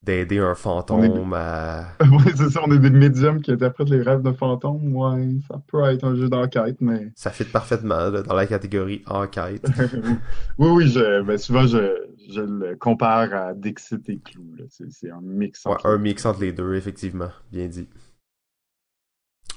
d'aider 0.02 0.38
un 0.38 0.54
fantôme 0.54 1.32
à. 1.34 1.88
oui, 2.00 2.32
c'est 2.34 2.50
ça, 2.50 2.60
on 2.66 2.72
est 2.72 2.78
des 2.78 2.90
médiums 2.90 3.40
qui 3.40 3.52
interprètent 3.52 3.90
les 3.90 4.02
rêves 4.02 4.22
de 4.22 4.32
fantômes. 4.32 4.94
Ouais, 4.94 5.28
ça 5.48 5.60
peut 5.66 5.84
être 5.84 6.04
un 6.04 6.16
jeu 6.16 6.28
d'enquête, 6.28 6.76
mais. 6.80 7.12
Ça 7.14 7.30
fit 7.30 7.44
parfaitement 7.44 8.10
dans 8.10 8.34
la 8.34 8.46
catégorie 8.46 9.02
enquête. 9.06 9.64
oui, 10.58 10.68
oui, 10.68 10.88
je, 10.88 11.22
ben, 11.22 11.38
souvent 11.38 11.66
je, 11.66 12.08
je 12.30 12.40
le 12.40 12.76
compare 12.76 13.32
à 13.32 13.54
Dixit 13.54 14.08
et 14.08 14.18
Clou. 14.18 14.42
C'est 14.68 15.10
un 15.10 15.20
mix 15.22 15.66
entre 15.66 15.86
ouais, 15.86 15.94
un 15.94 15.98
mix 15.98 16.24
entre 16.26 16.40
les 16.40 16.52
deux, 16.52 16.74
effectivement. 16.74 17.30
Bien 17.50 17.66
dit. 17.66 17.88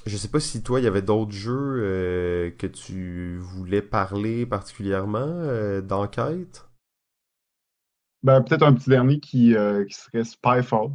Je 0.06 0.16
sais 0.16 0.28
pas 0.28 0.38
si 0.38 0.62
toi, 0.62 0.78
il 0.78 0.84
y 0.84 0.86
avait 0.86 1.02
d'autres 1.02 1.32
jeux 1.32 1.80
euh, 1.82 2.50
que 2.56 2.68
tu 2.68 3.38
voulais 3.38 3.82
parler 3.82 4.46
particulièrement 4.46 5.18
euh, 5.18 5.80
d'enquête? 5.80 6.65
Ben, 8.26 8.42
peut-être 8.42 8.64
un 8.64 8.72
petit 8.72 8.90
dernier 8.90 9.20
qui, 9.20 9.54
euh, 9.54 9.84
qui 9.84 9.94
serait 9.94 10.24
Spyfall. 10.24 10.88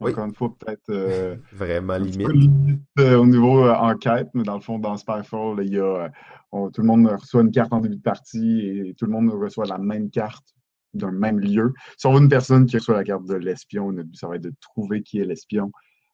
Encore 0.00 0.24
une 0.24 0.34
fois, 0.34 0.54
peut-être. 0.58 0.88
Euh, 0.88 1.36
Vraiment 1.52 1.98
limite. 1.98 2.80
Euh, 2.98 3.18
au 3.18 3.26
niveau 3.26 3.68
enquête, 3.68 4.28
mais 4.32 4.42
dans 4.42 4.54
le 4.54 4.62
fond, 4.62 4.78
dans 4.78 4.96
Spyfall, 4.96 5.62
il 5.66 5.74
y 5.74 5.78
a, 5.78 6.10
tout 6.50 6.80
le 6.80 6.86
monde 6.86 7.06
reçoit 7.08 7.42
une 7.42 7.50
carte 7.50 7.74
en 7.74 7.80
début 7.80 7.96
de 7.96 8.00
partie 8.00 8.66
et 8.66 8.94
tout 8.94 9.04
le 9.04 9.12
monde 9.12 9.30
reçoit 9.34 9.66
la 9.66 9.76
même 9.76 10.08
carte 10.08 10.54
d'un 10.94 11.12
même 11.12 11.40
lieu. 11.40 11.74
Sauf 11.98 12.18
une 12.18 12.30
personne 12.30 12.64
qui 12.64 12.78
reçoit 12.78 12.96
la 12.96 13.04
carte 13.04 13.26
de 13.26 13.34
l'espion, 13.34 13.92
notre 13.92 14.08
but, 14.08 14.16
ça 14.16 14.28
va 14.28 14.36
être 14.36 14.42
de 14.42 14.54
trouver 14.62 15.02
qui 15.02 15.20
est 15.20 15.26
l'espion. 15.26 15.70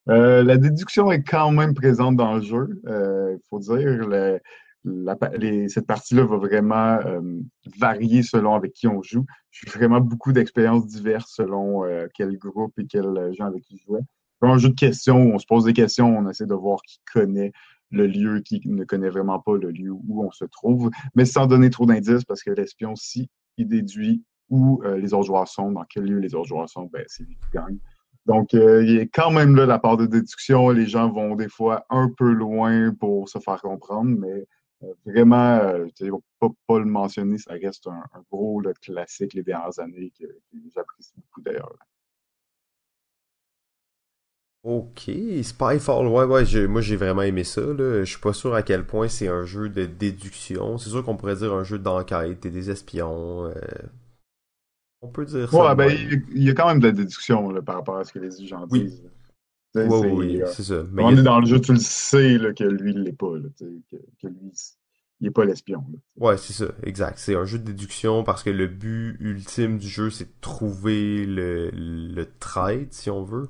la 0.07 0.57
déduction 0.57 1.13
est 1.13 1.23
quand 1.23 1.53
même 1.53 1.73
présente 1.73 2.17
dans 2.17 2.35
le 2.35 2.43
jeu. 2.43 2.83
Il 2.85 3.39
faut 3.49 3.61
dire, 3.61 4.09
le, 4.09 4.41
cette 4.85 5.87
partie-là 5.87 6.25
va 6.25 6.37
vraiment 6.37 6.99
euh, 7.05 7.21
varier 7.79 8.23
selon 8.23 8.55
avec 8.55 8.73
qui 8.73 8.87
on 8.87 9.03
joue. 9.03 9.25
J'ai 9.51 9.71
vraiment 9.71 10.01
beaucoup 10.01 10.33
d'expériences 10.33 10.87
diverses 10.87 11.35
selon 11.35 11.85
euh, 11.85 12.07
quel 12.15 12.37
groupe 12.39 12.79
et 12.79 12.87
quels 12.87 13.33
gens 13.37 13.47
avec 13.47 13.63
qui 13.63 13.77
je 13.79 13.85
jouais. 13.85 14.01
C'est 14.41 14.49
un 14.49 14.59
jeu 14.59 14.69
de 14.69 14.75
questions 14.75 15.17
on 15.35 15.39
se 15.39 15.47
pose 15.47 15.65
des 15.65 15.73
questions, 15.73 16.17
on 16.17 16.29
essaie 16.29 16.47
de 16.47 16.55
voir 16.55 16.81
qui 16.83 17.01
connaît 17.13 17.53
le 17.91 18.07
lieu, 18.07 18.41
qui 18.41 18.61
ne 18.67 18.85
connaît 18.85 19.09
vraiment 19.09 19.41
pas 19.41 19.57
le 19.57 19.71
lieu 19.71 19.91
où 19.91 20.25
on 20.25 20.31
se 20.31 20.45
trouve, 20.45 20.91
mais 21.15 21.25
sans 21.25 21.47
donner 21.47 21.71
trop 21.71 21.87
d'indices 21.87 22.25
parce 22.25 22.43
que 22.43 22.51
l'espion, 22.51 22.95
si 22.95 23.31
il 23.57 23.67
déduit 23.67 24.23
où 24.51 24.83
euh, 24.85 24.97
les 24.99 25.15
autres 25.15 25.27
joueurs 25.27 25.49
sont, 25.49 25.73
dans 25.73 25.85
quel 25.85 26.05
lieu 26.05 26.19
les 26.19 26.35
autres 26.35 26.49
joueurs 26.49 26.69
sont, 26.69 26.89
ben, 26.93 27.05
c'est 27.07 27.25
lui 27.25 27.37
qui 27.37 27.51
gagne. 27.53 27.79
Donc, 28.27 28.53
il 28.53 28.91
y 28.91 29.01
a 29.01 29.07
quand 29.07 29.31
même 29.31 29.57
là 29.57 29.65
la 29.65 29.79
part 29.79 29.97
de 29.97 30.05
déduction. 30.05 30.69
Les 30.69 30.87
gens 30.87 31.11
vont 31.11 31.35
des 31.35 31.49
fois 31.49 31.87
un 31.89 32.11
peu 32.15 32.31
loin 32.31 32.93
pour 32.93 33.27
se 33.27 33.39
faire 33.39 33.63
comprendre, 33.63 34.15
mais 34.19 34.29
euh, 34.29 34.45
vraiment, 35.05 35.57
euh, 35.57 35.87
je 35.99 36.07
ne 36.07 36.11
pas, 36.39 36.49
pas 36.67 36.79
le 36.79 36.85
mentionner, 36.85 37.39
ça 37.39 37.53
reste 37.53 37.87
un, 37.87 38.05
gros 38.31 38.63
classique 38.81 39.35
les 39.35 39.43
dernières 39.43 39.79
années 39.79 40.13
que, 40.19 40.27
j'apprécie 40.75 41.13
beaucoup 41.17 41.43
d'ailleurs. 41.43 41.75
Ok, 44.65 45.11
Spyfall, 45.43 46.09
ouais, 46.09 46.25
ouais, 46.25 46.67
moi 46.67 46.81
j'ai 46.81 46.97
vraiment 46.97 47.23
aimé 47.23 47.45
ça. 47.45 47.61
Là. 47.61 48.01
Je 48.01 48.11
suis 48.11 48.21
pas 48.21 48.33
sûr 48.33 48.55
à 48.55 48.63
quel 48.63 48.85
point 48.85 49.09
c'est 49.09 49.29
un 49.29 49.45
jeu 49.45 49.69
de 49.69 49.87
déduction. 49.87 50.79
C'est 50.79 50.91
sûr 50.91 51.05
qu'on 51.05 51.17
pourrait 51.17 51.37
dire 51.37 51.55
un 51.55 51.65
jeu 51.65 51.79
d'enquête 51.79 52.45
et 52.45 52.51
des 52.51 52.71
espions. 52.71 53.47
Euh, 53.47 53.55
on 55.01 55.09
peut 55.09 55.25
dire 55.25 55.51
ça. 55.51 55.69
Ouais, 55.69 55.75
ben, 55.77 55.91
il 56.35 56.43
y, 56.43 56.51
a 56.51 56.55
quand 56.55 56.67
même 56.67 56.81
de 56.81 56.89
la 56.89 56.93
déduction 56.93 57.63
par 57.63 57.77
rapport 57.77 57.99
à 57.99 58.05
ce 58.05 58.13
que 58.13 58.19
les 58.19 58.47
gens 58.47 58.67
disent. 58.67 59.09
Oui, 59.87 60.09
oui, 60.13 60.43
c'est 60.47 60.63
ça. 60.63 60.83
Mais 60.93 61.03
on 61.03 61.11
est 61.11 61.23
dans 61.23 61.41
le 61.41 61.47
jeu, 61.47 61.61
tu 61.61 61.73
le 61.73 61.79
sais 61.79 62.39
que 62.57 62.65
lui, 62.65 62.93
il 62.93 63.03
l'est 63.03 63.13
pas. 63.13 63.33
que, 63.59 64.27
lui, 64.27 64.53
il 65.21 65.25
n'est 65.25 65.31
pas 65.31 65.45
l'espion. 65.45 65.85
Ouais, 66.17 66.37
c'est 66.37 66.53
ça, 66.53 66.67
exact. 66.83 67.19
C'est 67.19 67.35
un 67.35 67.45
jeu 67.45 67.59
de 67.59 67.65
déduction 67.65 68.23
parce 68.23 68.43
que 68.43 68.51
le 68.51 68.67
but 68.67 69.17
ultime 69.21 69.79
du 69.79 69.89
jeu, 69.89 70.11
c'est 70.11 70.27
de 70.27 70.41
trouver 70.41 71.25
le, 71.27 71.71
le 71.73 72.27
trade, 72.39 72.93
si 72.93 73.11
on 73.11 73.25
veut. 73.25 73.49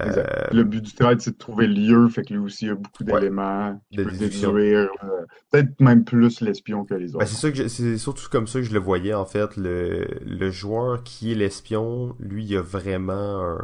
Euh, 0.00 0.24
le 0.52 0.64
but 0.64 0.80
du 0.80 0.94
trade, 0.94 1.20
c'est 1.20 1.32
de 1.32 1.36
trouver 1.36 1.66
le 1.66 1.74
lieu, 1.74 2.08
fait 2.08 2.22
que 2.22 2.32
lui 2.32 2.40
aussi, 2.40 2.64
il 2.64 2.68
y 2.68 2.70
a 2.70 2.74
beaucoup 2.74 3.04
d'éléments 3.04 3.78
de 3.92 4.04
déduire. 4.04 4.88
Euh, 5.04 5.26
peut-être 5.50 5.78
même 5.80 6.04
plus 6.04 6.40
l'espion 6.40 6.84
que 6.84 6.94
les 6.94 7.08
ben, 7.08 7.16
autres. 7.16 7.26
c'est 7.26 7.68
c'est 7.68 7.98
surtout 7.98 8.28
comme 8.30 8.46
ça 8.46 8.60
que 8.60 8.64
je 8.64 8.72
le 8.72 8.78
voyais, 8.78 9.12
en 9.12 9.26
fait. 9.26 9.56
Le, 9.56 10.06
le 10.24 10.50
joueur 10.50 11.02
qui 11.02 11.32
est 11.32 11.34
l'espion, 11.34 12.16
lui, 12.18 12.44
il 12.46 12.56
a 12.56 12.62
vraiment 12.62 13.44
un 13.44 13.58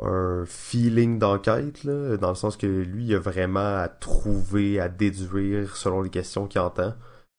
un 0.00 0.44
feeling 0.46 1.18
d'enquête, 1.18 1.84
là, 1.84 2.16
dans 2.16 2.30
le 2.30 2.34
sens 2.34 2.56
que 2.56 2.66
lui, 2.66 3.06
il 3.06 3.14
a 3.14 3.18
vraiment 3.18 3.76
à 3.78 3.88
trouver, 3.88 4.80
à 4.80 4.88
déduire 4.88 5.76
selon 5.76 6.02
les 6.02 6.10
questions 6.10 6.46
qu'il 6.46 6.60
entend. 6.60 6.94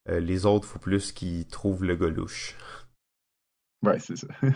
Euh, 0.10 0.20
les 0.20 0.46
autres, 0.46 0.68
faut 0.68 0.80
plus 0.80 1.12
qu'ils 1.12 1.48
trouvent 1.48 1.84
le 1.84 1.96
golouche. 1.96 2.56
Ouais, 3.84 4.00
c'est 4.00 4.18
ça. 4.18 4.28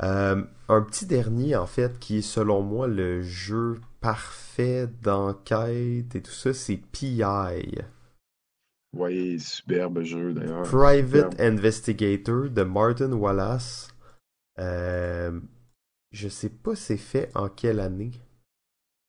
Euh, 0.00 0.44
un 0.68 0.82
petit 0.82 1.06
dernier, 1.06 1.56
en 1.56 1.66
fait, 1.66 1.98
qui 1.98 2.18
est 2.18 2.22
selon 2.22 2.62
moi 2.62 2.86
le 2.86 3.20
jeu 3.20 3.80
parfait 4.00 4.86
d'enquête 5.02 6.14
et 6.14 6.22
tout 6.22 6.30
ça, 6.30 6.54
c'est 6.54 6.76
PI. 6.76 7.24
Oui, 8.96 9.40
superbe 9.40 10.02
jeu 10.02 10.32
d'ailleurs. 10.34 10.62
Private 10.62 11.40
Investigator 11.40 12.48
de 12.48 12.62
Martin 12.62 13.12
Wallace. 13.12 13.88
Euh, 14.60 15.40
je 16.12 16.28
sais 16.28 16.50
pas 16.50 16.74
c'est 16.74 16.96
fait 16.96 17.30
en 17.34 17.48
quelle 17.48 17.80
année. 17.80 18.12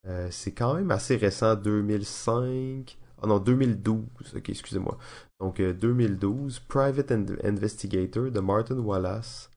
Euh, 0.07 0.27
c'est 0.31 0.51
quand 0.51 0.75
même 0.75 0.91
assez 0.91 1.15
récent, 1.17 1.55
2005. 1.55 2.97
Ah 3.21 3.27
non, 3.27 3.39
2012. 3.39 4.03
Ok, 4.35 4.49
excusez-moi. 4.49 4.97
Donc 5.39 5.61
2012, 5.61 6.57
euh, 6.57 6.59
Private 6.67 7.11
Investigator 7.43 8.31
de 8.31 8.39
Martin 8.39 8.79
Wallace. 8.79 9.51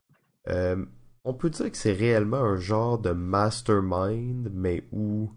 Euh, 0.49 0.85
on 1.23 1.33
peut 1.33 1.49
dire 1.49 1.71
que 1.71 1.77
c'est 1.77 1.93
réellement 1.93 2.37
un 2.37 2.57
genre 2.57 2.99
de 2.99 3.11
mastermind, 3.11 4.49
mais 4.53 4.83
où, 4.91 5.31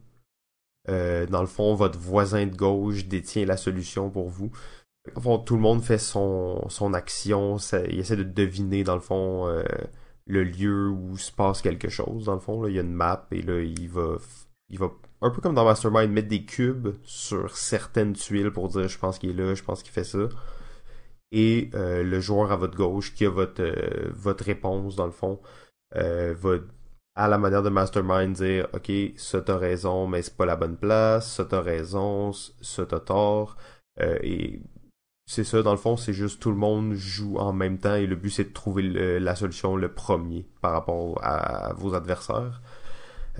dans 0.88 1.40
le 1.40 1.46
fond, 1.46 1.74
votre 1.74 1.98
voisin 1.98 2.46
de 2.46 2.56
gauche 2.56 3.06
détient 3.06 3.46
la 3.46 3.56
solution 3.56 4.10
pour 4.10 4.28
vous. 4.28 4.50
Fond, 5.20 5.38
tout 5.38 5.54
le 5.54 5.62
monde 5.62 5.82
fait 5.82 5.98
son, 5.98 6.68
son 6.68 6.92
action, 6.92 7.58
il 7.88 8.00
essaie 8.00 8.16
de 8.16 8.24
deviner, 8.24 8.82
dans 8.82 8.96
le 8.96 9.00
fond, 9.00 9.46
le 10.26 10.44
lieu 10.44 10.88
où 10.88 11.16
se 11.16 11.32
passe 11.32 11.62
quelque 11.62 11.88
chose, 11.88 12.26
dans 12.26 12.34
le 12.34 12.40
fond. 12.40 12.66
Il 12.66 12.74
y 12.74 12.78
a 12.78 12.82
une 12.82 12.92
map 12.92 13.26
et 13.30 13.42
là, 13.42 13.60
il 13.60 13.88
va, 13.88 14.16
il 14.68 14.78
va, 14.78 14.90
un 15.22 15.30
peu 15.30 15.40
comme 15.40 15.54
dans 15.54 15.64
Mastermind, 15.64 16.10
mettre 16.12 16.28
des 16.28 16.44
cubes 16.44 16.88
sur 17.04 17.56
certaines 17.56 18.12
tuiles 18.14 18.50
pour 18.52 18.68
dire 18.68 18.88
je 18.88 18.98
pense 18.98 19.18
qu'il 19.18 19.30
est 19.30 19.44
là, 19.44 19.54
je 19.54 19.62
pense 19.62 19.82
qu'il 19.82 19.92
fait 19.92 20.04
ça. 20.04 20.28
et 21.32 21.70
le 21.72 22.20
joueur 22.20 22.52
à 22.52 22.56
votre 22.56 22.76
gauche 22.76 23.14
qui 23.14 23.26
a 23.26 23.30
votre, 23.30 23.64
votre 24.12 24.44
réponse 24.44 24.96
dans 24.96 25.06
le 25.06 25.12
fond 25.12 25.40
va 25.94 26.58
à 27.14 27.28
la 27.28 27.38
manière 27.38 27.62
de 27.62 27.70
Mastermind 27.70 28.34
dire 28.34 28.68
ok 28.74 28.92
ça 29.16 29.40
t'as 29.40 29.56
raison 29.56 30.06
mais 30.06 30.22
c'est 30.22 30.36
pas 30.36 30.46
la 30.46 30.56
bonne 30.56 30.76
place 30.76 31.32
ça 31.34 31.44
t'as 31.44 31.60
raison 31.62 32.32
ça 32.32 32.86
t'as 32.86 33.00
tort 33.00 33.56
et 34.22 34.60
c'est 35.28 35.42
ça, 35.42 35.62
dans 35.62 35.72
le 35.72 35.76
fond, 35.76 35.96
c'est 35.96 36.12
juste 36.12 36.40
tout 36.40 36.50
le 36.50 36.56
monde 36.56 36.94
joue 36.94 37.36
en 37.38 37.52
même 37.52 37.78
temps 37.78 37.96
et 37.96 38.06
le 38.06 38.14
but 38.14 38.30
c'est 38.30 38.44
de 38.44 38.52
trouver 38.52 38.82
la 39.18 39.34
solution 39.34 39.74
le 39.74 39.92
premier 39.92 40.46
par 40.60 40.72
rapport 40.72 41.18
à, 41.22 41.72
vos 41.74 41.94
adversaires. 41.94 42.62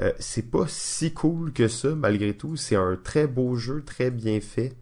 Euh, 0.01 0.13
c'est 0.19 0.51
pas 0.51 0.67
si 0.67 1.15
cool 1.15 1.53
que 1.53 1.69
ça, 1.69 1.95
malgré 1.95 2.37
tout. 2.37 2.57
C'est 2.57 2.77
un 2.77 2.97
très 2.97 3.27
beau 3.29 3.55
jeu, 3.57 3.83
très 3.85 4.11
bien 4.11 4.41
fait. 4.41 4.77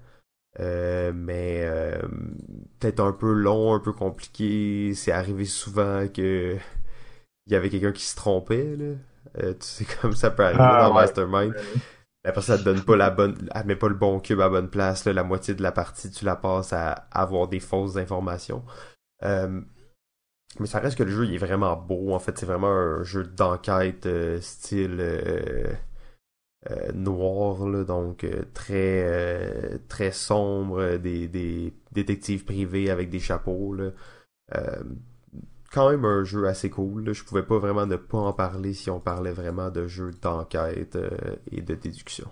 Euh, 0.60 1.12
mais 1.14 1.60
euh, 1.64 1.98
peut-être 2.80 3.00
un 3.00 3.12
peu 3.12 3.32
long, 3.32 3.74
un 3.74 3.80
peu 3.80 3.92
compliqué. 3.92 4.92
C'est 4.94 5.12
arrivé 5.12 5.44
souvent 5.44 6.08
que 6.08 6.56
il 7.46 7.52
y 7.52 7.56
avait 7.56 7.68
quelqu'un 7.68 7.92
qui 7.92 8.04
se 8.04 8.16
trompait. 8.16 8.76
Là. 8.76 9.52
tu 9.54 9.56
sais 9.60 9.84
comme 10.00 10.14
ça 10.14 10.30
peut 10.30 10.44
arriver 10.44 10.64
ah, 10.64 10.88
dans 10.88 10.94
Mastermind. 10.94 11.54
La 12.24 12.32
personne 12.32 12.60
ne 12.60 12.64
donne 12.64 12.82
pas 12.82 12.96
la 12.96 13.10
bonne, 13.10 13.36
elle 13.54 13.66
met 13.66 13.76
pas 13.76 13.88
le 13.88 13.94
bon 13.94 14.18
cube 14.18 14.40
à 14.40 14.48
bonne 14.48 14.70
place. 14.70 15.04
la 15.04 15.24
moitié 15.24 15.54
de 15.54 15.62
la 15.62 15.72
partie, 15.72 16.10
tu 16.10 16.24
la 16.24 16.36
passes 16.36 16.72
à 16.72 16.92
avoir 17.10 17.48
des 17.48 17.60
fausses 17.60 17.96
informations. 17.96 18.64
Euh, 19.24 19.60
mais 20.58 20.66
ça 20.66 20.80
reste 20.80 20.96
que 20.96 21.02
le 21.02 21.10
jeu 21.10 21.26
il 21.26 21.34
est 21.34 21.38
vraiment 21.38 21.76
beau. 21.76 22.14
En 22.14 22.18
fait, 22.18 22.38
c'est 22.38 22.46
vraiment 22.46 22.68
un 22.70 23.02
jeu 23.02 23.24
d'enquête 23.24 24.06
euh, 24.06 24.40
style 24.40 24.96
euh, 25.00 25.74
noir, 26.94 27.66
là, 27.68 27.84
donc 27.84 28.26
très 28.54 29.78
très 29.88 30.12
sombre, 30.12 30.96
des, 30.96 31.28
des 31.28 31.74
détectives 31.92 32.44
privés 32.44 32.90
avec 32.90 33.10
des 33.10 33.20
chapeaux. 33.20 33.74
Là 33.74 33.90
quand 35.74 35.90
même 35.90 36.04
un 36.04 36.22
jeu 36.22 36.46
assez 36.46 36.70
cool. 36.70 37.12
Je 37.12 37.24
pouvais 37.24 37.42
pas 37.42 37.58
vraiment 37.58 37.84
ne 37.84 37.96
pas 37.96 38.18
en 38.18 38.32
parler 38.32 38.72
si 38.72 38.90
on 38.90 39.00
parlait 39.00 39.32
vraiment 39.32 39.70
de 39.70 39.88
jeux 39.88 40.12
d'enquête 40.22 40.94
euh, 40.94 41.10
et 41.50 41.62
de 41.62 41.74
déduction. 41.74 42.28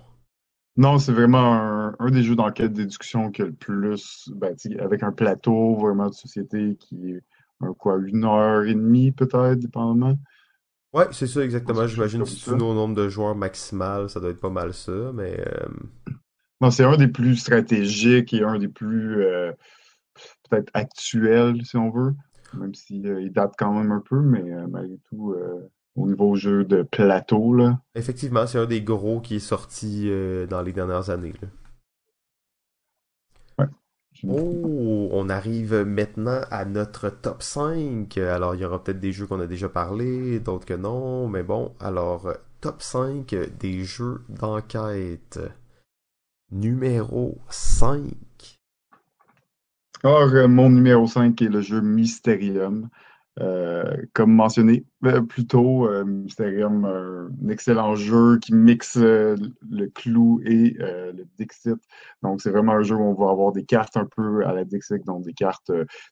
Non, 0.76 0.98
c'est 0.98 1.12
vraiment 1.12 1.92
un, 1.98 2.10
des 2.10 2.22
jeux 2.22 2.36
d'enquête 2.36 2.72
déduction 2.72 3.30
que 3.30 3.42
le 3.42 3.52
plus, 3.52 4.30
ben, 4.34 4.54
avec 4.78 5.02
un 5.02 5.12
plateau 5.12 5.74
vraiment 5.74 6.08
de 6.08 6.14
société 6.14 6.76
qui 6.78 7.10
est 7.10 7.22
un, 7.60 7.74
quoi, 7.74 7.98
une 8.06 8.24
heure 8.24 8.64
et 8.64 8.74
demie 8.74 9.10
peut-être, 9.10 9.58
dépendamment. 9.58 10.16
Ouais, 10.94 11.06
c'est 11.10 11.26
ça 11.26 11.42
exactement. 11.42 11.86
J'imagine 11.86 12.24
si 12.24 12.42
tu 12.42 12.50
nos 12.50 12.74
nombre 12.74 12.94
de 12.94 13.08
joueurs 13.08 13.34
maximal, 13.34 14.08
ça 14.08 14.20
doit 14.20 14.30
être 14.30 14.40
pas 14.40 14.50
mal 14.50 14.72
ça, 14.72 15.10
mais. 15.14 15.40
Euh, 15.40 15.66
non, 16.60 16.70
c'est 16.70 16.84
un 16.84 16.96
des 16.96 17.08
plus 17.08 17.36
stratégiques 17.36 18.32
et 18.32 18.44
un 18.44 18.58
des 18.58 18.68
plus 18.68 19.22
euh, 19.24 19.52
peut-être 20.48 20.70
actuels, 20.74 21.64
si 21.66 21.76
on 21.76 21.90
veut 21.90 22.14
même 22.54 22.74
s'il 22.74 23.06
euh, 23.06 23.28
date 23.30 23.54
quand 23.58 23.72
même 23.72 23.92
un 23.92 24.00
peu, 24.00 24.20
mais 24.20 24.52
euh, 24.52 24.66
malgré 24.68 24.98
tout, 25.08 25.32
euh, 25.32 25.68
au 25.96 26.06
niveau 26.06 26.34
jeu 26.34 26.64
de 26.64 26.82
plateau. 26.82 27.54
Là. 27.54 27.80
Effectivement, 27.94 28.46
c'est 28.46 28.58
un 28.58 28.66
des 28.66 28.82
gros 28.82 29.20
qui 29.20 29.36
est 29.36 29.40
sorti 29.40 30.10
dans 30.48 30.62
les 30.62 30.72
dernières 30.72 31.10
années. 31.10 31.34
Oh, 34.28 35.08
on 35.10 35.28
arrive 35.28 35.74
maintenant 35.82 36.42
à 36.50 36.64
notre 36.64 37.08
top 37.08 37.42
5. 37.42 38.16
Alors, 38.18 38.54
il 38.54 38.60
y 38.60 38.64
aura 38.64 38.82
peut-être 38.82 39.00
des 39.00 39.10
jeux 39.10 39.26
qu'on 39.26 39.40
a 39.40 39.48
déjà 39.48 39.68
parlé, 39.68 40.38
d'autres 40.38 40.64
que 40.64 40.74
non, 40.74 41.28
mais 41.28 41.42
bon, 41.42 41.74
alors, 41.80 42.32
top 42.60 42.82
5 42.82 43.34
des 43.58 43.82
jeux 43.82 44.22
d'enquête. 44.28 45.40
Numéro 46.52 47.38
5. 47.48 48.12
Alors, 50.04 50.34
euh, 50.34 50.48
mon 50.48 50.68
numéro 50.68 51.06
5 51.06 51.40
est 51.42 51.48
le 51.48 51.60
jeu 51.60 51.80
Mysterium. 51.80 52.88
Euh, 53.40 53.96
comme 54.12 54.30
mentionné 54.34 54.84
euh, 55.06 55.22
plus 55.22 55.46
tôt, 55.46 55.88
Mysterium, 56.04 56.84
un 56.84 57.48
excellent 57.48 57.94
jeu 57.94 58.38
qui 58.38 58.52
mixe 58.52 58.96
le 58.96 59.86
clou 59.94 60.42
et 60.44 60.76
le 60.78 61.24
Dixit. 61.38 61.78
Donc, 62.22 62.42
c'est 62.42 62.50
vraiment 62.50 62.72
un 62.72 62.82
jeu 62.82 62.96
où 62.96 63.02
on 63.02 63.14
va 63.14 63.30
avoir 63.30 63.52
des 63.52 63.64
cartes 63.64 63.96
un 63.96 64.04
peu 64.04 64.44
à 64.44 64.52
la 64.52 64.64
Dixit, 64.64 65.06
donc 65.06 65.24
des 65.24 65.32
cartes 65.32 65.70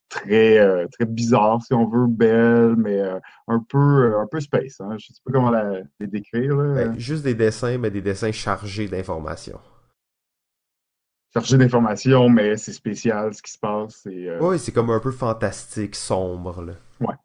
très, 0.09 0.87
très 0.87 1.05
bizarres, 1.05 1.61
si 1.61 1.73
on 1.73 1.87
veut, 1.87 2.07
belles, 2.07 2.75
mais 2.77 2.99
un, 3.47 3.59
peu, 3.59 4.15
un 4.17 4.25
peu 4.25 4.39
space. 4.39 4.79
Hein. 4.79 4.95
Je 4.97 5.11
ne 5.11 5.13
sais 5.13 5.21
pas 5.25 5.31
comment 5.33 5.51
les 5.99 6.07
décrire. 6.07 6.55
Ben, 6.55 6.97
juste 6.97 7.23
des 7.23 7.35
dessins, 7.35 7.77
mais 7.77 7.91
des 7.91 8.01
dessins 8.01 8.31
chargés 8.31 8.87
d'informations 8.87 9.59
chercher 11.33 11.57
d'informations, 11.57 12.29
mais 12.29 12.57
c'est 12.57 12.73
spécial 12.73 13.33
ce 13.33 13.41
qui 13.41 13.51
se 13.51 13.59
passe. 13.59 14.03
Euh, 14.07 14.37
oui, 14.41 14.59
c'est 14.59 14.71
comme 14.71 14.89
un 14.89 14.99
peu 14.99 15.11
fantastique, 15.11 15.95
sombre. 15.95 16.61
Là. 16.61 16.73
Ouais. 16.99 17.15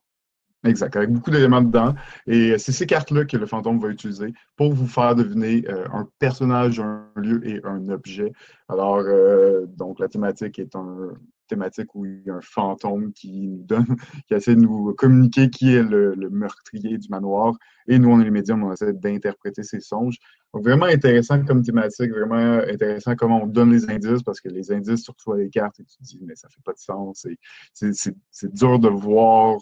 Exact, 0.65 0.97
avec 0.97 1.11
beaucoup 1.11 1.31
d'éléments 1.31 1.63
dedans. 1.63 1.95
Et 2.27 2.59
c'est 2.59 2.73
ces 2.73 2.87
cartes-là 2.87 3.25
que 3.25 3.37
le 3.37 3.47
fantôme 3.47 3.79
va 3.79 3.89
utiliser 3.89 4.33
pour 4.57 4.73
vous 4.73 4.87
faire 4.87 5.15
deviner 5.15 5.65
euh, 5.69 5.87
un 5.93 6.09
personnage, 6.19 6.81
un 6.81 7.05
lieu 7.15 7.47
et 7.47 7.61
un 7.65 7.89
objet. 7.89 8.33
Alors, 8.69 8.99
euh, 8.99 9.67
donc, 9.67 10.01
la 10.01 10.09
thématique 10.09 10.59
est 10.59 10.75
un, 10.75 11.13
thématique 11.47 11.95
où 11.95 12.05
il 12.05 12.23
y 12.25 12.31
a 12.31 12.35
un 12.35 12.41
fantôme 12.41 13.13
qui 13.13 13.49
nous 13.49 13.63
donne, 13.63 13.87
qui 14.29 14.35
essaie 14.35 14.55
de 14.55 14.61
nous 14.61 14.95
communiquer 14.95 15.51
qui 15.51 15.75
est 15.75 15.83
le, 15.83 16.15
meurtrier 16.31 16.99
du 16.99 17.09
manoir. 17.09 17.55
Et 17.89 17.99
nous, 17.99 18.09
on 18.11 18.21
est 18.21 18.25
les 18.25 18.31
médiums, 18.31 18.65
on 18.65 18.73
essaie 18.73 18.93
d'interpréter 18.93 19.63
ses 19.63 19.81
songes. 19.81 20.17
Donc, 20.53 20.65
vraiment 20.65 20.87
intéressant 20.87 21.45
comme 21.45 21.63
thématique, 21.63 22.11
vraiment 22.11 22.61
intéressant 22.69 23.15
comment 23.15 23.43
on 23.43 23.47
donne 23.47 23.73
les 23.73 23.89
indices, 23.89 24.23
parce 24.23 24.41
que 24.41 24.49
les 24.49 24.73
indices, 24.73 25.03
surtout 25.03 25.33
à 25.33 25.39
les 25.39 25.51
cartes, 25.51 25.79
et 25.81 25.85
tu 25.85 25.97
te 25.97 26.03
dis, 26.03 26.19
mais 26.23 26.35
ça 26.35 26.49
fait 26.49 26.63
pas 26.65 26.73
de 26.73 26.79
sens. 26.79 27.27
C'est 27.73 28.53
dur 28.53 28.79
de 28.79 28.89
voir 28.89 29.59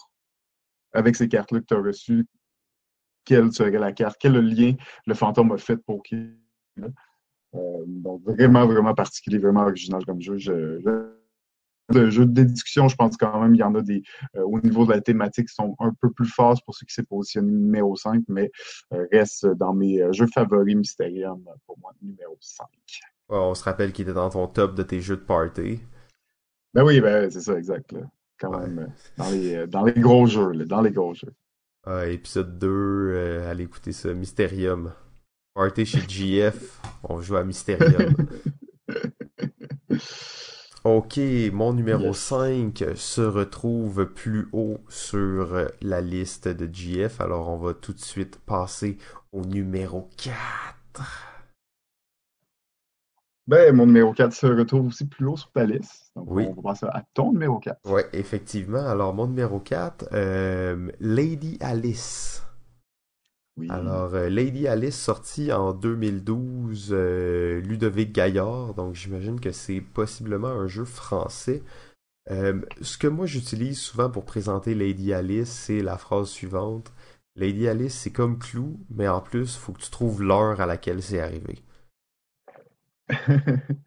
avec 0.92 1.16
ces 1.16 1.28
cartes-là 1.28 1.60
que 1.60 1.66
tu 1.66 1.74
as 1.74 1.80
reçues, 1.80 2.26
quelle 3.24 3.52
serait 3.52 3.70
la 3.72 3.92
carte, 3.92 4.16
quel 4.20 4.34
lien 4.34 4.74
le 5.06 5.14
fantôme 5.14 5.52
a 5.52 5.58
fait 5.58 5.76
pour 5.76 6.02
qui. 6.02 6.30
Euh, 7.54 7.84
donc, 7.86 8.22
vraiment, 8.24 8.66
vraiment 8.66 8.94
particulier, 8.94 9.38
vraiment 9.38 9.62
original 9.62 10.04
comme 10.04 10.20
jeu. 10.20 10.38
je 10.38 11.13
de 11.92 12.10
jeux 12.10 12.26
de 12.26 12.32
déduction, 12.32 12.88
je 12.88 12.96
pense 12.96 13.16
quand 13.16 13.40
même 13.40 13.54
il 13.54 13.58
y 13.58 13.62
en 13.62 13.74
a 13.74 13.82
des 13.82 14.02
euh, 14.36 14.42
au 14.42 14.60
niveau 14.60 14.86
de 14.86 14.92
la 14.92 15.00
thématique 15.00 15.48
qui 15.48 15.54
sont 15.54 15.76
un 15.78 15.92
peu 16.00 16.10
plus 16.10 16.28
forts 16.28 16.60
pour 16.64 16.74
ceux 16.74 16.86
qui 16.86 16.94
s'est 16.94 17.02
positionné 17.02 17.52
numéro 17.52 17.94
5, 17.96 18.24
mais 18.28 18.50
euh, 18.92 19.06
reste 19.12 19.46
dans 19.46 19.74
mes 19.74 20.00
euh, 20.00 20.12
jeux 20.12 20.26
favoris 20.32 20.76
Mysterium 20.76 21.44
pour 21.66 21.78
moi 21.78 21.92
numéro 22.02 22.36
5. 22.40 22.66
on 23.28 23.54
se 23.54 23.64
rappelle 23.64 23.92
qu'il 23.92 24.04
était 24.04 24.14
dans 24.14 24.30
ton 24.30 24.46
top 24.46 24.74
de 24.74 24.82
tes 24.82 25.00
jeux 25.00 25.16
de 25.16 25.22
party. 25.22 25.80
Ben 26.72 26.84
oui, 26.84 27.00
ben 27.00 27.30
c'est 27.30 27.42
ça, 27.42 27.56
exact. 27.56 27.94
Quand 28.38 28.58
même, 28.58 28.92
dans 29.16 29.30
les, 29.30 29.66
dans 29.68 29.84
les 29.84 29.92
gros 29.92 30.26
jeux, 30.26 30.52
dans 30.64 30.80
les 30.80 30.90
gros 30.90 31.14
jeux. 31.14 31.32
épisode 32.06 32.58
2, 32.58 33.44
allez 33.48 33.64
écouter 33.64 33.92
ça, 33.92 34.12
Mysterium. 34.12 34.92
Party 35.54 35.86
chez 35.86 36.00
GF, 36.08 36.80
on 37.04 37.20
joue 37.20 37.36
à 37.36 37.44
Mysterium. 37.44 38.16
Ok, 40.84 41.18
mon 41.50 41.72
numéro 41.72 42.12
5 42.12 42.84
se 42.94 43.22
retrouve 43.22 44.04
plus 44.04 44.48
haut 44.52 44.80
sur 44.90 45.66
la 45.80 46.02
liste 46.02 46.46
de 46.46 46.68
GF, 46.70 47.22
alors 47.22 47.48
on 47.48 47.56
va 47.56 47.72
tout 47.72 47.94
de 47.94 48.00
suite 48.00 48.38
passer 48.44 48.98
au 49.32 49.40
numéro 49.46 50.10
4. 50.18 50.34
Ben, 53.46 53.74
mon 53.74 53.86
numéro 53.86 54.12
4 54.12 54.34
se 54.34 54.46
retrouve 54.46 54.88
aussi 54.88 55.06
plus 55.06 55.24
haut 55.24 55.38
sur 55.38 55.50
ta 55.52 55.64
liste. 55.64 56.12
Donc, 56.16 56.26
oui. 56.28 56.46
on 56.50 56.60
va 56.60 56.72
passer 56.72 56.86
à 56.86 57.02
ton 57.14 57.32
numéro 57.32 57.58
4. 57.60 57.78
Oui, 57.86 58.02
effectivement. 58.12 58.86
Alors, 58.86 59.14
mon 59.14 59.26
numéro 59.26 59.60
4, 59.60 60.08
euh, 60.12 60.90
Lady 61.00 61.56
Alice. 61.60 62.42
Alors, 63.68 64.14
euh, 64.14 64.28
Lady 64.28 64.66
Alice 64.66 65.00
sortie 65.00 65.52
en 65.52 65.72
2012, 65.72 66.88
euh, 66.90 67.60
Ludovic 67.60 68.12
Gaillard, 68.12 68.74
donc 68.74 68.94
j'imagine 68.94 69.38
que 69.38 69.52
c'est 69.52 69.80
possiblement 69.80 70.48
un 70.48 70.66
jeu 70.66 70.84
français. 70.84 71.62
Euh, 72.30 72.60
ce 72.80 72.98
que 72.98 73.06
moi 73.06 73.26
j'utilise 73.26 73.78
souvent 73.78 74.10
pour 74.10 74.24
présenter 74.24 74.74
Lady 74.74 75.12
Alice, 75.12 75.50
c'est 75.50 75.82
la 75.82 75.98
phrase 75.98 76.30
suivante. 76.30 76.92
Lady 77.36 77.68
Alice, 77.68 77.94
c'est 77.94 78.12
comme 78.12 78.38
Clou, 78.38 78.80
mais 78.90 79.06
en 79.08 79.20
plus, 79.20 79.54
il 79.54 79.58
faut 79.58 79.72
que 79.72 79.82
tu 79.82 79.90
trouves 79.90 80.22
l'heure 80.22 80.60
à 80.60 80.66
laquelle 80.66 81.02
c'est 81.02 81.20
arrivé. 81.20 81.62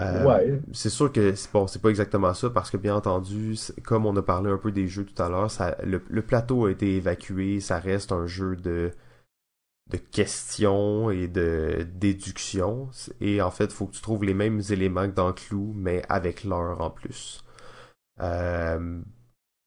Euh, 0.00 0.58
c'est 0.72 0.90
sûr 0.90 1.12
que 1.12 1.34
bon, 1.52 1.66
c'est 1.66 1.80
pas 1.80 1.88
exactement 1.88 2.34
ça 2.34 2.50
parce 2.50 2.70
que 2.70 2.76
bien 2.76 2.96
entendu, 2.96 3.56
comme 3.84 4.06
on 4.06 4.16
a 4.16 4.22
parlé 4.22 4.50
un 4.50 4.58
peu 4.58 4.72
des 4.72 4.88
jeux 4.88 5.04
tout 5.04 5.22
à 5.22 5.28
l'heure, 5.28 5.48
le, 5.84 6.02
le, 6.08 6.22
plateau 6.22 6.66
a 6.66 6.70
été 6.70 6.96
évacué, 6.96 7.60
ça 7.60 7.78
reste 7.78 8.10
un 8.12 8.26
jeu 8.26 8.56
de 8.56 8.90
de 9.90 9.98
questions 9.98 11.10
et 11.10 11.28
de 11.28 11.86
déduction 11.94 12.88
et 13.20 13.42
en 13.42 13.50
fait, 13.50 13.66
il 13.66 13.70
faut 13.70 13.86
que 13.86 13.94
tu 13.94 14.00
trouves 14.02 14.24
les 14.24 14.34
mêmes 14.34 14.62
éléments 14.70 15.08
que 15.08 15.14
dans 15.14 15.32
Clou 15.32 15.74
mais 15.76 16.02
avec 16.08 16.44
l'heure 16.44 16.80
en 16.80 16.90
plus. 16.90 17.44
Euh, 18.20 19.00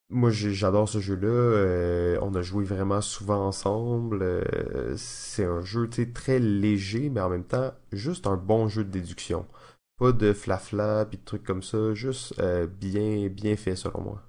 moi, 0.09 0.29
j'adore 0.31 0.87
ce 0.87 0.99
jeu-là. 0.99 1.27
Euh, 1.27 2.17
on 2.21 2.33
a 2.33 2.41
joué 2.41 2.63
vraiment 2.63 3.01
souvent 3.01 3.45
ensemble. 3.45 4.43
c'est 4.97 5.45
un 5.45 5.61
jeu 5.61 5.89
très 6.13 6.39
léger, 6.39 7.09
mais 7.09 7.21
en 7.21 7.29
même 7.29 7.43
temps, 7.43 7.73
juste 7.91 8.25
un 8.25 8.37
bon 8.37 8.67
jeu 8.69 8.83
de 8.83 8.89
déduction. 8.89 9.45
Pas 9.97 10.11
de 10.11 10.33
flafla 10.33 11.05
puis 11.05 11.17
de 11.17 11.23
trucs 11.23 11.43
comme 11.43 11.63
ça, 11.63 11.93
juste 11.93 12.39
euh, 12.39 12.67
bien, 12.67 13.27
bien 13.29 13.55
fait 13.55 13.75
selon 13.75 14.01
moi. 14.01 14.21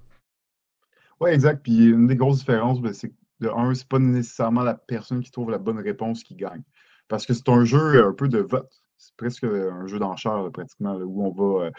Ouais, 1.19 1.33
exact. 1.33 1.61
Puis 1.63 1.89
une 1.89 2.07
des 2.07 2.15
grosses 2.15 2.39
différences, 2.39 2.81
ben, 2.81 2.93
c'est 2.93 3.09
que 3.09 3.15
de 3.39 3.49
un, 3.49 3.73
c'est 3.73 3.87
pas 3.87 3.99
nécessairement 3.99 4.63
la 4.63 4.73
personne 4.73 5.21
qui 5.21 5.31
trouve 5.31 5.49
la 5.49 5.57
bonne 5.57 5.79
réponse 5.79 6.23
qui 6.23 6.35
gagne. 6.35 6.63
Parce 7.07 7.25
que 7.25 7.33
c'est 7.33 7.49
un 7.49 7.63
jeu 7.65 8.05
un 8.05 8.13
peu 8.13 8.27
de 8.27 8.39
vote. 8.39 8.69
C'est 8.97 9.15
presque 9.15 9.43
un 9.43 9.87
jeu 9.87 9.99
d'enchère, 9.99 10.49
pratiquement, 10.51 10.95
où 10.95 11.25
on 11.25 11.31
va 11.31 11.65
euh, 11.65 11.71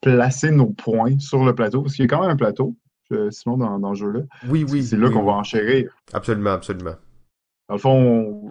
placer 0.00 0.50
nos 0.50 0.70
points 0.70 1.18
sur 1.18 1.44
le 1.44 1.54
plateau. 1.54 1.82
Parce 1.82 1.94
qu'il 1.94 2.04
y 2.04 2.06
a 2.06 2.08
quand 2.08 2.20
même 2.20 2.30
un 2.30 2.36
plateau, 2.36 2.76
euh, 3.12 3.30
sinon, 3.30 3.56
dans, 3.56 3.78
dans, 3.78 3.94
ce 3.94 4.00
jeu-là. 4.00 4.20
Oui, 4.48 4.64
oui. 4.68 4.84
C'est 4.84 4.96
là 4.96 5.08
oui, 5.08 5.12
qu'on 5.14 5.20
oui. 5.20 5.26
va 5.26 5.32
enchérir. 5.32 5.96
Absolument, 6.12 6.50
absolument. 6.50 6.96
Dans 7.68 7.74
le 7.76 7.80
fond, 7.80 8.50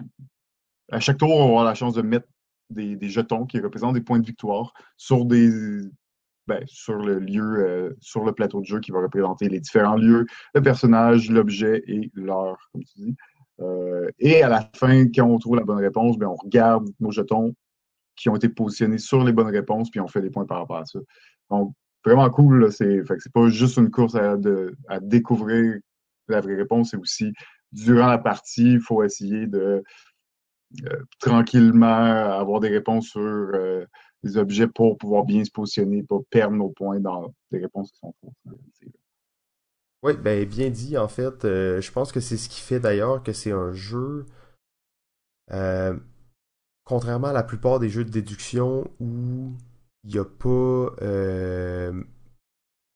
à 0.90 1.00
chaque 1.00 1.18
tour, 1.18 1.30
on 1.30 1.38
va 1.38 1.44
avoir 1.44 1.64
la 1.64 1.74
chance 1.74 1.94
de 1.94 2.02
mettre 2.02 2.28
des, 2.70 3.08
jetons 3.08 3.46
qui 3.46 3.60
représentent 3.60 3.94
des 3.94 4.00
points 4.00 4.18
de 4.18 4.26
victoire 4.26 4.72
sur 4.96 5.24
des 5.24 5.80
ben, 6.46 6.62
sur 6.66 6.94
le 6.94 7.18
lieu, 7.18 7.58
euh, 7.58 7.96
sur 8.00 8.24
le 8.24 8.32
plateau 8.32 8.60
de 8.60 8.66
jeu 8.66 8.78
qui 8.78 8.92
va 8.92 9.00
représenter 9.00 9.48
les 9.48 9.58
différents 9.58 9.96
lieux, 9.96 10.26
le 10.54 10.62
personnage, 10.62 11.28
l'objet 11.28 11.82
et 11.88 12.08
l'heure, 12.14 12.68
comme 12.72 12.84
tu 12.84 13.00
dis. 13.00 13.16
Euh, 13.60 14.08
et 14.20 14.44
à 14.44 14.48
la 14.48 14.70
fin, 14.76 15.06
quand 15.06 15.26
on 15.26 15.38
trouve 15.38 15.56
la 15.56 15.64
bonne 15.64 15.78
réponse, 15.78 16.16
ben, 16.18 16.28
on 16.28 16.36
regarde 16.36 16.88
nos 17.00 17.10
jetons 17.10 17.52
qui 18.14 18.28
ont 18.28 18.36
été 18.36 18.48
positionnés 18.48 18.98
sur 18.98 19.24
les 19.24 19.32
bonnes 19.32 19.48
réponses, 19.48 19.90
puis 19.90 19.98
on 19.98 20.06
fait 20.06 20.22
des 20.22 20.30
points 20.30 20.46
par 20.46 20.58
rapport 20.58 20.78
à 20.78 20.86
ça. 20.86 21.00
Donc, 21.50 21.74
vraiment 22.04 22.30
cool. 22.30 22.70
C'est 22.70 23.02
pas 23.34 23.48
juste 23.48 23.76
une 23.76 23.90
course 23.90 24.14
à, 24.14 24.36
de- 24.36 24.76
à 24.88 25.00
découvrir 25.00 25.80
la 26.28 26.40
vraie 26.40 26.54
réponse, 26.56 26.90
c'est 26.90 26.96
aussi 26.96 27.32
durant 27.72 28.06
la 28.06 28.18
partie, 28.18 28.74
il 28.74 28.80
faut 28.80 29.02
essayer 29.02 29.46
de 29.46 29.82
tranquillement 31.18 31.86
avoir 31.86 32.60
des 32.60 32.68
réponses 32.68 33.08
sur 33.08 33.20
euh, 33.20 33.84
les 34.22 34.36
objets 34.36 34.66
pour 34.66 34.98
pouvoir 34.98 35.24
bien 35.24 35.44
se 35.44 35.50
positionner, 35.50 36.02
pas 36.02 36.18
perdre 36.30 36.56
nos 36.56 36.70
points 36.70 37.00
dans 37.00 37.32
des 37.50 37.58
réponses 37.58 37.92
qui 37.92 37.98
sont 37.98 38.14
fausses. 38.20 38.90
Oui, 40.02 40.12
ben 40.16 40.44
bien 40.44 40.70
dit 40.70 40.96
en 40.98 41.08
fait. 41.08 41.44
Euh, 41.44 41.80
je 41.80 41.90
pense 41.90 42.12
que 42.12 42.20
c'est 42.20 42.36
ce 42.36 42.48
qui 42.48 42.60
fait 42.60 42.80
d'ailleurs 42.80 43.22
que 43.22 43.32
c'est 43.32 43.52
un 43.52 43.72
jeu, 43.72 44.26
euh, 45.52 45.96
contrairement 46.84 47.28
à 47.28 47.32
la 47.32 47.42
plupart 47.42 47.78
des 47.78 47.88
jeux 47.88 48.04
de 48.04 48.10
déduction 48.10 48.90
où 49.00 49.52
il 50.04 50.12
n'y 50.12 50.18
a 50.18 50.24
pas... 50.24 50.94
euh, 51.02 52.04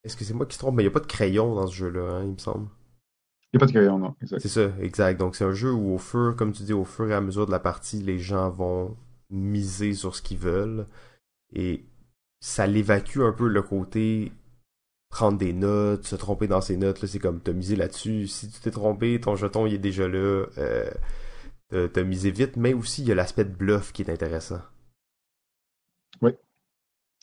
Est-ce 0.05 0.17
que 0.17 0.25
c'est 0.25 0.35
moi 0.35 0.47
qui 0.47 0.55
se 0.55 0.61
trompe? 0.61 0.77
Mais 0.77 0.83
il 0.83 0.87
n'y 0.87 0.93
a 0.93 0.95
pas 0.95 1.01
de 1.01 1.07
crayon 1.07 1.55
dans 1.55 1.67
ce 1.67 1.75
jeu-là, 1.75 2.03
hein, 2.03 2.25
il 2.25 2.33
me 2.33 2.39
semble. 2.39 2.69
Il 3.53 3.57
n'y 3.57 3.59
a 3.59 3.61
pas 3.61 3.67
de 3.67 3.73
crayon, 3.73 3.99
non. 3.99 4.15
C'est 4.37 4.49
ça, 4.49 4.71
exact. 4.81 5.19
Donc 5.19 5.37
c'est 5.37 5.45
un 5.45 5.53
jeu 5.53 5.73
où 5.73 5.95
au 5.95 5.99
fur, 5.99 6.35
comme 6.37 6.53
tu 6.53 6.63
dis, 6.63 6.73
au 6.73 6.85
fur 6.85 7.11
et 7.11 7.15
à 7.15 7.21
mesure 7.21 7.47
de 7.47 7.51
la 7.51 7.61
partie, 7.61 8.03
les 8.03 8.19
gens 8.19 8.51
vont 8.51 8.97
miser 9.31 9.93
sur 9.95 10.17
ce 10.17 10.23
qu'ils 10.23 10.39
veulent. 10.39 10.87
Et 11.55 11.85
ça 12.41 12.67
l'évacue 12.67 13.21
un 13.21 13.33
peu 13.33 13.49
le 13.49 13.63
côté 13.63 14.33
prendre 15.11 15.39
des 15.39 15.53
notes, 15.55 16.07
se 16.07 16.17
tromper 16.17 16.49
dans 16.49 16.61
ses 16.63 16.77
notes. 16.79 17.03
Là, 17.03 17.09
c'est 17.09 17.19
comme 17.21 17.41
t'as 17.43 17.53
misé 17.55 17.77
là-dessus. 17.77 18.29
Si 18.29 18.51
tu 18.51 18.61
t'es 18.61 18.71
trompé, 18.73 19.21
ton 19.21 19.37
jeton 19.37 19.67
il 19.67 19.75
est 19.75 19.79
déjà 19.79 20.09
là. 20.09 20.47
Euh, 20.59 20.91
t'as- 21.89 22.05
misé 22.05 22.31
vite, 22.31 22.57
mais 22.57 22.75
aussi 22.75 23.03
il 23.03 23.09
y 23.09 23.13
a 23.13 23.17
l'aspect 23.17 23.45
de 23.45 23.51
bluff 23.55 23.93
qui 23.93 24.03
est 24.03 24.11
intéressant. 24.11 24.61
Oui, 26.23 26.33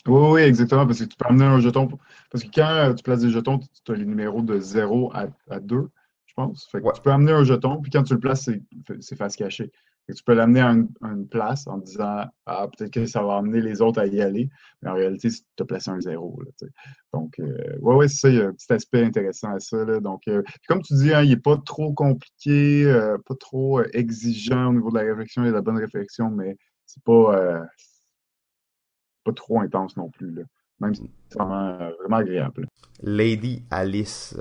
oui, 0.08 0.30
oui, 0.34 0.42
exactement, 0.42 0.86
parce 0.88 1.00
que 1.00 1.06
tu 1.06 1.18
peux 1.18 1.26
amener 1.28 1.46
un 1.46 1.60
jeton. 1.60 1.90
Parce 2.32 2.44
que 2.44 2.50
quand 2.54 2.94
tu 2.96 3.04
places 3.04 3.22
des 3.22 3.30
jetons, 3.32 3.60
tu 3.86 3.92
as 3.92 3.96
les 3.96 4.06
numéros 4.06 4.42
de 4.42 4.60
0 4.60 5.12
à, 5.14 5.28
à 5.50 5.60
2, 5.60 5.82
je 5.82 5.97
pense. 6.38 6.68
Fait 6.72 6.80
que 6.80 6.86
Ouais. 6.86 6.94
tu 6.96 7.02
peux 7.02 7.12
amener 7.12 7.32
un 7.34 7.44
jeton, 7.44 7.82
puis 7.82 7.92
quand 7.92 8.04
tu 8.04 8.14
le 8.14 8.20
places, 8.20 8.44
c'est 8.46 8.62
c'est 9.02 9.16
face 9.18 9.36
cachée. 9.36 9.72
Fait 10.06 10.14
que 10.14 10.18
tu 10.20 10.24
peux 10.24 10.34
l'amener 10.36 10.62
à, 10.62 10.70
une- 10.72 10.88
à 11.02 11.10
une 11.10 11.28
place 11.28 11.68
en 11.68 11.80
disant 11.80 12.24
Ah, 12.46 12.68
peut-être 12.70 12.94
que 12.94 13.06
ça 13.08 13.22
va 13.22 13.36
amener 13.38 13.60
les 13.60 13.82
autres 13.82 14.00
à 14.00 14.06
y 14.08 14.22
aller. 14.22 14.50
Mais 14.82 14.90
en 14.90 14.94
réalité, 14.94 15.28
tu 15.30 15.64
as 15.64 15.66
placé 15.66 15.90
un 15.92 16.00
0. 16.00 16.42
Là. 16.46 16.68
Donc, 17.14 17.38
euh, 17.40 17.78
ouais, 17.82 17.96
ouais, 17.96 18.08
c'est 18.08 18.18
ça, 18.18 18.30
il 18.30 18.36
y 18.36 18.42
a 18.42 18.48
un 18.48 18.54
petit 18.54 18.72
aspect 18.72 19.04
intéressant 19.04 19.52
à 19.54 19.60
ça. 19.60 19.84
Là. 19.84 20.00
Donc, 20.00 20.22
euh, 20.30 20.42
comme 20.70 20.82
tu 20.82 20.94
dis, 20.94 21.14
hein, 21.14 21.24
il 21.24 21.30
n'est 21.32 21.36
pas 21.38 21.58
trop 21.58 21.92
compliqué, 21.94 22.86
euh, 22.86 23.18
pas 23.26 23.36
trop 23.36 23.80
euh, 23.80 23.88
exigeant 23.94 24.70
au 24.70 24.74
niveau 24.74 24.90
de 24.92 24.96
la 25.00 25.02
réflexion 25.04 25.44
et 25.44 25.50
de 25.50 25.54
la 25.54 25.62
bonne 25.62 25.78
réflexion, 25.78 26.30
mais 26.30 26.56
c'est 26.86 27.04
pas. 27.04 27.36
euh, 27.38 27.64
pas 29.26 29.34
trop 29.34 29.60
intense 29.60 29.98
non 29.98 30.10
plus. 30.10 30.32
Là. 30.32 30.44
Même 30.80 30.96
si 30.96 31.12
c'est 31.30 31.38
vraiment, 31.40 31.78
vraiment 32.00 32.16
agréable. 32.18 32.68
Lady 33.02 33.66
Alice. 33.70 34.38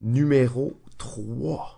Numéro 0.00 0.80
3. 0.98 1.74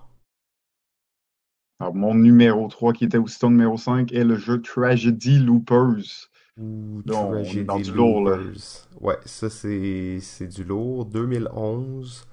Alors, 1.78 1.94
mon 1.94 2.14
numéro 2.14 2.68
3, 2.68 2.92
qui 2.92 3.04
était 3.04 3.18
aussi 3.18 3.38
ton 3.38 3.50
numéro 3.50 3.76
5, 3.78 4.12
est 4.12 4.24
le 4.24 4.36
jeu 4.36 4.60
Tragedy 4.60 5.38
Loopers. 5.38 6.28
Est 6.58 7.06
Tragedy 7.06 7.64
dans 7.64 7.78
du 7.78 7.92
lourd, 7.92 8.22
là. 8.28 8.36
Loopers. 8.36 8.88
Ouais, 9.00 9.16
ça 9.24 9.48
c'est 9.48 10.18
c'est 10.20 10.48
du 10.48 10.64
lourd. 10.64 11.06
2011. 11.06 12.26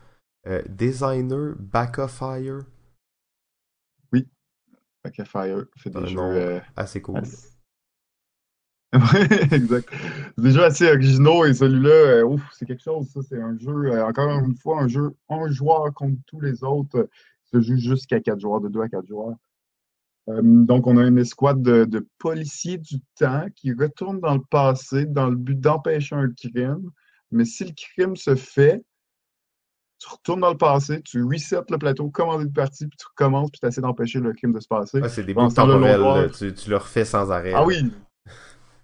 Euh, 0.47 0.61
designer 0.69 1.55
Backafire. 1.59 2.65
Fait 5.05 5.11
que 5.11 5.23
Fire 5.23 5.65
fait 5.77 5.89
des 5.91 5.97
Un 5.99 6.05
jeux. 6.05 6.17
euh, 6.19 6.59
assez 6.75 7.01
cool. 7.01 7.17
assez- 7.17 7.56
exact. 9.51 9.89
C'est 10.35 10.43
des 10.43 10.51
jeux 10.51 10.63
assez 10.63 10.87
originaux 10.87 11.45
et 11.45 11.53
celui-là, 11.53 11.89
euh, 11.89 12.23
ouf, 12.23 12.41
c'est 12.53 12.65
quelque 12.65 12.83
chose. 12.83 13.07
Ça, 13.09 13.19
c'est 13.27 13.41
un 13.41 13.57
jeu, 13.57 13.91
euh, 13.91 14.05
encore 14.05 14.29
une 14.39 14.55
fois, 14.55 14.81
un 14.81 14.87
jeu 14.87 15.13
un 15.29 15.51
joueur 15.51 15.93
contre 15.93 16.17
tous 16.25 16.39
les 16.39 16.63
autres. 16.63 16.97
euh, 16.97 17.09
Se 17.51 17.59
joue 17.61 17.77
jusqu'à 17.77 18.19
4 18.19 18.39
joueurs, 18.39 18.61
de 18.61 18.69
2 18.69 18.81
à 18.81 18.87
4 18.89 19.05
joueurs. 19.07 19.35
Euh, 20.29 20.41
donc, 20.43 20.87
on 20.87 20.97
a 20.97 21.05
une 21.05 21.17
escouade 21.17 21.61
de, 21.61 21.85
de 21.85 22.05
policiers 22.17 22.77
du 22.77 22.99
temps 23.19 23.45
qui 23.55 23.73
retournent 23.73 24.19
dans 24.19 24.35
le 24.35 24.43
passé 24.49 25.05
dans 25.05 25.27
le 25.27 25.35
but 25.35 25.59
d'empêcher 25.59 26.15
un 26.15 26.29
crime. 26.29 26.89
Mais 27.31 27.45
si 27.45 27.65
le 27.65 27.71
crime 27.75 28.15
se 28.15 28.35
fait, 28.35 28.83
tu 29.99 30.07
retournes 30.09 30.41
dans 30.41 30.51
le 30.51 30.57
passé, 30.57 31.01
tu 31.01 31.23
resets 31.23 31.59
le 31.69 31.77
plateau, 31.77 32.09
commandes 32.09 32.43
une 32.43 32.53
partie, 32.53 32.87
puis 32.87 32.97
tu 32.97 33.05
recommences, 33.07 33.49
puis 33.51 33.59
tu 33.59 33.67
essaies 33.67 33.81
d'empêcher 33.81 34.19
le 34.19 34.31
crime 34.31 34.53
de 34.53 34.59
se 34.59 34.67
passer. 34.67 35.01
Ouais, 35.01 35.09
c'est 35.09 35.23
des 35.23 35.33
bouts 35.33 35.49
temporels. 35.51 36.31
Tu, 36.31 36.53
tu 36.53 36.69
le 36.69 36.77
refais 36.77 37.03
sans 37.03 37.31
arrêt. 37.31 37.53
Ah 37.53 37.65
oui! 37.65 37.91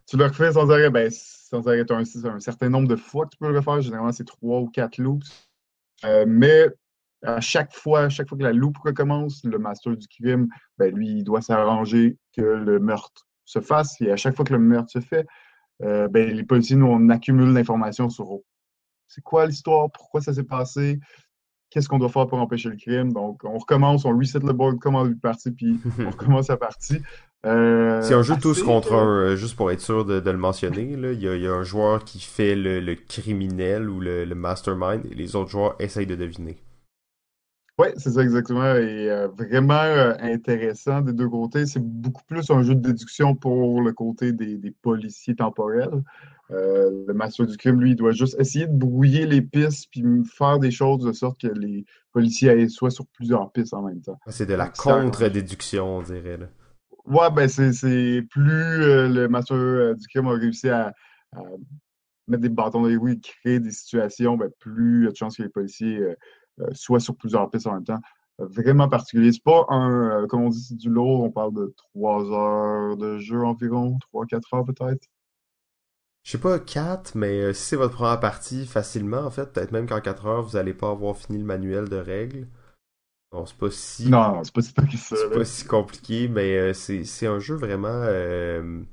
Tu 0.07 0.17
le 0.17 0.25
refais 0.25 0.51
sans 0.53 0.69
arrêt? 0.69 0.89
Ben, 0.89 1.09
sans 1.11 1.67
arrêt, 1.67 1.85
tu 1.85 1.93
as 1.93 1.97
un, 1.97 2.35
un 2.35 2.39
certain 2.39 2.69
nombre 2.69 2.87
de 2.87 2.95
fois 2.95 3.25
que 3.25 3.31
tu 3.31 3.37
peux 3.37 3.49
le 3.49 3.57
refaire. 3.57 3.81
Généralement, 3.81 4.11
c'est 4.11 4.25
trois 4.25 4.59
ou 4.59 4.69
quatre 4.69 4.97
loops. 4.97 5.49
Euh, 6.05 6.25
mais 6.27 6.67
à 7.23 7.39
chaque 7.39 7.73
fois, 7.73 8.01
à 8.01 8.09
chaque 8.09 8.27
fois 8.27 8.37
que 8.37 8.43
la 8.43 8.53
loupe 8.53 8.77
recommence, 8.79 9.43
le 9.43 9.57
master 9.57 9.95
du 9.95 10.07
crime, 10.07 10.47
ben, 10.77 10.93
lui, 10.93 11.19
il 11.19 11.23
doit 11.23 11.41
s'arranger 11.41 12.17
que 12.35 12.41
le 12.41 12.79
meurtre 12.79 13.25
se 13.45 13.59
fasse. 13.59 13.99
Et 14.01 14.11
à 14.11 14.17
chaque 14.17 14.35
fois 14.35 14.45
que 14.45 14.53
le 14.53 14.59
meurtre 14.59 14.91
se 14.91 14.99
fait, 14.99 15.25
euh, 15.83 16.07
ben, 16.07 16.29
les 16.29 16.43
policiers, 16.43 16.75
nous, 16.75 16.87
on 16.87 17.09
accumule 17.09 17.53
l'information 17.53 18.09
sur 18.09 18.39
c'est 19.07 19.21
quoi 19.21 19.45
l'histoire, 19.45 19.91
pourquoi 19.91 20.21
ça 20.21 20.33
s'est 20.33 20.43
passé, 20.43 20.99
qu'est-ce 21.69 21.87
qu'on 21.87 21.99
doit 21.99 22.09
faire 22.09 22.27
pour 22.27 22.39
empêcher 22.39 22.69
le 22.69 22.77
crime. 22.77 23.13
Donc, 23.13 23.43
on 23.43 23.57
recommence, 23.57 24.05
on 24.05 24.17
reset 24.17 24.39
le 24.39 24.53
board 24.53 24.79
comme 24.79 24.95
en 24.95 25.03
début 25.03 25.15
de 25.15 25.21
partie, 25.21 25.51
puis 25.51 25.79
on 25.99 26.09
recommence 26.09 26.47
la 26.47 26.57
partie. 26.57 26.99
Euh, 27.45 28.01
C'est 28.01 28.13
un 28.13 28.23
jeu 28.23 28.35
tous 28.41 28.63
contre 28.63 28.93
euh, 28.93 29.01
un, 29.01 29.21
euh, 29.31 29.35
juste 29.35 29.55
pour 29.55 29.69
être 29.69 29.81
sûr 29.81 30.05
de, 30.05 30.19
de 30.19 30.31
le 30.31 30.37
mentionner. 30.37 30.95
Là. 30.95 31.11
Il, 31.11 31.21
y 31.21 31.27
a, 31.27 31.35
il 31.35 31.41
y 31.41 31.47
a 31.47 31.51
un 31.53 31.63
joueur 31.63 32.05
qui 32.05 32.19
fait 32.19 32.55
le, 32.55 32.79
le 32.79 32.95
criminel 32.95 33.89
ou 33.89 33.99
le, 33.99 34.23
le 34.23 34.35
mastermind 34.35 35.05
et 35.11 35.13
les 35.13 35.35
autres 35.35 35.49
joueurs 35.49 35.75
essayent 35.79 36.07
de 36.07 36.15
deviner. 36.15 36.57
Oui, 37.79 37.87
c'est 37.97 38.11
ça 38.11 38.21
exactement. 38.21 38.75
Et 38.75 39.09
euh, 39.09 39.27
vraiment 39.29 39.73
euh, 39.73 40.13
intéressant 40.19 41.01
des 41.01 41.11
deux 41.11 41.27
côtés. 41.27 41.65
C'est 41.65 41.83
beaucoup 41.83 42.23
plus 42.27 42.49
un 42.51 42.61
jeu 42.61 42.75
de 42.75 42.81
déduction 42.81 43.35
pour 43.35 43.81
le 43.81 43.91
côté 43.91 44.31
des, 44.31 44.57
des 44.57 44.71
policiers 44.71 45.35
temporels. 45.35 46.03
Euh, 46.51 46.91
le 47.07 47.13
master 47.13 47.47
du 47.47 47.57
crime, 47.57 47.81
lui, 47.81 47.91
il 47.91 47.95
doit 47.95 48.11
juste 48.11 48.39
essayer 48.39 48.67
de 48.67 48.75
brouiller 48.75 49.25
les 49.25 49.41
pistes 49.41 49.87
puis 49.91 50.03
faire 50.23 50.59
des 50.59 50.71
choses 50.71 51.03
de 51.03 51.11
sorte 51.11 51.41
que 51.41 51.47
les 51.47 51.83
policiers 52.11 52.51
aillent 52.51 52.69
soit 52.69 52.91
sur 52.91 53.07
plusieurs 53.07 53.51
pistes 53.51 53.73
en 53.73 53.81
même 53.81 54.01
temps. 54.01 54.19
C'est 54.27 54.45
de 54.45 54.53
la 54.53 54.69
contre-déduction, 54.69 55.97
on 55.97 56.01
dirait. 56.03 56.37
Là. 56.37 56.45
Ouais, 57.05 57.29
ben 57.31 57.49
c'est 57.49 58.21
plus 58.29 58.81
euh, 58.83 59.09
le 59.09 59.27
master 59.27 59.57
euh, 59.57 59.93
du 59.93 60.07
crime 60.07 60.27
a 60.27 60.31
réussi 60.31 60.69
à, 60.69 60.93
mettre 62.27 62.41
des 62.41 62.49
bâtons 62.49 62.81
dans 62.81 62.87
les 62.87 62.95
roues 62.95 63.09
et 63.09 63.19
créer 63.19 63.59
des 63.59 63.71
situations, 63.71 64.37
ben, 64.37 64.49
plus 64.59 65.01
il 65.01 65.05
y 65.05 65.07
a 65.07 65.11
de 65.11 65.15
chances 65.15 65.37
que 65.37 65.43
les 65.43 65.49
policiers 65.49 65.97
euh, 65.97 66.15
euh, 66.61 66.67
soient 66.73 66.99
sur 66.99 67.15
plusieurs 67.15 67.49
pistes 67.49 67.67
en 67.67 67.73
même 67.73 67.83
temps. 67.83 67.99
Vraiment 68.39 68.89
particulier. 68.89 69.31
C'est 69.31 69.43
pas 69.43 69.65
un, 69.69 70.25
comme 70.27 70.43
on 70.43 70.49
dit, 70.49 70.63
c'est 70.63 70.77
du 70.77 70.89
lourd. 70.89 71.23
On 71.23 71.31
parle 71.31 71.53
de 71.53 71.73
trois 71.77 72.23
heures 72.31 72.97
de 72.97 73.19
jeu 73.19 73.43
environ, 73.43 73.97
trois, 73.99 74.25
quatre 74.25 74.53
heures 74.53 74.65
peut-être. 74.65 75.07
Je 76.23 76.31
sais 76.31 76.37
pas 76.39 76.57
4, 76.57 77.15
mais 77.15 77.53
si 77.53 77.63
c'est 77.63 77.75
votre 77.75 77.95
première 77.95 78.19
partie, 78.19 78.65
facilement, 78.65 79.19
en 79.19 79.29
fait, 79.29 79.51
peut-être 79.53 79.71
même 79.71 79.87
qu'en 79.87 79.99
4 80.01 80.25
heures, 80.25 80.41
vous 80.41 80.55
allez 80.55 80.73
pas 80.73 80.89
avoir 80.89 81.17
fini 81.17 81.37
le 81.37 81.43
manuel 81.43 81.89
de 81.89 81.97
règles. 81.97 82.47
Bon, 83.33 83.45
c'est 83.47 83.57
pas 83.57 83.71
si 83.71 84.09
Non, 84.09 84.43
c'est 84.43 84.53
pas 84.53 84.61
si 84.61 84.73
ça. 84.97 85.15
c'est 85.17 85.31
pas 85.33 85.45
si 85.45 85.65
compliqué, 85.65 86.27
mais 86.27 86.55
euh, 86.57 86.73
c'est 86.73 87.27
un 87.27 87.39
jeu 87.39 87.55
vraiment. 87.55 87.87
euh, 87.89 88.83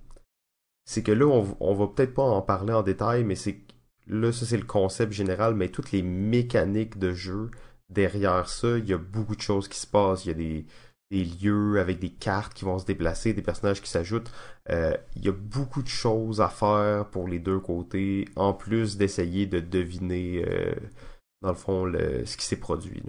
c'est 0.84 1.02
que 1.02 1.12
là, 1.12 1.26
on, 1.26 1.56
on 1.60 1.74
va 1.74 1.86
peut-être 1.88 2.14
pas 2.14 2.22
en 2.24 2.42
parler 2.42 2.72
en 2.72 2.82
détail, 2.82 3.24
mais 3.24 3.36
c'est 3.36 3.60
là, 4.06 4.32
ça 4.32 4.46
c'est 4.46 4.56
le 4.56 4.64
concept 4.66 5.12
général, 5.12 5.54
mais 5.54 5.68
toutes 5.68 5.92
les 5.92 6.02
mécaniques 6.02 6.98
de 6.98 7.12
jeu 7.12 7.50
derrière 7.90 8.48
ça, 8.48 8.78
il 8.78 8.86
y 8.88 8.94
a 8.94 8.98
beaucoup 8.98 9.36
de 9.36 9.42
choses 9.42 9.68
qui 9.68 9.78
se 9.78 9.86
passent. 9.86 10.24
Il 10.24 10.28
y 10.28 10.32
a 10.32 10.34
des, 10.34 10.66
des 11.10 11.24
lieux 11.24 11.80
avec 11.80 11.98
des 12.00 12.10
cartes 12.12 12.54
qui 12.54 12.64
vont 12.64 12.78
se 12.78 12.86
déplacer, 12.86 13.34
des 13.34 13.42
personnages 13.42 13.82
qui 13.82 13.90
s'ajoutent. 13.90 14.32
Euh, 14.70 14.96
il 15.16 15.24
y 15.24 15.28
a 15.28 15.32
beaucoup 15.32 15.82
de 15.82 15.88
choses 15.88 16.40
à 16.40 16.48
faire 16.48 17.10
pour 17.10 17.28
les 17.28 17.40
deux 17.40 17.60
côtés, 17.60 18.26
en 18.36 18.54
plus 18.54 18.96
d'essayer 18.98 19.46
de 19.46 19.60
deviner, 19.60 20.44
euh, 20.48 20.74
dans 21.42 21.50
le 21.50 21.54
fond, 21.56 21.84
le, 21.86 22.24
ce 22.26 22.36
qui 22.38 22.44
s'est 22.46 22.56
produit. 22.60 23.02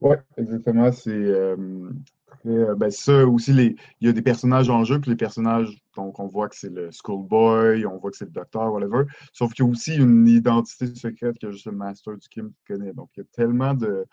Oui, 0.00 0.16
exactement. 0.36 0.90
C'est 0.92 1.10
euh, 1.10 2.74
ben 2.74 2.90
ça 2.90 3.26
aussi, 3.26 3.52
les, 3.52 3.76
il 4.00 4.06
y 4.06 4.10
a 4.10 4.12
des 4.12 4.22
personnages 4.22 4.70
en 4.70 4.84
jeu, 4.84 5.00
puis 5.00 5.10
les 5.10 5.16
personnages, 5.16 5.76
donc 5.94 6.18
on 6.18 6.26
voit 6.26 6.48
que 6.48 6.56
c'est 6.56 6.70
le 6.70 6.90
Schoolboy, 6.90 7.84
on 7.84 7.98
voit 7.98 8.10
que 8.10 8.16
c'est 8.16 8.24
le 8.24 8.30
docteur, 8.30 8.72
whatever. 8.72 9.04
Sauf 9.32 9.52
qu'il 9.52 9.64
y 9.64 9.68
a 9.68 9.70
aussi 9.70 9.96
une 9.96 10.26
identité 10.26 10.86
secrète 10.94 11.38
que 11.38 11.52
juste 11.52 11.66
le 11.66 11.72
Master 11.72 12.16
du 12.16 12.28
Kim 12.28 12.52
connaît. 12.66 12.92
Donc 12.92 13.10
il 13.16 13.20
y 13.20 13.22
a 13.22 13.26
tellement 13.32 13.74
de, 13.74 14.06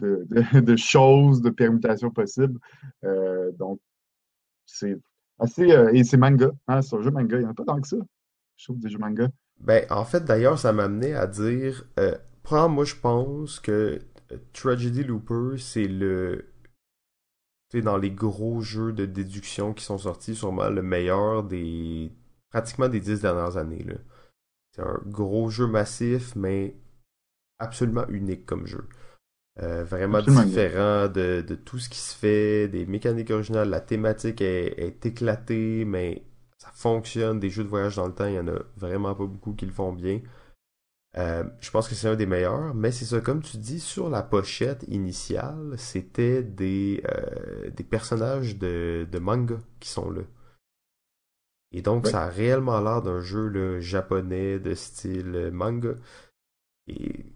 choses, 0.76 1.40
de 1.40 1.50
permutations 1.50 2.10
possibles. 2.10 2.58
Euh, 3.04 3.50
donc, 3.52 3.80
c'est 4.66 4.98
assez. 5.38 5.70
Euh, 5.72 5.90
et 5.94 6.04
c'est 6.04 6.18
manga. 6.18 6.50
Hein, 6.68 6.82
c'est 6.82 6.96
un 6.96 7.02
jeu 7.02 7.10
manga. 7.10 7.36
Il 7.36 7.40
n'y 7.40 7.46
en 7.46 7.50
a 7.50 7.54
pas 7.54 7.64
tant 7.64 7.80
que 7.80 7.88
ça. 7.88 7.96
Je 8.56 8.64
trouve 8.64 8.78
des 8.78 8.90
jeux 8.90 8.98
manga. 8.98 9.28
Ben, 9.58 9.84
en 9.90 10.04
fait, 10.04 10.24
d'ailleurs, 10.24 10.58
ça 10.58 10.72
m'a 10.72 10.84
amené 10.84 11.14
à 11.14 11.26
dire. 11.26 11.84
Euh, 11.98 12.16
moi, 12.68 12.84
je 12.84 12.96
pense 12.96 13.60
que 13.60 13.72
euh, 13.72 13.98
Tragedy 14.52 15.04
Looper, 15.04 15.58
c'est 15.58 15.88
le. 15.88 16.52
Tu 17.70 17.78
sais, 17.78 17.82
dans 17.82 17.96
les 17.96 18.10
gros 18.10 18.60
jeux 18.60 18.92
de 18.92 19.06
déduction 19.06 19.74
qui 19.74 19.84
sont 19.84 19.98
sortis, 19.98 20.34
sûrement 20.34 20.70
le 20.70 20.82
meilleur 20.82 21.44
des. 21.44 22.12
pratiquement 22.50 22.88
des 22.88 23.00
dix 23.00 23.20
dernières 23.20 23.56
années. 23.56 23.86
C'est 24.72 24.82
un 24.82 25.00
gros 25.06 25.50
jeu 25.50 25.66
massif, 25.66 26.34
mais 26.36 26.76
absolument 27.58 28.06
unique 28.08 28.46
comme 28.46 28.66
jeu. 28.66 28.88
Euh, 29.62 29.84
vraiment 29.84 30.22
différent 30.22 31.08
de, 31.08 31.44
de, 31.46 31.54
tout 31.54 31.78
ce 31.78 31.90
qui 31.90 31.98
se 31.98 32.14
fait, 32.16 32.68
des 32.68 32.86
mécaniques 32.86 33.30
originales, 33.30 33.68
la 33.68 33.80
thématique 33.80 34.40
est, 34.40 35.04
éclatée, 35.04 35.84
mais 35.84 36.24
ça 36.56 36.70
fonctionne. 36.72 37.40
Des 37.40 37.50
jeux 37.50 37.64
de 37.64 37.68
voyage 37.68 37.96
dans 37.96 38.06
le 38.06 38.14
temps, 38.14 38.26
il 38.26 38.34
y 38.34 38.38
en 38.38 38.48
a 38.48 38.58
vraiment 38.76 39.14
pas 39.14 39.26
beaucoup 39.26 39.52
qui 39.52 39.66
le 39.66 39.72
font 39.72 39.92
bien. 39.92 40.20
Euh, 41.16 41.44
je 41.60 41.70
pense 41.70 41.88
que 41.88 41.94
c'est 41.94 42.08
un 42.08 42.14
des 42.14 42.26
meilleurs, 42.26 42.72
mais 42.74 42.92
c'est 42.92 43.04
ça, 43.04 43.20
comme 43.20 43.42
tu 43.42 43.56
dis, 43.56 43.80
sur 43.80 44.08
la 44.08 44.22
pochette 44.22 44.84
initiale, 44.88 45.74
c'était 45.76 46.42
des, 46.42 47.02
euh, 47.10 47.70
des 47.70 47.82
personnages 47.82 48.56
de, 48.56 49.08
de 49.10 49.18
manga 49.18 49.58
qui 49.80 49.88
sont 49.88 50.10
là. 50.10 50.22
Et 51.72 51.82
donc, 51.82 52.06
ça 52.06 52.24
a 52.24 52.28
réellement 52.28 52.80
l'air 52.80 53.02
d'un 53.02 53.20
jeu 53.20 53.80
japonais 53.80 54.58
de 54.58 54.74
style 54.74 55.50
manga. 55.52 55.94
Et 56.86 57.26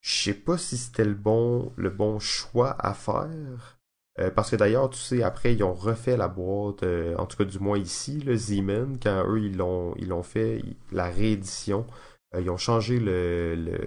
je 0.00 0.22
sais 0.24 0.34
pas 0.34 0.58
si 0.58 0.76
c'était 0.76 1.04
le 1.04 1.14
bon, 1.14 1.72
le 1.76 1.90
bon 1.90 2.18
choix 2.18 2.76
à 2.78 2.94
faire. 2.94 3.78
Euh, 4.20 4.30
parce 4.30 4.50
que 4.50 4.56
d'ailleurs, 4.56 4.90
tu 4.90 4.98
sais, 4.98 5.22
après, 5.22 5.54
ils 5.54 5.64
ont 5.64 5.74
refait 5.74 6.16
la 6.16 6.28
boîte, 6.28 6.84
euh, 6.84 7.16
en 7.16 7.26
tout 7.26 7.36
cas 7.36 7.44
du 7.44 7.58
moins 7.58 7.78
ici, 7.78 8.20
le 8.20 8.36
Z-Man, 8.36 8.98
quand 9.02 9.24
eux, 9.28 9.40
ils 9.40 9.56
l'ont, 9.56 9.94
ils 9.96 10.08
l'ont 10.08 10.22
fait, 10.22 10.62
la 10.92 11.06
réédition, 11.10 11.84
euh, 11.90 12.13
ils 12.40 12.50
ont 12.50 12.56
changé 12.56 12.98
le, 12.98 13.54
le, 13.54 13.78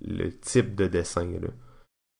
le, 0.00 0.30
type 0.38 0.74
de 0.74 0.86
dessin. 0.86 1.30
Là. 1.40 1.48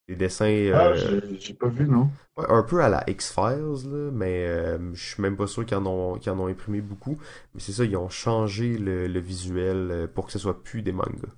Les 0.08 0.16
dessins... 0.16 0.70
Ah, 0.72 0.94
j'ai 0.94 1.54
pas 1.54 1.68
vu, 1.68 1.88
non? 1.88 2.08
Un 2.36 2.62
peu 2.62 2.80
à 2.80 2.88
la 2.88 3.02
X-Files, 3.08 4.10
mais 4.12 4.46
je 4.92 5.04
suis 5.14 5.22
même 5.22 5.36
pas 5.36 5.46
sûr 5.46 5.66
qu'ils 5.66 5.76
en, 5.76 5.86
ont, 5.86 6.18
qu'ils 6.18 6.30
en 6.30 6.38
ont 6.38 6.46
imprimé 6.46 6.80
beaucoup. 6.80 7.18
Mais 7.54 7.60
c'est 7.60 7.72
ça, 7.72 7.84
ils 7.84 7.96
ont 7.96 8.08
changé 8.08 8.78
le, 8.78 9.08
le 9.08 9.20
visuel 9.20 10.08
pour 10.14 10.26
que 10.26 10.32
ce 10.32 10.38
soit 10.38 10.62
plus 10.62 10.82
des 10.82 10.92
mangas. 10.92 11.32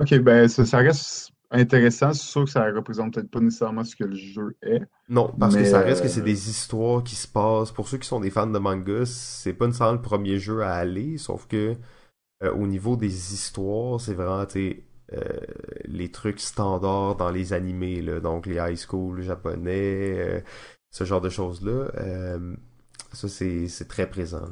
OK, 0.00 0.18
ben 0.20 0.48
ça, 0.48 0.78
reste 0.78 1.30
intéressant. 1.50 2.12
C'est 2.12 2.26
sûr 2.26 2.44
que 2.44 2.50
ça 2.50 2.64
représente 2.64 3.14
peut-être 3.14 3.30
pas 3.30 3.40
nécessairement 3.40 3.84
ce 3.84 3.96
que 3.96 4.04
le 4.04 4.16
jeu 4.16 4.56
est. 4.62 4.82
Non, 5.08 5.32
parce 5.38 5.56
que 5.56 5.64
ça 5.64 5.80
reste 5.80 6.02
que 6.02 6.08
c'est 6.08 6.20
euh, 6.20 6.24
des 6.24 6.50
histoires 6.50 7.02
qui 7.02 7.16
se 7.16 7.28
passent. 7.28 7.72
Pour 7.72 7.88
ceux 7.88 7.98
qui 7.98 8.08
sont 8.08 8.20
des 8.20 8.30
fans 8.30 8.46
de 8.46 8.58
manga, 8.58 9.04
c'est 9.06 9.52
pas 9.52 9.66
nécessairement 9.66 9.94
le 9.94 10.02
premier 10.02 10.38
jeu 10.38 10.62
à 10.62 10.74
aller, 10.74 11.18
sauf 11.18 11.46
que 11.46 11.76
euh, 12.42 12.52
au 12.52 12.66
niveau 12.66 12.96
des 12.96 13.34
histoires, 13.34 14.00
c'est 14.00 14.14
vraiment 14.14 14.46
euh, 14.56 15.22
les 15.84 16.10
trucs 16.10 16.40
standards 16.40 17.16
dans 17.16 17.30
les 17.30 17.52
animés, 17.52 18.00
là, 18.00 18.20
donc 18.20 18.46
les 18.46 18.56
high 18.56 18.76
school 18.76 19.22
japonais, 19.22 20.44
ce 20.90 21.04
genre 21.04 21.20
de 21.20 21.28
choses-là. 21.28 21.88
ça, 23.12 23.28
c'est 23.28 23.88
très 23.88 24.08
présent. 24.08 24.48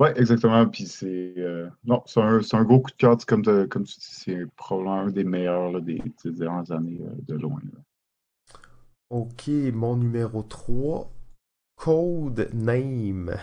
Oui, 0.00 0.08
exactement. 0.14 0.66
Puis 0.68 0.86
c'est 0.86 1.34
euh, 1.38 1.68
non, 1.84 2.02
c'est 2.06 2.20
un, 2.20 2.40
un, 2.52 2.64
gros 2.64 2.80
coup 2.80 2.90
de 2.90 2.96
cœur. 2.96 3.16
Comme, 3.26 3.42
comme 3.68 3.84
tu 3.84 3.98
dis, 3.98 4.06
c'est 4.06 4.46
probablement 4.56 5.00
un 5.00 5.10
des 5.10 5.24
meilleurs 5.24 5.80
des, 5.82 6.00
dernières 6.24 6.70
années 6.70 7.00
euh, 7.02 7.14
de 7.26 7.34
loin. 7.34 7.60
Ok, 9.10 9.48
mon 9.48 9.96
numéro 9.96 10.42
3, 10.42 11.10
Code 11.76 12.50
Name. 12.54 13.36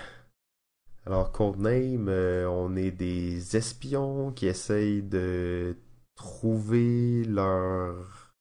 Alors, 1.05 1.31
Code 1.31 1.57
Name, 1.57 2.07
euh, 2.07 2.47
on 2.49 2.75
est 2.75 2.91
des 2.91 3.57
espions 3.57 4.31
qui 4.31 4.47
essayent 4.47 5.03
de 5.03 5.75
trouver 6.15 7.25
leurs 7.25 8.33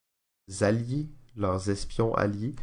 alliés, 0.60 1.08
leurs 1.36 1.68
espions 1.68 2.14
alliés. 2.14 2.54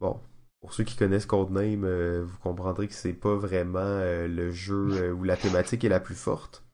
Bon, 0.00 0.20
pour 0.64 0.72
ceux 0.72 0.84
qui 0.84 0.96
connaissent 0.96 1.26
Codename, 1.26 1.84
euh, 1.84 2.24
vous 2.26 2.38
comprendrez 2.38 2.88
que 2.88 2.94
c'est 2.94 3.12
pas 3.12 3.34
vraiment 3.34 3.80
euh, 3.80 4.26
le 4.26 4.50
jeu 4.50 4.88
euh, 4.92 5.12
où 5.12 5.22
la 5.22 5.36
thématique 5.36 5.84
est 5.84 5.90
la 5.90 6.00
plus 6.00 6.14
forte. 6.14 6.64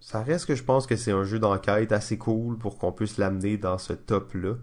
Ça 0.00 0.22
reste 0.22 0.46
que 0.46 0.54
je 0.54 0.64
pense 0.64 0.86
que 0.86 0.96
c'est 0.96 1.12
un 1.12 1.24
jeu 1.24 1.38
d'enquête 1.38 1.92
assez 1.92 2.16
cool 2.16 2.56
pour 2.56 2.78
qu'on 2.78 2.92
puisse 2.92 3.18
l'amener 3.18 3.58
dans 3.58 3.76
ce 3.76 3.92
top-là. 3.92 4.54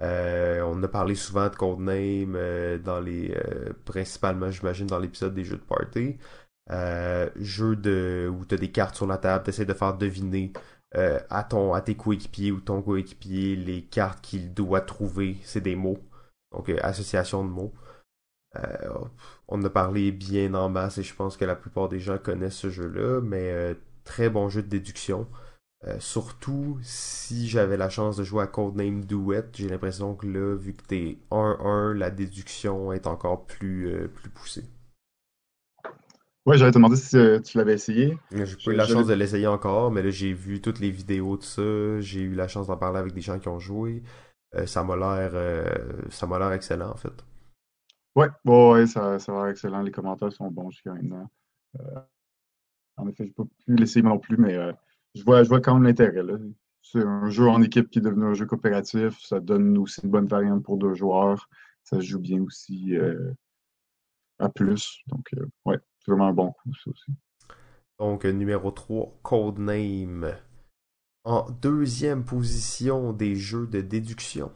on 0.00 0.82
a 0.82 0.88
parlé 0.88 1.14
souvent 1.14 1.50
de 1.50 1.54
Codename 1.54 2.78
dans 2.78 3.00
les 3.00 3.38
principalement 3.84 4.50
j'imagine 4.50 4.86
dans 4.86 4.98
l'épisode 4.98 5.34
des 5.34 5.44
jeux 5.44 5.58
de 5.58 5.64
party. 5.68 6.16
jeu 7.36 7.76
de 7.76 8.32
où 8.32 8.46
t'as 8.46 8.56
des 8.56 8.72
cartes 8.72 8.94
sur 8.94 9.06
la 9.06 9.18
table, 9.18 9.44
t'essaies 9.44 9.66
de 9.66 9.74
faire 9.74 9.98
deviner 9.98 10.54
à 10.94 11.46
à 11.74 11.80
tes 11.82 11.94
coéquipiers 11.94 12.52
ou 12.52 12.60
ton 12.60 12.80
coéquipier 12.80 13.54
les 13.54 13.82
cartes 13.82 14.22
qu'il 14.22 14.54
doit 14.54 14.80
trouver, 14.80 15.36
c'est 15.42 15.60
des 15.60 15.76
mots. 15.76 16.00
Donc, 16.56 16.70
euh, 16.70 16.78
association 16.82 17.44
de 17.44 17.50
mots. 17.50 17.72
Euh, 18.56 18.88
on 19.48 19.62
a 19.62 19.70
parlé 19.70 20.10
bien 20.10 20.54
en 20.54 20.70
masse 20.70 20.96
et 20.98 21.02
je 21.02 21.14
pense 21.14 21.36
que 21.36 21.44
la 21.44 21.54
plupart 21.54 21.88
des 21.88 22.00
gens 22.00 22.16
connaissent 22.16 22.56
ce 22.56 22.70
jeu-là, 22.70 23.20
mais 23.20 23.50
euh, 23.50 23.74
très 24.04 24.30
bon 24.30 24.48
jeu 24.48 24.62
de 24.62 24.68
déduction. 24.68 25.26
surtout 25.98 26.78
si 26.82 27.48
j'avais 27.48 27.76
la 27.76 27.88
chance 27.90 28.16
de 28.16 28.24
jouer 28.24 28.42
à 28.42 28.46
Codename 28.46 29.04
Duet, 29.04 29.44
j'ai 29.52 29.68
l'impression 29.68 30.14
que 30.16 30.26
là, 30.26 30.56
vu 30.56 30.74
que 30.74 30.82
t'es 30.82 31.18
1-1, 31.30 31.92
la 31.92 32.10
déduction 32.10 32.92
est 32.92 33.06
encore 33.06 33.46
plus, 33.46 34.08
plus 34.14 34.30
poussée. 34.30 34.64
Ouais, 36.46 36.58
j'avais 36.58 36.72
demandé 36.72 36.96
si 36.96 37.16
tu 37.44 37.58
l'avais 37.58 37.74
essayé. 37.74 38.18
J'ai 38.32 38.56
pas 38.64 38.70
eu 38.72 38.74
la 38.74 38.86
chance 38.86 39.06
de 39.06 39.14
l'essayer 39.14 39.46
encore, 39.46 39.90
mais 39.92 40.02
là 40.02 40.10
j'ai 40.10 40.32
vu 40.32 40.60
toutes 40.60 40.80
les 40.80 40.90
vidéos 40.90 41.36
de 41.36 41.42
ça, 41.42 42.00
j'ai 42.00 42.20
eu 42.20 42.34
la 42.34 42.48
chance 42.48 42.68
d'en 42.68 42.76
parler 42.76 42.98
avec 42.98 43.12
des 43.12 43.20
gens 43.20 43.38
qui 43.38 43.48
ont 43.48 43.60
joué. 43.60 44.02
Euh, 44.54 44.66
ça 44.66 44.84
m'a 44.84 44.96
l'air 44.96 45.30
euh, 45.34 46.02
ça 46.10 46.26
m'a 46.26 46.38
l'air 46.38 46.52
excellent 46.52 46.90
en 46.90 46.96
fait. 46.96 47.24
Ouais, 48.14 48.28
bon, 48.44 48.86
ça, 48.86 49.18
ça 49.18 49.32
a 49.32 49.42
l'air 49.42 49.46
excellent. 49.48 49.82
Les 49.82 49.90
commentaires 49.90 50.32
sont 50.32 50.50
bons 50.50 50.70
jusqu'à 50.70 50.92
maintenant. 50.92 51.28
Euh, 51.80 52.00
en 52.96 53.08
effet, 53.08 53.26
je 53.26 53.32
peux 53.32 53.44
plus 53.64 53.76
l'essayer 53.76 54.02
non 54.02 54.18
plus, 54.18 54.38
mais 54.38 54.54
je, 55.14 55.22
vois, 55.22 55.42
je 55.42 55.48
vois 55.48 55.60
quand 55.60 55.74
même 55.74 55.82
l'intérêt. 55.82 56.22
C'est 56.82 57.02
un 57.02 57.28
jeu 57.28 57.46
en 57.46 57.60
équipe 57.60 57.90
qui 57.90 57.98
est 57.98 58.02
devenu 58.02 58.24
un 58.24 58.34
jeu 58.34 58.46
coopératif. 58.46 59.20
Ça 59.20 59.38
donne 59.38 59.76
aussi 59.76 60.00
une 60.02 60.10
bonne 60.10 60.26
variante 60.26 60.62
pour 60.62 60.78
deux 60.78 60.94
joueurs. 60.94 61.46
Ça 61.84 61.96
se 61.96 62.06
joue 62.06 62.20
bien 62.20 62.40
aussi 62.40 62.96
à 64.38 64.48
plus. 64.48 65.02
Donc, 65.08 65.28
ouais, 65.66 65.78
c'est 65.98 66.10
vraiment 66.10 66.28
un 66.28 66.32
bon 66.32 66.52
coup, 66.52 66.72
ça 66.82 66.90
aussi. 66.90 67.12
Donc, 67.98 68.24
numéro 68.24 68.70
3, 68.70 69.18
Codename 69.22 70.36
en 71.26 71.50
deuxième 71.60 72.24
position 72.24 73.12
des 73.12 73.34
jeux 73.34 73.66
de 73.66 73.80
déduction? 73.80 74.52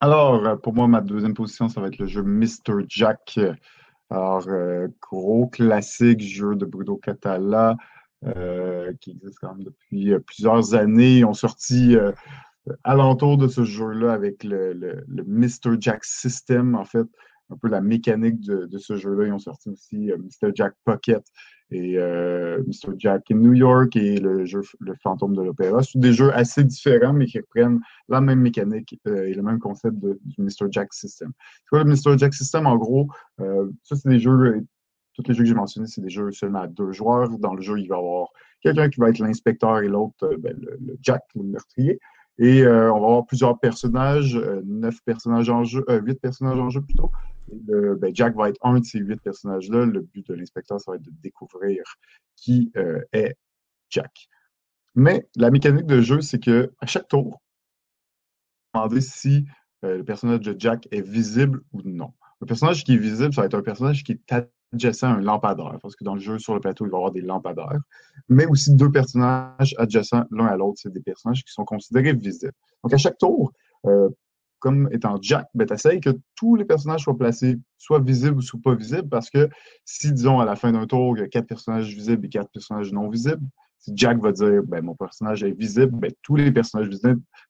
Alors, 0.00 0.44
euh, 0.44 0.56
pour 0.56 0.74
moi, 0.74 0.88
ma 0.88 1.00
deuxième 1.00 1.32
position, 1.32 1.68
ça 1.68 1.80
va 1.80 1.86
être 1.86 1.98
le 1.98 2.06
jeu 2.06 2.22
Mr. 2.22 2.84
Jack. 2.88 3.38
Alors, 4.10 4.46
euh, 4.48 4.88
gros 5.00 5.46
classique 5.46 6.20
jeu 6.20 6.56
de 6.56 6.66
Bruno 6.66 6.96
Catala, 6.96 7.76
euh, 8.26 8.92
qui 9.00 9.12
existe 9.12 9.38
quand 9.40 9.54
même 9.54 9.64
depuis 9.64 10.12
plusieurs 10.26 10.74
années. 10.74 11.18
Ils 11.18 11.24
ont 11.24 11.34
sorti 11.34 11.96
alentour 12.82 13.38
de 13.38 13.46
ce 13.46 13.62
jeu-là 13.62 14.12
avec 14.12 14.42
le, 14.42 14.72
le, 14.72 15.04
Mr. 15.24 15.76
Jack 15.78 16.04
System, 16.04 16.74
en 16.74 16.84
fait, 16.84 17.06
un 17.50 17.56
peu 17.56 17.68
la 17.68 17.80
mécanique 17.80 18.40
de, 18.40 18.66
de 18.66 18.78
ce 18.78 18.96
jeu-là. 18.96 19.26
Ils 19.26 19.32
ont 19.32 19.38
sorti 19.38 19.70
aussi 19.70 20.10
Mr. 20.18 20.50
Jack 20.54 20.74
Pocket, 20.84 21.24
et 21.70 21.98
euh, 21.98 22.62
Mr. 22.66 22.94
Jack 22.96 23.30
in 23.30 23.36
New 23.36 23.54
York 23.54 23.96
et 23.96 24.18
le 24.18 24.44
jeu 24.44 24.60
Le 24.78 24.94
Fantôme 25.02 25.34
de 25.34 25.42
l'Opéra. 25.42 25.82
Ce 25.82 25.92
sont 25.92 25.98
des 25.98 26.12
jeux 26.12 26.32
assez 26.34 26.62
différents, 26.62 27.12
mais 27.12 27.26
qui 27.26 27.38
reprennent 27.38 27.80
la 28.08 28.20
même 28.20 28.40
mécanique 28.40 28.98
euh, 29.08 29.26
et 29.26 29.34
le 29.34 29.42
même 29.42 29.58
concept 29.58 29.96
du 29.98 30.36
Mr. 30.38 30.70
Jack 30.70 30.92
System. 30.92 31.32
C'est 31.38 31.68
quoi 31.70 31.82
le 31.82 31.90
Mr. 31.90 32.18
Jack 32.18 32.34
System? 32.34 32.66
En 32.66 32.76
gros, 32.76 33.08
euh, 33.40 33.68
ça, 33.82 33.96
c'est 33.96 34.08
des 34.08 34.20
jeux 34.20 34.64
tous 35.14 35.26
les 35.28 35.34
jeux 35.34 35.44
que 35.44 35.48
j'ai 35.48 35.54
mentionnés, 35.54 35.86
c'est 35.86 36.02
des 36.02 36.10
jeux 36.10 36.30
seulement 36.30 36.60
à 36.60 36.66
deux 36.66 36.92
joueurs. 36.92 37.30
Dans 37.38 37.54
le 37.54 37.62
jeu, 37.62 37.80
il 37.80 37.88
va 37.88 37.96
y 37.96 37.98
avoir 37.98 38.28
quelqu'un 38.60 38.90
qui 38.90 39.00
va 39.00 39.08
être 39.08 39.18
l'inspecteur 39.18 39.78
et 39.78 39.88
l'autre, 39.88 40.30
ben, 40.38 40.54
le, 40.60 40.98
Jack, 41.00 41.22
le 41.34 41.42
meurtrier. 41.42 41.98
Et 42.38 42.66
on 42.66 43.00
va 43.00 43.06
avoir 43.06 43.24
plusieurs 43.24 43.58
personnages, 43.58 44.38
neuf 44.66 44.98
personnages 45.06 45.48
en 45.48 45.64
jeu, 45.64 45.82
huit 46.04 46.20
personnages 46.20 46.58
en 46.58 46.68
jeu 46.68 46.82
plutôt. 46.82 47.10
Ben, 47.52 48.14
Jack 48.14 48.34
va 48.36 48.48
être 48.48 48.58
un 48.62 48.80
de 48.80 48.84
ces 48.84 48.98
huit 48.98 49.20
personnages-là. 49.20 49.86
Le 49.86 50.00
but 50.00 50.26
de 50.26 50.34
l'inspecteur, 50.34 50.80
ça 50.80 50.90
va 50.90 50.96
être 50.96 51.02
de 51.02 51.12
découvrir 51.22 51.82
qui 52.36 52.72
est 53.12 53.36
Jack. 53.90 54.28
Mais 54.94 55.28
la 55.36 55.50
mécanique 55.50 55.86
de 55.86 56.00
jeu, 56.00 56.20
c'est 56.20 56.40
que 56.40 56.72
à 56.80 56.86
chaque 56.86 57.08
tour, 57.08 57.40
on 58.74 58.80
va 58.80 58.84
demander 58.86 59.00
si 59.00 59.46
le 59.82 60.02
personnage 60.02 60.40
de 60.40 60.56
Jack 60.58 60.88
est 60.90 61.02
visible 61.02 61.62
ou 61.72 61.82
non. 61.84 62.12
Le 62.40 62.46
personnage 62.46 62.84
qui 62.84 62.94
est 62.94 62.98
visible, 62.98 63.32
ça 63.32 63.42
va 63.42 63.46
être 63.46 63.54
un 63.54 63.62
personnage 63.62 64.04
qui 64.04 64.12
est 64.12 64.32
adjacent 64.72 65.04
à 65.04 65.10
un 65.10 65.20
lampadaire, 65.20 65.78
parce 65.80 65.96
que 65.96 66.04
dans 66.04 66.14
le 66.14 66.20
jeu, 66.20 66.38
sur 66.38 66.54
le 66.54 66.60
plateau, 66.60 66.86
il 66.86 66.90
va 66.90 66.96
y 66.96 66.98
avoir 66.98 67.12
des 67.12 67.20
lampadaires. 67.20 67.80
Mais 68.28 68.46
aussi 68.46 68.74
deux 68.74 68.90
personnages 68.90 69.74
adjacents 69.78 70.24
l'un 70.30 70.46
à 70.46 70.56
l'autre, 70.56 70.78
c'est 70.82 70.92
des 70.92 71.00
personnages 71.00 71.44
qui 71.44 71.52
sont 71.52 71.64
considérés 71.64 72.12
visibles. 72.12 72.52
Donc 72.82 72.92
à 72.92 72.98
chaque 72.98 73.18
tour, 73.18 73.52
euh, 73.86 74.08
comme 74.58 74.88
étant 74.92 75.18
Jack, 75.20 75.48
ben, 75.54 75.66
tu 75.66 76.00
que 76.00 76.10
tous 76.34 76.56
les 76.56 76.64
personnages 76.64 77.02
soient 77.02 77.16
placés 77.16 77.58
soit 77.78 78.00
visibles 78.00 78.40
ou 78.52 78.58
pas 78.58 78.74
visibles, 78.74 79.08
parce 79.08 79.30
que 79.30 79.48
si, 79.84 80.12
disons, 80.12 80.40
à 80.40 80.44
la 80.44 80.56
fin 80.56 80.72
d'un 80.72 80.86
tour, 80.86 81.16
il 81.16 81.20
y 81.20 81.24
a 81.24 81.28
quatre 81.28 81.46
personnages 81.46 81.94
visibles 81.94 82.26
et 82.26 82.28
quatre 82.28 82.50
personnages 82.50 82.92
non 82.92 83.08
visibles, 83.08 83.46
si 83.78 83.92
Jack 83.94 84.18
va 84.20 84.32
dire 84.32 84.62
ben, 84.64 84.84
mon 84.84 84.94
personnage 84.94 85.44
est 85.44 85.52
visible, 85.52 85.92
ben, 85.92 86.10
tous 86.22 86.36
les 86.36 86.50
personnages 86.50 86.88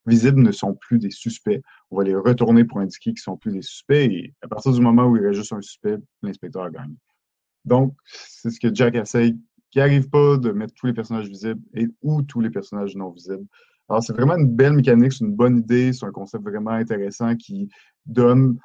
visibles, 0.07 0.43
ne 0.43 0.53
sont 0.53 0.75
plus 0.75 0.99
des 0.99 1.11
suspects. 1.11 1.63
On 1.91 1.99
va 1.99 2.05
les 2.05 2.15
retourner 2.15 2.65
pour 2.65 2.81
indiquer 2.81 3.13
qu'ils 3.13 3.21
sont 3.21 3.37
plus 3.37 3.53
des 3.53 3.63
suspects 3.63 4.05
et 4.05 4.35
à 4.43 4.49
partir 4.49 4.73
du 4.73 4.81
moment 4.81 5.07
où 5.07 5.17
il 5.17 5.25
reste 5.25 5.39
juste 5.39 5.53
un 5.53 5.63
suspect, 5.63 5.97
l'inspecteur 6.23 6.71
gagne. 6.71 6.95
Donc, 7.65 7.95
c'est 8.05 8.51
ce 8.51 8.61
que 8.61 8.75
Jack 8.75 8.95
essaye, 8.95 9.39
qui 9.71 9.79
n'arrive 9.79 10.09
pas 10.09 10.37
de 10.37 10.53
mettre 10.53 10.75
tous 10.75 10.87
les 10.87 10.93
personnages 10.93 11.29
visibles 11.29 11.63
et 11.75 11.89
ou 12.03 12.23
tous 12.23 12.41
les 12.41 12.51
personnages 12.51 12.95
non 12.97 13.11
visibles. 13.11 13.47
Alors, 13.89 14.03
c'est 14.03 14.13
vraiment 14.13 14.37
une 14.37 14.49
belle 14.49 14.73
mécanique, 14.73 15.13
c'est 15.13 15.25
une 15.25 15.35
bonne 15.35 15.59
idée, 15.59 15.93
c'est 15.93 16.07
un 16.07 16.11
concept 16.11 16.43
vraiment 16.43 16.73
intéressant 16.73 17.37
qui 17.37 17.69
donne 18.05 18.59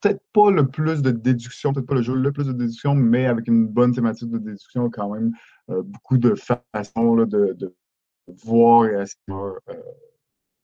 peut-être 0.00 0.22
pas 0.32 0.50
le 0.50 0.66
plus 0.66 1.02
de 1.02 1.10
déduction, 1.10 1.72
peut-être 1.72 1.86
pas 1.86 1.94
le 1.94 2.02
jeu 2.02 2.14
le 2.14 2.32
plus 2.32 2.46
de 2.46 2.52
déduction, 2.52 2.94
mais 2.94 3.26
avec 3.26 3.48
une 3.48 3.66
bonne 3.66 3.92
thématique 3.92 4.30
de 4.30 4.38
déduction 4.38 4.90
quand 4.90 5.12
même, 5.12 5.32
euh, 5.70 5.82
beaucoup 5.82 6.18
de 6.18 6.34
façons 6.34 7.16
de, 7.26 7.74
voir 8.44 8.86
et 8.86 9.02
essayer 9.02 9.16
euh, 9.30 9.52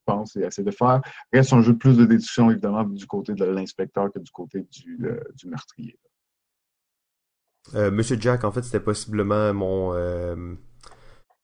penser 0.04 0.40
et 0.40 0.44
essayer 0.44 0.64
de 0.64 0.70
faire. 0.70 1.02
Reste 1.32 1.52
un 1.52 1.62
jeu 1.62 1.72
de 1.72 1.78
plus 1.78 1.96
de 1.96 2.04
déduction, 2.04 2.50
évidemment, 2.50 2.84
du 2.84 3.06
côté 3.06 3.34
de 3.34 3.44
l'inspecteur 3.44 4.12
que 4.12 4.20
du 4.20 4.30
côté 4.30 4.64
du, 4.70 4.98
euh, 5.04 5.20
meurtrier. 5.44 5.98
Monsieur 7.74 8.16
Jack, 8.20 8.44
en 8.44 8.52
fait, 8.52 8.62
c'était 8.62 8.78
possiblement 8.78 9.52
mon 9.52 10.56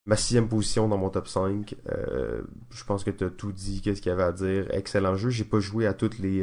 ma 0.06 0.16
sixième 0.16 0.48
position 0.48 0.88
dans 0.88 0.98
mon 0.98 1.10
top 1.10 1.28
5. 1.28 1.74
je 1.86 2.84
pense 2.84 3.04
que 3.04 3.10
tu 3.10 3.24
as 3.24 3.30
tout 3.30 3.52
dit, 3.52 3.80
qu'est-ce 3.80 4.02
qu'il 4.02 4.10
y 4.10 4.12
avait 4.12 4.22
à 4.22 4.32
dire. 4.32 4.66
Excellent 4.70 5.16
jeu. 5.16 5.30
J'ai 5.30 5.44
pas 5.44 5.60
joué 5.60 5.86
à 5.86 5.94
toutes 5.94 6.18
les, 6.18 6.42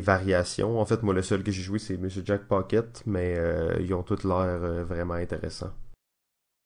variations. 0.00 0.80
En 0.80 0.84
fait, 0.84 1.02
moi, 1.02 1.14
le 1.14 1.22
seul 1.22 1.42
que 1.42 1.50
j'ai 1.50 1.62
joué, 1.62 1.78
c'est 1.78 1.96
Monsieur 1.96 2.22
Jack 2.24 2.46
Pocket, 2.46 3.02
mais 3.06 3.36
euh, 3.38 3.76
ils 3.80 3.94
ont 3.94 4.02
tous 4.02 4.24
l'air 4.24 4.36
euh, 4.36 4.84
vraiment 4.84 5.14
intéressants. 5.14 5.72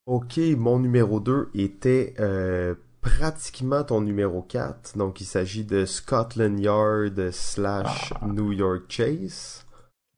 Ok, 0.06 0.38
mon 0.56 0.78
numéro 0.78 1.20
2 1.20 1.50
était 1.54 2.14
euh, 2.18 2.74
pratiquement 3.00 3.84
ton 3.84 4.00
numéro 4.00 4.42
4. 4.42 4.96
Donc, 4.96 5.20
il 5.20 5.24
s'agit 5.24 5.64
de 5.64 5.84
Scotland 5.84 6.58
Yard 6.58 7.30
slash 7.30 8.12
ah. 8.20 8.26
New 8.26 8.52
York 8.52 8.84
Chase. 8.88 9.66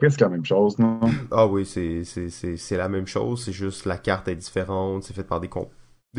Presque 0.02 0.20
la 0.20 0.30
même 0.30 0.44
chose, 0.44 0.80
non? 0.80 0.98
Ah 1.30 1.46
oui, 1.46 1.64
c'est 1.64 2.76
la 2.76 2.88
même 2.88 3.06
chose. 3.06 3.44
C'est 3.44 3.52
juste 3.52 3.86
la 3.86 3.98
carte 3.98 4.26
est 4.26 4.34
différente. 4.34 5.04
C'est 5.04 5.14
fait 5.14 5.22
par 5.22 5.38
des, 5.38 5.48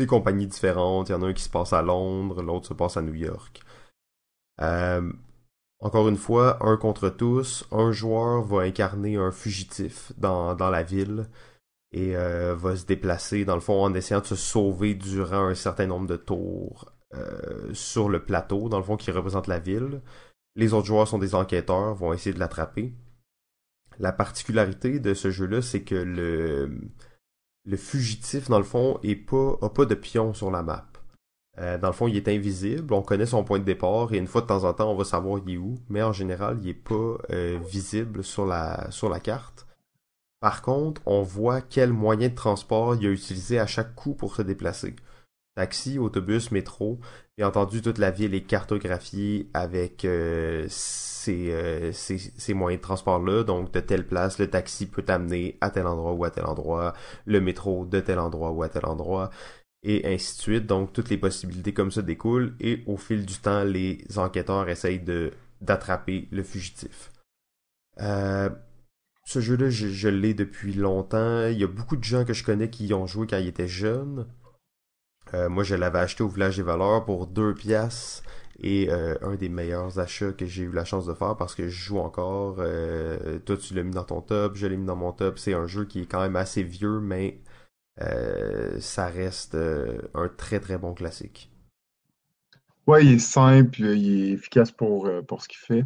compagnies 0.06 0.46
différentes. 0.46 1.10
Il 1.10 1.12
y 1.12 1.14
en 1.14 1.20
a 1.20 1.26
un 1.26 1.34
qui 1.34 1.42
se 1.42 1.50
passe 1.50 1.74
à 1.74 1.82
Londres, 1.82 2.42
l'autre 2.42 2.68
se 2.68 2.72
passe 2.72 2.96
à 2.96 3.02
New 3.02 3.12
York. 3.12 3.60
Euh, 4.62 5.12
encore 5.80 6.08
une 6.08 6.16
fois, 6.16 6.66
un 6.66 6.78
contre 6.78 7.10
tous, 7.10 7.68
un 7.72 7.92
joueur 7.92 8.42
va 8.44 8.62
incarner 8.62 9.16
un 9.16 9.30
fugitif 9.30 10.12
dans, 10.16 10.54
dans 10.54 10.70
la 10.70 10.82
ville 10.82 11.28
et 11.92 12.16
euh, 12.16 12.54
va 12.56 12.76
se 12.76 12.86
déplacer, 12.86 13.44
dans 13.44 13.54
le 13.54 13.60
fond, 13.60 13.82
en 13.84 13.92
essayant 13.92 14.22
de 14.22 14.26
se 14.26 14.34
sauver 14.34 14.94
durant 14.94 15.48
un 15.48 15.54
certain 15.54 15.88
nombre 15.88 16.06
de 16.06 16.16
tours 16.16 16.90
euh, 17.12 17.68
sur 17.74 18.08
le 18.08 18.24
plateau, 18.24 18.70
dans 18.70 18.78
le 18.78 18.84
fond, 18.84 18.96
qui 18.96 19.10
représente 19.10 19.46
la 19.46 19.58
ville. 19.58 20.00
Les 20.56 20.72
autres 20.72 20.86
joueurs 20.86 21.06
sont 21.06 21.18
des 21.18 21.34
enquêteurs, 21.34 21.94
vont 21.94 22.14
essayer 22.14 22.32
de 22.32 22.40
l'attraper. 22.40 22.94
La 23.98 24.12
particularité 24.12 24.98
de 24.98 25.14
ce 25.14 25.30
jeu-là, 25.30 25.62
c'est 25.62 25.82
que 25.82 25.94
le, 25.94 27.76
fugitif, 27.76 28.48
dans 28.48 28.58
le 28.58 28.64
fond, 28.64 28.98
est 29.02 29.16
pas, 29.16 29.84
de 29.84 29.94
pion 29.94 30.34
sur 30.34 30.50
la 30.50 30.62
map. 30.62 30.86
Euh, 31.58 31.78
dans 31.78 31.88
le 31.88 31.92
fond, 31.92 32.08
il 32.08 32.16
est 32.16 32.28
invisible. 32.28 32.92
On 32.92 33.02
connaît 33.02 33.26
son 33.26 33.44
point 33.44 33.60
de 33.60 33.64
départ 33.64 34.12
et 34.12 34.18
une 34.18 34.26
fois 34.26 34.40
de 34.40 34.46
temps 34.46 34.64
en 34.64 34.74
temps, 34.74 34.90
on 34.90 34.96
va 34.96 35.04
savoir 35.04 35.40
il 35.46 35.54
est 35.54 35.56
où. 35.56 35.78
Mais 35.88 36.02
en 36.02 36.12
général, 36.12 36.58
il 36.62 36.68
est 36.68 36.74
pas 36.74 37.16
euh, 37.30 37.58
visible 37.64 38.24
sur 38.24 38.46
la 38.46 39.20
carte. 39.22 39.66
Par 40.44 40.60
contre, 40.60 41.00
on 41.06 41.22
voit 41.22 41.62
quel 41.62 41.94
moyen 41.94 42.28
de 42.28 42.34
transport 42.34 42.96
il 42.96 43.06
a 43.06 43.10
utilisé 43.10 43.58
à 43.58 43.66
chaque 43.66 43.94
coup 43.94 44.12
pour 44.12 44.34
se 44.36 44.42
déplacer. 44.42 44.94
Taxi, 45.56 45.98
autobus, 45.98 46.50
métro. 46.50 46.98
Bien 47.36 47.48
entendu, 47.48 47.80
toute 47.80 47.98
la 47.98 48.10
ville 48.10 48.34
est 48.34 48.42
cartographiée 48.42 49.50
avec 49.54 50.04
euh, 50.04 50.66
ces, 50.68 51.92
ces, 51.92 52.18
ces, 52.18 52.54
moyens 52.54 52.80
de 52.80 52.82
transport-là. 52.82 53.44
Donc, 53.44 53.72
de 53.72 53.80
telle 53.80 54.06
place, 54.06 54.38
le 54.38 54.50
taxi 54.50 54.86
peut 54.86 55.02
t'amener 55.02 55.56
à 55.60 55.70
tel 55.70 55.86
endroit 55.86 56.12
ou 56.12 56.24
à 56.24 56.30
tel 56.30 56.44
endroit. 56.46 56.94
Le 57.24 57.40
métro 57.40 57.86
de 57.86 58.00
tel 58.00 58.18
endroit 58.18 58.50
ou 58.50 58.62
à 58.64 58.68
tel 58.68 58.84
endroit 58.86 59.30
et 59.84 60.06
ainsi 60.06 60.36
de 60.36 60.42
suite. 60.42 60.66
Donc 60.66 60.92
toutes 60.92 61.10
les 61.10 61.18
possibilités 61.18 61.72
comme 61.72 61.92
ça 61.92 62.02
découlent 62.02 62.56
et 62.58 62.82
au 62.86 62.96
fil 62.96 63.24
du 63.24 63.34
temps, 63.34 63.62
les 63.62 64.04
enquêteurs 64.16 64.68
essayent 64.68 65.00
de 65.00 65.30
d'attraper 65.60 66.28
le 66.32 66.42
fugitif. 66.42 67.12
Euh, 68.00 68.50
ce 69.24 69.40
jeu-là, 69.40 69.70
je, 69.70 70.08
l'ai 70.08 70.34
depuis 70.34 70.74
longtemps. 70.74 71.46
Il 71.46 71.58
y 71.58 71.64
a 71.64 71.68
beaucoup 71.68 71.96
de 71.96 72.04
gens 72.04 72.24
que 72.24 72.34
je 72.34 72.44
connais 72.44 72.68
qui 72.68 72.88
y 72.88 72.94
ont 72.94 73.06
joué 73.06 73.26
quand 73.26 73.38
ils 73.38 73.48
étaient 73.48 73.68
jeunes. 73.68 74.26
Euh, 75.32 75.48
moi, 75.48 75.64
je 75.64 75.74
l'avais 75.74 76.00
acheté 76.00 76.22
au 76.22 76.28
Village 76.28 76.56
des 76.56 76.62
Valeurs 76.62 77.04
pour 77.04 77.26
deux 77.26 77.54
pièces 77.54 78.22
et 78.60 78.90
euh, 78.90 79.14
un 79.22 79.34
des 79.34 79.48
meilleurs 79.48 79.98
achats 79.98 80.32
que 80.32 80.46
j'ai 80.46 80.64
eu 80.64 80.72
la 80.72 80.84
chance 80.84 81.06
de 81.06 81.14
faire 81.14 81.36
parce 81.36 81.54
que 81.54 81.68
je 81.68 81.82
joue 81.82 81.98
encore. 81.98 82.56
toi, 83.44 83.56
tu 83.56 83.74
l'as 83.74 83.82
mis 83.82 83.94
dans 83.94 84.04
ton 84.04 84.20
top, 84.20 84.54
je 84.56 84.66
l'ai 84.66 84.76
mis 84.76 84.86
dans 84.86 84.96
mon 84.96 85.12
top. 85.12 85.38
C'est 85.38 85.54
un 85.54 85.66
jeu 85.66 85.86
qui 85.86 86.02
est 86.02 86.06
quand 86.06 86.20
même 86.20 86.36
assez 86.36 86.62
vieux, 86.62 87.00
mais 87.00 87.40
euh, 88.00 88.80
ça 88.80 89.06
reste 89.06 89.54
euh, 89.54 89.98
un 90.14 90.28
très 90.28 90.60
très 90.60 90.78
bon 90.78 90.94
classique. 90.94 91.50
Ouais, 92.86 93.04
il 93.04 93.12
est 93.14 93.18
simple, 93.18 93.80
il 93.80 94.24
est 94.24 94.32
efficace 94.32 94.70
pour, 94.70 95.06
euh, 95.06 95.22
pour 95.22 95.42
ce 95.42 95.48
qu'il 95.48 95.58
fait. 95.58 95.84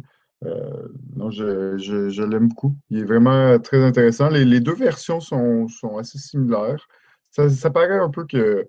non, 1.15 1.29
je, 1.31 1.77
je, 1.77 2.23
l'aime 2.23 2.49
beaucoup. 2.49 2.75
Il 2.89 2.99
est 2.99 3.03
vraiment 3.03 3.59
très 3.59 3.83
intéressant. 3.83 4.29
Les, 4.29 4.59
deux 4.59 4.75
versions 4.75 5.19
sont, 5.19 5.67
sont 5.67 5.97
assez 5.97 6.17
similaires. 6.17 6.87
Ça, 7.31 7.69
paraît 7.69 7.99
un 7.99 8.09
peu 8.09 8.25
que, 8.25 8.67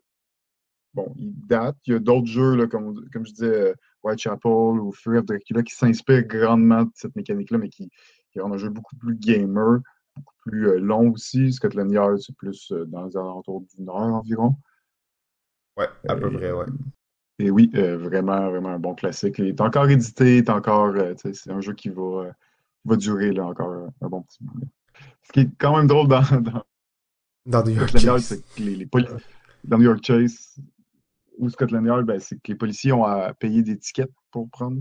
bon, 0.95 1.13
il 1.17 1.33
date. 1.47 1.77
Il 1.87 1.93
y 1.93 1.97
a 1.97 1.99
d'autres 1.99 2.27
jeux, 2.27 2.57
là, 2.57 2.67
comme, 2.67 3.09
comme 3.11 3.27
je 3.27 3.33
disais, 3.33 3.75
Whitechapel 4.03 4.51
ou 4.51 4.93
Fear 4.93 5.19
of 5.19 5.27
Dracula, 5.27 5.63
qui 5.63 5.75
s'inspirent 5.75 6.27
grandement 6.27 6.85
de 6.85 6.91
cette 6.95 7.17
mécanique-là, 7.17 7.59
mais 7.59 7.69
qui, 7.69 7.91
qui 8.33 8.41
rendent 8.41 8.55
un 8.55 8.59
jeu 8.59 8.71
beaucoup 8.71 8.97
plus 8.97 9.17
gamer 9.17 9.81
beaucoup 10.17 10.35
plus 10.41 10.69
euh, 10.69 10.79
long 10.79 11.11
aussi. 11.13 11.53
Scotland 11.53 11.91
Yard, 11.91 12.19
c'est 12.19 12.37
plus 12.37 12.73
euh, 12.73 12.85
dans 12.87 13.05
les 13.05 13.17
alentours 13.17 13.65
d'une 13.77 13.89
heure 13.89 13.97
environ. 13.97 14.57
Ouais, 15.77 15.89
à 16.09 16.17
peu 16.17 16.31
près, 16.31 16.53
ouais. 16.53 16.67
Et 17.39 17.51
oui, 17.51 17.71
euh, 17.75 17.97
vraiment, 17.97 18.51
vraiment 18.51 18.71
un 18.71 18.79
bon 18.79 18.95
classique. 18.95 19.37
Il 19.39 19.47
est 19.47 19.61
encore 19.61 19.89
édité, 19.89 20.39
est 20.39 20.51
encore, 20.51 20.95
c'est 21.17 21.51
un 21.51 21.61
jeu 21.61 21.73
qui 21.73 21.89
va, 21.89 22.33
va 22.85 22.97
durer 22.97 23.33
là, 23.33 23.47
encore 23.47 23.89
un 24.01 24.09
bon 24.09 24.23
petit 24.23 24.39
bout. 24.43 24.69
Ce 25.23 25.33
qui 25.33 25.41
est 25.41 25.51
quand 25.59 25.75
même 25.75 25.87
drôle 25.87 26.09
dans, 26.09 26.21
dans, 26.41 26.63
dans 27.47 27.65
New 27.65 27.77
York 27.77 27.97
Chase, 27.97 28.43
dans 29.65 29.79
New 29.79 29.85
York 29.85 30.05
Chase 30.05 30.57
ou 31.39 31.49
Scotland 31.49 31.85
Yard, 31.87 32.05
ben, 32.05 32.21
c'est 32.21 32.37
que 32.37 32.49
les 32.49 32.55
policiers 32.55 32.93
ont 32.93 33.05
à 33.05 33.33
payer 33.35 33.63
des 33.63 33.79
tickets 33.79 34.11
pour 34.31 34.49
prendre 34.51 34.81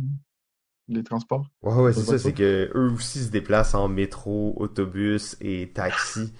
les 0.88 1.04
transports. 1.04 1.48
Ouais, 1.62 1.76
ouais, 1.76 1.94
c'est 1.94 2.02
ça, 2.02 2.18
c'est 2.18 2.34
que 2.34 2.72
eux 2.76 2.92
aussi 2.92 3.20
se 3.20 3.32
déplacent 3.32 3.76
en 3.76 3.88
métro, 3.88 4.54
autobus 4.58 5.38
et 5.40 5.72
taxi. 5.74 6.34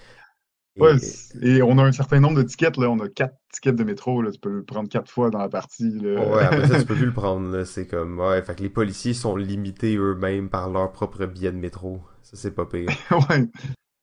Et... 0.76 0.82
Ouais, 0.82 0.96
et 1.42 1.62
on 1.62 1.78
a 1.78 1.84
un 1.84 1.92
certain 1.92 2.20
nombre 2.20 2.38
de 2.38 2.42
tickets, 2.42 2.76
là. 2.76 2.90
On 2.90 2.98
a 3.00 3.08
quatre 3.08 3.34
tickets 3.52 3.76
de 3.76 3.84
métro, 3.84 4.22
là. 4.22 4.30
Tu 4.30 4.38
peux 4.38 4.50
le 4.50 4.64
prendre 4.64 4.88
quatre 4.88 5.10
fois 5.10 5.30
dans 5.30 5.38
la 5.38 5.48
partie, 5.48 5.90
là. 5.90 6.20
Ouais, 6.28 6.44
après 6.44 6.68
ça, 6.68 6.80
tu 6.80 6.86
peux 6.86 6.94
plus 6.94 7.06
le 7.06 7.12
prendre, 7.12 7.48
là. 7.50 7.64
C'est 7.64 7.86
comme, 7.86 8.18
ouais, 8.18 8.42
fait 8.42 8.56
que 8.56 8.62
les 8.62 8.70
policiers 8.70 9.14
sont 9.14 9.36
limités 9.36 9.96
eux-mêmes 9.96 10.48
par 10.48 10.70
leur 10.70 10.92
propre 10.92 11.26
billet 11.26 11.52
de 11.52 11.56
métro. 11.56 12.00
Ça, 12.22 12.36
c'est 12.36 12.52
pas 12.52 12.66
pire. 12.66 12.88
ouais. 13.10 13.48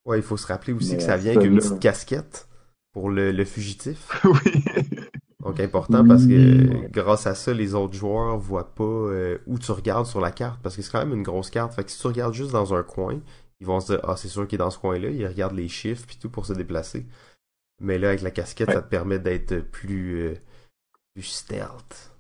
Ouais, 0.05 0.20
il 0.20 0.24
faut 0.24 0.38
se 0.38 0.47
rappeler 0.47 0.74
aussi 0.74 0.95
que 0.95 1.03
ça 1.03 1.18
vient 1.18 1.36
avec 1.36 1.45
une 1.45 1.58
petite 1.58 1.80
casquette 1.80 2.47
pour 2.91 3.10
le, 3.10 3.32
le 3.32 3.45
fugitif. 3.45 4.08
oui. 4.24 4.64
Donc 5.48 5.60
important 5.62 6.06
parce 6.06 6.26
que 6.26 6.88
grâce 6.89 7.26
à 7.26 7.34
ça, 7.34 7.54
les 7.54 7.74
autres 7.74 7.93
joueurs 7.93 8.38
voient 8.38 8.76
pas 8.76 8.84
euh, 8.84 9.38
où 9.48 9.58
tu 9.58 9.72
regardes 9.72 10.06
sur 10.06 10.20
la 10.20 10.32
carte 10.32 10.60
parce 10.62 10.76
que 10.76 10.82
c'est 10.82 10.91
quand 10.91 11.00
même 11.00 11.14
une 11.14 11.24
grosse 11.24 11.50
carte. 11.50 11.74
Fait 11.74 11.86
que 11.86 11.91
si 11.91 12.00
tu 12.00 12.08
regardes 12.08 12.34
juste 12.34 12.52
dans 12.52 12.74
un 12.74 12.84
coin, 12.84 13.22
ils 13.62 13.66
vont 13.68 13.80
se 13.80 13.93
dire 13.93 14.02
ah 14.04 14.18
c'est 14.18 14.28
sûr 14.28 14.45
qu'il 14.45 14.58
est 14.58 14.60
dans 14.60 14.72
ce 14.72 14.78
coin-là, 14.78 15.10
ils 15.10 15.26
regardent 15.26 15.56
les 15.56 15.70
chiffres 15.70 16.06
puis 16.06 16.18
tout 16.18 16.30
pour 16.30 16.45
se 16.45 16.52
déplacer. 16.52 17.06
Mais 17.80 17.98
là 17.98 18.10
avec 18.10 18.22
la 18.24 18.32
casquette, 18.32 18.72
ça 18.72 18.82
te 18.82 18.89
permet 18.89 19.20
d'être 19.20 19.60
plus 19.60 20.20
euh, 20.20 20.36
plus 21.14 21.24
stealth. 21.24 22.12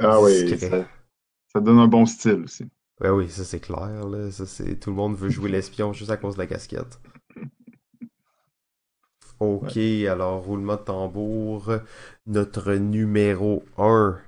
Ah 0.00 0.20
oui, 0.20 0.58
ça, 0.58 0.84
ça, 1.52 1.60
donne 1.60 1.78
un 1.78 1.86
bon 1.86 2.06
style 2.06 2.42
aussi. 2.44 2.68
Ouais, 3.00 3.10
oui, 3.10 3.28
ça 3.28 3.44
c'est 3.44 3.60
clair 3.60 4.08
là, 4.08 4.32
ça 4.32 4.46
c'est 4.46 4.80
tout 4.80 4.90
le 4.90 4.96
monde 4.96 5.14
veut 5.14 5.30
jouer 5.30 5.48
l'espion 5.48 5.92
juste 5.92 6.10
à 6.10 6.16
cause 6.16 6.34
de 6.34 6.40
la 6.40 6.48
casquette. 6.48 6.98
Ok, 9.40 9.76
alors 10.08 10.42
roulement 10.44 10.76
de 10.76 10.80
tambour, 10.80 11.72
notre 12.26 12.72
numéro 12.74 13.64
1. 13.78 14.18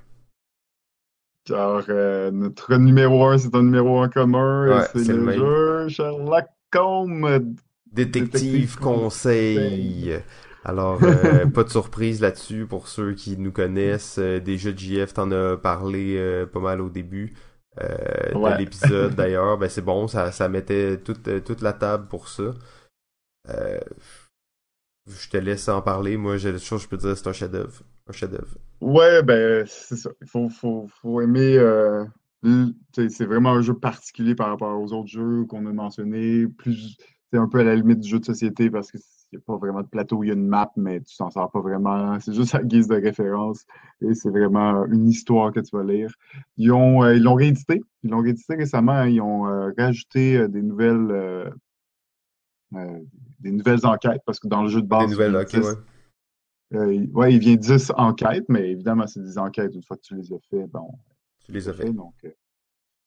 Alors, 1.49 1.83
euh, 1.89 2.31
notre 2.31 2.75
numéro 2.75 3.25
1, 3.25 3.37
c'est 3.37 3.55
un 3.55 3.63
numéro 3.63 4.03
en 4.03 4.09
commun, 4.09 4.85
c'est 4.93 5.07
le, 5.07 5.31
jeu 5.31 5.87
Sherlock 5.87 6.45
Holmes. 6.75 7.55
Détective, 7.91 8.77
Conseil. 8.77 10.19
Alors, 10.65 11.01
euh, 11.03 11.45
pas 11.53 11.63
de 11.63 11.69
surprise 11.69 12.19
là-dessus 12.19 12.65
pour 12.67 12.89
ceux 12.89 13.13
qui 13.13 13.37
nous 13.37 13.53
connaissent. 13.53 14.17
Euh, 14.19 14.39
déjà, 14.41 14.75
JF 14.75 15.13
t'en 15.13 15.31
as 15.31 15.55
parlé 15.55 16.45
pas 16.51 16.59
mal 16.59 16.81
au 16.81 16.89
début 16.89 17.33
de 17.79 18.57
l'épisode 18.57 19.15
d'ailleurs. 19.15 19.57
Ben 19.57 19.69
c'est 19.69 19.81
bon, 19.81 20.07
ça, 20.07 20.31
ça 20.31 20.49
mettait 20.49 20.97
toute, 20.97 21.43
toute 21.45 21.61
la 21.61 21.73
table 21.73 22.07
pour 22.09 22.27
ça. 22.27 22.53
Je 25.07 25.29
te 25.29 25.37
laisse 25.37 25.67
en 25.69 25.81
parler. 25.81 26.17
Moi, 26.17 26.37
j'ai 26.37 26.51
des 26.51 26.59
choses 26.59 26.83
je 26.83 26.87
peux 26.87 26.97
dire, 26.97 27.17
c'est 27.17 27.27
un 27.27 27.33
chef-d'œuvre 27.33 27.83
un 28.09 28.13
chef-d'œuvre. 28.13 28.57
Ouais, 28.81 29.23
ben, 29.23 29.65
c'est 29.67 29.95
ça. 29.97 30.09
Il 30.21 30.27
faut, 30.27 30.49
faut, 30.49 30.87
faut 31.01 31.21
aimer. 31.21 31.57
Euh, 31.57 32.05
c'est 32.93 33.25
vraiment 33.25 33.51
un 33.51 33.61
jeu 33.61 33.73
particulier 33.73 34.35
par 34.35 34.49
rapport 34.49 34.79
aux 34.79 34.93
autres 34.93 35.09
jeux 35.09 35.45
qu'on 35.45 35.65
a 35.65 35.73
mentionnés. 35.73 36.47
Plus, 36.47 36.97
c'est 37.31 37.39
un 37.39 37.47
peu 37.47 37.59
à 37.59 37.63
la 37.63 37.75
limite 37.75 37.99
du 37.99 38.09
jeu 38.09 38.19
de 38.19 38.25
société 38.25 38.69
parce 38.69 38.91
qu'il 38.91 39.01
n'y 39.33 39.39
a 39.39 39.41
pas 39.45 39.57
vraiment 39.57 39.81
de 39.81 39.87
plateau, 39.87 40.23
il 40.23 40.27
y 40.27 40.29
a 40.29 40.33
une 40.33 40.47
map, 40.47 40.71
mais 40.77 41.01
tu 41.01 41.17
t'en 41.17 41.29
sors 41.29 41.51
pas 41.51 41.59
vraiment. 41.59 42.19
C'est 42.19 42.33
juste 42.33 42.55
à 42.55 42.63
guise 42.63 42.87
de 42.87 42.95
référence 42.95 43.65
et 44.01 44.13
c'est 44.13 44.29
vraiment 44.29 44.85
une 44.85 45.09
histoire 45.09 45.51
que 45.51 45.59
tu 45.59 45.75
vas 45.75 45.83
lire. 45.83 46.13
Ils 46.57 46.71
ont, 46.71 47.03
euh, 47.03 47.15
ils 47.15 47.23
l'ont 47.23 47.33
réédité. 47.33 47.81
Ils 48.03 48.11
l'ont 48.11 48.21
réédité 48.21 48.55
récemment. 48.55 49.03
Ils 49.03 49.21
ont 49.21 49.47
euh, 49.47 49.71
rajouté 49.77 50.47
des 50.47 50.61
nouvelles, 50.61 51.51
des 53.39 53.51
nouvelles 53.51 53.85
enquêtes 53.85 54.21
parce 54.25 54.39
que 54.39 54.47
dans 54.47 54.63
le 54.63 54.69
jeu 54.69 54.81
de 54.81 54.87
base, 54.87 55.05
des 55.05 55.11
nouvelles, 55.11 55.35
okay, 55.35 55.61
euh, 56.73 57.05
ouais, 57.13 57.33
il 57.33 57.39
vient 57.39 57.55
10 57.55 57.93
enquêtes, 57.95 58.45
mais 58.49 58.71
évidemment, 58.71 59.07
c'est 59.07 59.21
des 59.21 59.37
enquêtes. 59.37 59.73
Une 59.73 59.83
fois 59.83 59.97
que 59.97 60.01
tu 60.01 60.15
les 60.15 60.33
as 60.33 60.39
fait, 60.49 60.67
bon. 60.67 60.91
Tu 61.45 61.51
les 61.51 61.69
as 61.69 61.73
fait. 61.73 61.91
donc, 61.91 62.13
euh, 62.25 62.31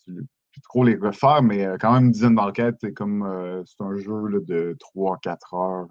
tu 0.04 0.14
peux 0.14 0.24
plus 0.52 0.60
trop 0.62 0.82
les 0.82 0.96
refaire, 0.96 1.42
mais 1.42 1.64
euh, 1.66 1.76
quand 1.78 1.92
même 1.92 2.06
une 2.06 2.10
dizaine 2.10 2.34
d'enquêtes, 2.34 2.76
c'est 2.80 2.92
comme 2.92 3.64
c'est 3.66 3.84
un 3.84 3.96
jeu 3.96 4.26
là, 4.28 4.40
de 4.40 4.76
3-4 4.96 5.54
heures. 5.54 5.88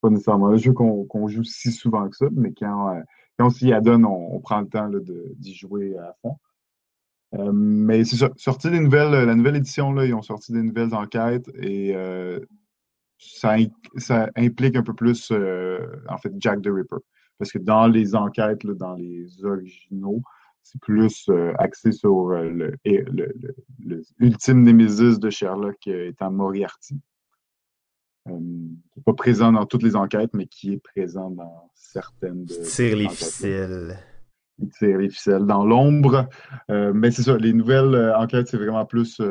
pas 0.00 0.10
nécessairement 0.10 0.48
un 0.48 0.56
jeu 0.56 0.72
qu'on 0.72 1.28
joue 1.28 1.44
si 1.44 1.72
souvent 1.72 2.08
que 2.08 2.16
ça, 2.16 2.26
mais 2.32 2.52
quand, 2.52 3.02
quand 3.38 3.46
on 3.46 3.50
s'y 3.50 3.72
adonne, 3.72 4.04
on, 4.04 4.36
on, 4.36 4.40
prend 4.40 4.60
le 4.60 4.68
temps 4.68 4.88
d'y 5.36 5.54
jouer 5.54 5.96
à 5.98 6.14
fond. 6.22 6.36
mais 7.52 8.04
c'est 8.04 8.32
sorti 8.36 8.70
des 8.70 8.80
nouvelles, 8.80 9.26
la 9.26 9.34
nouvelle 9.34 9.56
édition, 9.56 9.92
là, 9.92 10.06
ils 10.06 10.14
ont 10.14 10.22
sorti 10.22 10.52
des 10.52 10.62
nouvelles 10.62 10.94
enquêtes 10.94 11.50
et 11.56 11.94
ça, 13.18 13.56
ça, 13.96 14.30
implique 14.36 14.76
un 14.76 14.82
peu 14.82 14.94
plus, 14.94 15.30
euh, 15.32 15.78
en 16.08 16.18
fait, 16.18 16.32
Jack 16.38 16.62
the 16.62 16.68
Ripper. 16.68 16.96
Parce 17.38 17.52
que 17.52 17.58
dans 17.58 17.86
les 17.86 18.14
enquêtes, 18.14 18.64
là, 18.64 18.74
dans 18.74 18.94
les 18.94 19.44
originaux, 19.44 20.22
c'est 20.62 20.80
plus 20.80 21.28
euh, 21.28 21.52
axé 21.58 21.92
sur 21.92 22.30
euh, 22.30 22.48
le, 22.50 22.74
le, 22.84 23.32
le, 23.84 24.02
ultime 24.18 24.62
némésis 24.62 25.18
de 25.18 25.30
Sherlock 25.30 25.86
étant 25.86 26.30
Moriarty. 26.30 27.00
qui 28.26 28.32
n'est 28.32 29.02
pas 29.04 29.14
présent 29.14 29.52
dans 29.52 29.66
toutes 29.66 29.82
les 29.82 29.96
enquêtes, 29.96 30.30
mais 30.34 30.46
qui 30.46 30.74
est 30.74 30.82
présent 30.82 31.30
dans 31.30 31.70
certaines. 31.74 32.44
De, 32.44 32.54
tire 32.64 32.96
les 32.96 33.08
ficelles. 33.08 33.98
Il 34.58 34.68
tire 34.70 34.98
les 34.98 35.08
ficelles 35.08 35.46
dans 35.46 35.64
l'ombre. 35.64 36.28
mais 36.68 37.12
c'est 37.12 37.22
ça, 37.22 37.36
les 37.36 37.52
nouvelles 37.52 38.12
enquêtes, 38.16 38.48
c'est 38.48 38.56
vraiment 38.56 38.84
plus 38.84 39.22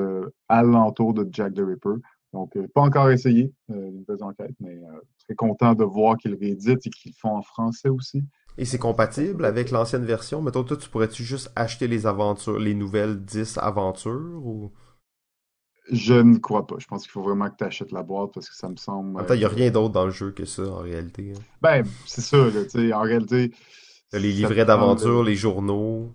à 0.47 0.63
l'entour 0.63 1.13
de 1.13 1.27
Jack 1.29 1.53
the 1.53 1.59
Ripper. 1.59 2.01
Donc, 2.34 2.55
euh, 2.57 2.67
pas 2.73 2.82
encore 2.82 3.09
essayé 3.09 3.51
euh, 3.69 3.89
une 3.89 3.99
nouvelle 3.99 4.23
enquête, 4.23 4.55
mais 4.59 4.75
euh, 4.75 4.99
très 5.25 5.36
content 5.36 5.73
de 5.73 5.84
voir 5.84 6.17
qu'ils 6.17 6.36
rééditent 6.36 6.86
et 6.86 6.89
qu'ils 6.89 7.13
font 7.13 7.36
en 7.36 7.41
français 7.41 7.89
aussi. 7.89 8.23
Et 8.57 8.65
c'est 8.65 8.80
compatible 8.80 9.45
avec 9.45 9.71
l'ancienne 9.71 10.03
version? 10.03 10.41
Mettons, 10.41 10.63
toi, 10.63 10.78
tu 10.78 10.89
pourrais-tu 10.89 11.23
juste 11.23 11.51
acheter 11.55 11.88
les 11.88 12.05
aventures, 12.05 12.59
les 12.59 12.73
nouvelles 12.73 13.23
10 13.23 13.59
aventures 13.59 14.41
ou? 14.45 14.71
Je 15.89 16.15
ne 16.15 16.38
crois 16.38 16.67
pas. 16.67 16.75
Je 16.80 16.86
pense 16.88 17.03
qu'il 17.03 17.11
faut 17.11 17.21
vraiment 17.21 17.49
que 17.49 17.55
tu 17.57 17.63
achètes 17.63 17.93
la 17.93 18.03
boîte 18.03 18.32
parce 18.34 18.49
que 18.49 18.55
ça 18.55 18.67
me 18.67 18.75
semble. 18.75 19.21
Attends, 19.21 19.36
il 19.36 19.39
n'y 19.39 19.45
a 19.45 19.49
rien 19.49 19.71
d'autre 19.71 19.93
dans 19.93 20.05
le 20.05 20.11
jeu 20.11 20.32
que 20.32 20.43
ça, 20.43 20.63
en 20.63 20.80
réalité. 20.80 21.32
Hein? 21.34 21.41
Ben, 21.61 21.86
c'est 22.05 22.21
ça, 22.21 22.38
là, 22.38 22.97
en 22.97 23.01
réalité. 23.03 23.53
Les 24.11 24.34
livrets 24.34 24.65
d'aventure, 24.65 25.23
les 25.23 25.36
journaux. 25.36 26.11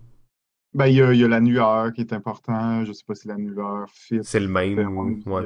Ben, 0.75 0.87
il 0.87 0.95
y 0.95 1.01
a, 1.01 1.13
y 1.13 1.23
a 1.23 1.27
l'annuleur 1.27 1.91
qui 1.93 2.01
est 2.01 2.13
important. 2.13 2.85
Je 2.85 2.93
sais 2.93 3.03
pas 3.07 3.15
si 3.15 3.27
l'annuleur 3.27 3.87
fit. 3.89 4.19
C'est 4.21 4.39
le 4.39 4.47
même. 4.47 5.23
Ouais. 5.25 5.43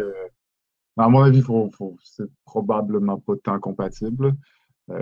À 0.98 1.10
mon 1.10 1.22
avis, 1.22 1.42
faut, 1.42 1.70
faut, 1.78 1.96
c'est 2.04 2.30
probablement 2.46 3.20
pas 3.20 3.34
tant 3.44 3.60
compatible. 3.60 4.34
Euh, 4.90 5.02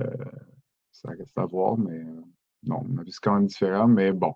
ça 0.91 1.09
reste 1.17 1.37
à 1.37 1.45
voir, 1.45 1.77
mais 1.77 1.99
euh, 1.99 2.21
non, 2.63 2.83
mon 2.87 2.99
avis, 2.99 3.11
c'est 3.11 3.21
quand 3.21 3.35
même 3.35 3.45
différent. 3.45 3.87
Mais 3.87 4.11
bon, 4.11 4.33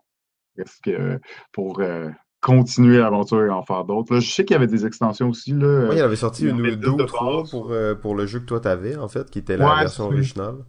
est-ce 0.57 0.79
que 0.81 1.19
pour 1.51 1.79
euh, 1.81 2.09
continuer 2.41 2.99
l'aventure 2.99 3.45
et 3.45 3.49
en 3.49 3.63
faire 3.63 3.83
d'autres. 3.83 4.19
Je 4.19 4.31
sais 4.31 4.45
qu'il 4.45 4.53
y 4.53 4.57
avait 4.57 4.67
des 4.67 4.85
extensions 4.85 5.29
aussi. 5.29 5.51
Là, 5.51 5.89
oui, 5.89 5.97
il 5.97 6.01
avait 6.01 6.15
sorti 6.15 6.47
une 6.47 6.61
ou 6.61 6.75
deux 6.77 6.91
ou 6.91 7.03
trois 7.03 7.43
pour, 7.43 7.73
pour 8.01 8.15
le 8.15 8.25
jeu 8.25 8.39
que 8.39 8.45
toi 8.45 8.61
t'avais, 8.61 8.95
en 8.95 9.09
fait, 9.09 9.29
qui 9.29 9.39
était 9.39 9.57
la 9.57 9.75
version 9.81 10.05
originale. 10.05 10.63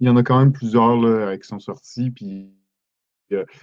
Il 0.00 0.08
y 0.08 0.10
en 0.10 0.16
a 0.16 0.24
quand 0.24 0.38
même 0.38 0.52
plusieurs 0.52 0.96
là, 0.96 1.36
qui 1.38 1.46
sont 1.46 1.60
sortis. 1.60 2.10
Puis, 2.10 2.52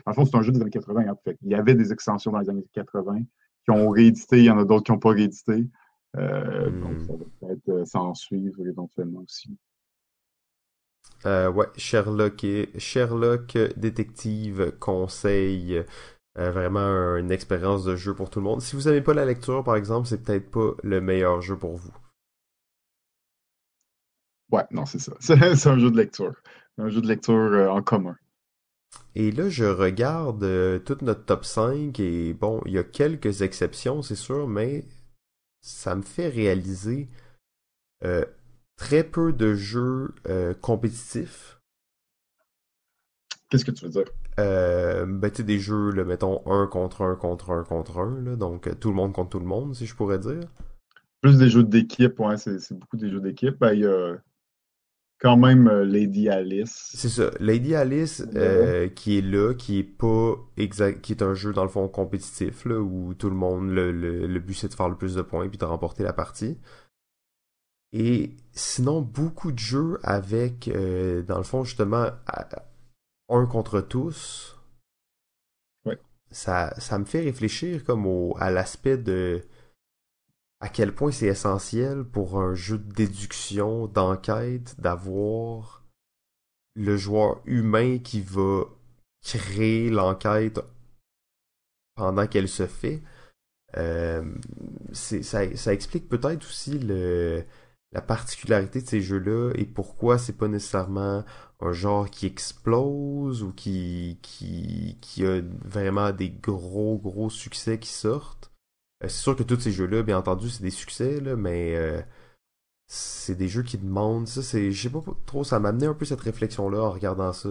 en 0.06 0.14
fond, 0.14 0.24
c'est 0.24 0.36
un 0.38 0.42
jeu 0.42 0.54
des 0.54 0.62
années 0.62 0.72
80. 0.72 1.10
En 1.10 1.16
fait. 1.26 1.38
Il 1.42 1.52
y 1.52 1.56
avait 1.56 1.76
des 1.76 1.92
extensions 1.92 2.32
dans 2.32 2.40
les 2.40 2.50
années 2.50 2.66
80 2.74 3.20
qui 3.66 3.72
ont 3.72 3.90
réédité. 3.90 4.38
Il 4.38 4.46
y 4.46 4.50
en 4.50 4.58
a 4.58 4.64
d'autres 4.64 4.86
qui 4.86 4.94
n'ont 4.94 5.00
pas 5.00 5.12
réédité. 5.12 5.68
Euh, 6.18 6.70
donc, 6.70 6.94
hmm. 6.94 7.08
ça 7.08 7.14
va 7.14 7.26
peut-être 7.40 7.70
euh, 7.70 7.86
s'en 7.86 8.14
suivre 8.14 8.66
éventuellement 8.68 9.22
aussi. 9.22 9.58
Euh, 11.26 11.52
ouais, 11.52 11.68
Sherlock 11.78 12.44
et 12.44 12.70
Sherlock 12.78 13.58
détective 13.78 14.74
conseil 14.80 15.84
vraiment 16.36 17.18
une 17.18 17.32
expérience 17.32 17.84
de 17.84 17.96
jeu 17.96 18.16
pour 18.16 18.30
tout 18.30 18.40
le 18.40 18.46
monde. 18.46 18.62
Si 18.62 18.76
vous 18.76 18.84
n'avez 18.84 19.02
pas 19.02 19.14
la 19.14 19.26
lecture, 19.26 19.64
par 19.64 19.76
exemple, 19.76 20.08
c'est 20.08 20.24
peut-être 20.24 20.50
pas 20.50 20.72
le 20.82 21.02
meilleur 21.02 21.42
jeu 21.42 21.58
pour 21.58 21.76
vous. 21.76 21.92
Ouais, 24.52 24.64
non, 24.72 24.86
c'est 24.86 25.00
ça. 25.00 25.14
C'est 25.20 25.68
un 25.68 25.78
jeu 25.78 25.92
de 25.92 25.98
lecture. 25.98 26.34
Un 26.78 26.90
jeu 26.90 27.02
de 27.02 27.08
lecture 27.08 27.70
en 27.70 27.82
commun. 27.82 28.16
Et 29.16 29.32
là, 29.32 29.50
je 29.50 29.66
regarde 29.66 30.84
toute 30.84 31.02
notre 31.02 31.26
top 31.26 31.46
5 31.46 32.00
et 32.00 32.34
bon, 32.34 32.62
il 32.66 32.74
y 32.74 32.78
a 32.78 32.84
quelques 32.84 33.42
exceptions, 33.42 34.02
c'est 34.02 34.16
sûr, 34.16 34.48
mais 34.48 34.86
ça 35.62 35.96
me 35.96 36.02
fait 36.02 36.28
réaliser 36.28 37.08
euh, 38.04 38.26
très 38.76 39.04
peu 39.04 39.32
de 39.32 39.54
jeux 39.54 40.14
euh, 40.28 40.54
compétitifs. 40.54 41.60
Qu'est-ce 43.50 43.66
que 43.66 43.72
tu 43.72 43.86
veux 43.86 43.92
dire? 43.92 44.06
Euh, 44.40 45.06
ben, 45.06 45.30
tu 45.30 45.38
sais, 45.38 45.44
des 45.44 45.60
jeux, 45.60 45.92
là, 45.92 46.04
mettons, 46.04 46.42
un 46.46 46.68
contre 46.68 47.02
un 47.04 47.16
contre 47.16 47.52
un 47.52 47.64
contre 47.64 48.00
un, 48.00 48.22
là, 48.22 48.36
donc 48.36 48.80
tout 48.80 48.90
le 48.90 48.96
monde 48.96 49.14
contre 49.14 49.32
tout 49.32 49.40
le 49.40 49.46
monde, 49.46 49.76
si 49.76 49.86
je 49.86 49.96
pourrais 49.96 50.20
dire. 50.20 50.42
Plus 51.22 51.38
des 51.38 51.50
jeux 51.50 51.64
d'équipe, 51.64 52.20
ouais, 52.20 52.38
c'est 52.38 52.74
beaucoup 52.74 52.98
des 52.98 53.10
jeux 53.10 53.20
d'équipe. 53.20 53.60
Ben, 53.60 53.74
il 53.74 53.82
y 53.82 53.86
a 53.86 54.16
quand 55.22 55.38
même 55.38 55.68
euh, 55.68 55.86
Lady 55.86 56.30
Alice. 56.30 56.90
C'est 56.96 57.10
ça, 57.10 57.30
Lady 57.40 57.76
Alice 57.76 58.24
euh, 58.36 58.90
qui 58.90 59.20
est 59.20 59.22
là, 59.22 59.54
qui 59.54 59.78
est 59.78 59.84
pas 59.84 60.36
exact, 60.58 61.02
qui 61.02 61.14
est 61.14 61.22
un 61.22 61.36
jeu 61.36 61.54
dans 61.54 61.64
le 61.64 61.70
fond 61.70 61.88
compétitif 61.88 62.66
là 62.66 62.80
où 62.80 63.14
tout 63.14 63.30
le 63.30 63.36
monde 63.36 63.70
le, 63.70 63.92
le, 63.92 64.40
but 64.40 64.56
c'est 64.56 64.70
de 64.70 64.74
faire 64.74 64.90
le 64.90 64.98
plus 64.98 65.14
de 65.16 65.22
points 65.22 65.48
puis 65.48 65.60
de 65.60 65.66
remporter 65.66 66.04
la 66.04 66.14
partie. 66.14 66.60
Et 67.94 68.36
sinon 68.52 69.02
beaucoup 69.02 69.52
de 69.52 69.60
jeux 69.60 70.00
avec 70.02 70.68
euh, 70.70 71.22
dans 71.22 71.38
le 71.38 71.44
fond 71.44 71.64
justement 71.64 72.08
un 73.30 73.46
contre 73.46 73.82
tous. 73.82 74.58
Ouais. 75.86 76.00
Ça 76.32 76.74
ça 76.80 76.98
me 76.98 77.06
fait 77.06 77.22
réfléchir 77.22 77.84
comme 77.84 78.08
au 78.08 78.36
à 78.40 78.50
l'aspect 78.50 78.98
de 78.98 79.44
à 80.62 80.70
quel 80.70 80.94
point 80.94 81.12
c'est 81.12 81.26
essentiel 81.26 82.04
pour 82.04 82.40
un 82.40 82.54
jeu 82.54 82.78
de 82.78 82.94
déduction, 82.94 83.88
d'enquête, 83.88 84.80
d'avoir 84.80 85.84
le 86.76 86.96
joueur 86.98 87.42
humain 87.46 87.98
qui 87.98 88.22
va 88.22 88.66
créer 89.24 89.90
l'enquête 89.90 90.60
pendant 91.96 92.28
qu'elle 92.28 92.48
se 92.48 92.68
fait. 92.68 93.02
Euh, 93.78 94.24
ça, 94.94 95.74
explique 95.74 96.08
peut-être 96.08 96.46
aussi 96.46 96.78
la 96.80 98.02
particularité 98.02 98.82
de 98.82 98.88
ces 98.88 99.02
jeux-là 99.02 99.54
et 99.56 99.66
pourquoi 99.66 100.20
c'est 100.20 100.38
pas 100.38 100.48
nécessairement 100.48 101.26
un 101.60 101.72
genre 101.74 102.10
qui 102.10 102.28
explose 102.28 103.42
ou 103.42 103.52
qui, 103.52 104.20
qui, 104.22 104.98
qui 105.02 105.26
a 105.26 105.42
vraiment 105.66 106.12
des 106.12 106.30
gros 106.30 107.00
gros 107.00 107.32
succès 107.32 107.80
qui 107.80 107.90
sortent. 107.90 108.51
C'est 109.02 109.10
sûr 109.10 109.36
que 109.36 109.44
tous 109.44 109.60
ces 109.60 109.72
jeux-là, 109.72 110.04
bien 110.04 110.18
entendu, 110.18 110.50
c'est 110.50 110.64
des 110.64 110.70
succès, 110.70 111.22
mais 111.38 112.06
c'est 112.88 113.36
des 113.36 113.48
jeux 113.48 113.64
qui 113.64 113.78
demandent 113.78 114.28
ça. 114.28 114.42
C'est, 114.42 114.72
je 114.72 114.82
sais 114.82 114.90
pas 114.90 115.02
trop, 115.26 115.44
ça 115.44 115.60
m'a 115.60 115.70
amené 115.70 115.88
un 115.88 115.94
peu 115.94 116.06
cette 116.06 116.22
réflexion-là 116.22 116.82
en 116.82 116.92
regardant 116.92 117.34
ça. 117.34 117.50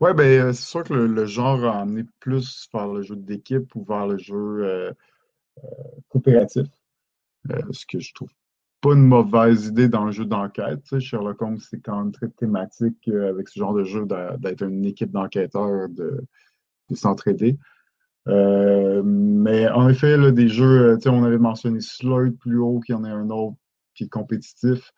Ouais, 0.00 0.12
ben 0.12 0.52
c'est 0.52 0.66
sûr 0.66 0.84
que 0.84 0.92
le, 0.92 1.26
genre 1.26 1.64
a 1.64 1.80
amené 1.80 2.04
plus 2.20 2.68
vers 2.72 2.88
le 2.88 3.02
jeu 3.02 3.16
d'équipe 3.16 3.74
ou 3.74 3.84
vers 3.84 4.06
le 4.06 4.18
jeu 4.18 4.94
coopératif. 6.08 6.66
ce 7.70 7.86
que 7.86 8.00
je 8.00 8.12
trouve 8.14 8.30
pas 8.84 8.92
une 8.92 9.06
mauvaise 9.06 9.66
idée 9.68 9.88
dans 9.88 10.04
le 10.04 10.12
jeu 10.12 10.26
d'enquête. 10.26 10.98
Sherlock 10.98 11.40
Holmes, 11.40 11.58
c'est 11.58 11.80
quand 11.80 11.96
même 12.02 12.12
très 12.12 12.28
thématique 12.28 13.08
euh, 13.08 13.30
avec 13.30 13.48
ce 13.48 13.58
genre 13.58 13.72
de 13.72 13.82
jeu 13.82 14.04
d'être 14.38 14.62
une 14.62 14.84
équipe 14.84 15.10
d'enquêteurs, 15.10 15.88
de, 15.88 16.22
s'entraider. 16.92 17.56
Euh, 18.28 19.02
mais 19.04 19.68
en 19.68 19.88
effet, 19.88 20.16
là, 20.16 20.30
des 20.30 20.48
jeux, 20.48 20.92
euh, 20.92 20.96
tu 20.96 21.02
sais, 21.02 21.08
on 21.10 21.24
avait 21.24 21.38
mentionné 21.38 21.80
Slurp 21.80 22.32
plus 22.38 22.58
haut, 22.58 22.80
qu'il 22.80 22.94
y 22.94 22.98
en 22.98 23.04
a 23.04 23.10
un 23.10 23.28
autre 23.30 23.56
qui 23.94 24.04
est 24.04 24.08
compétitif. 24.08 24.92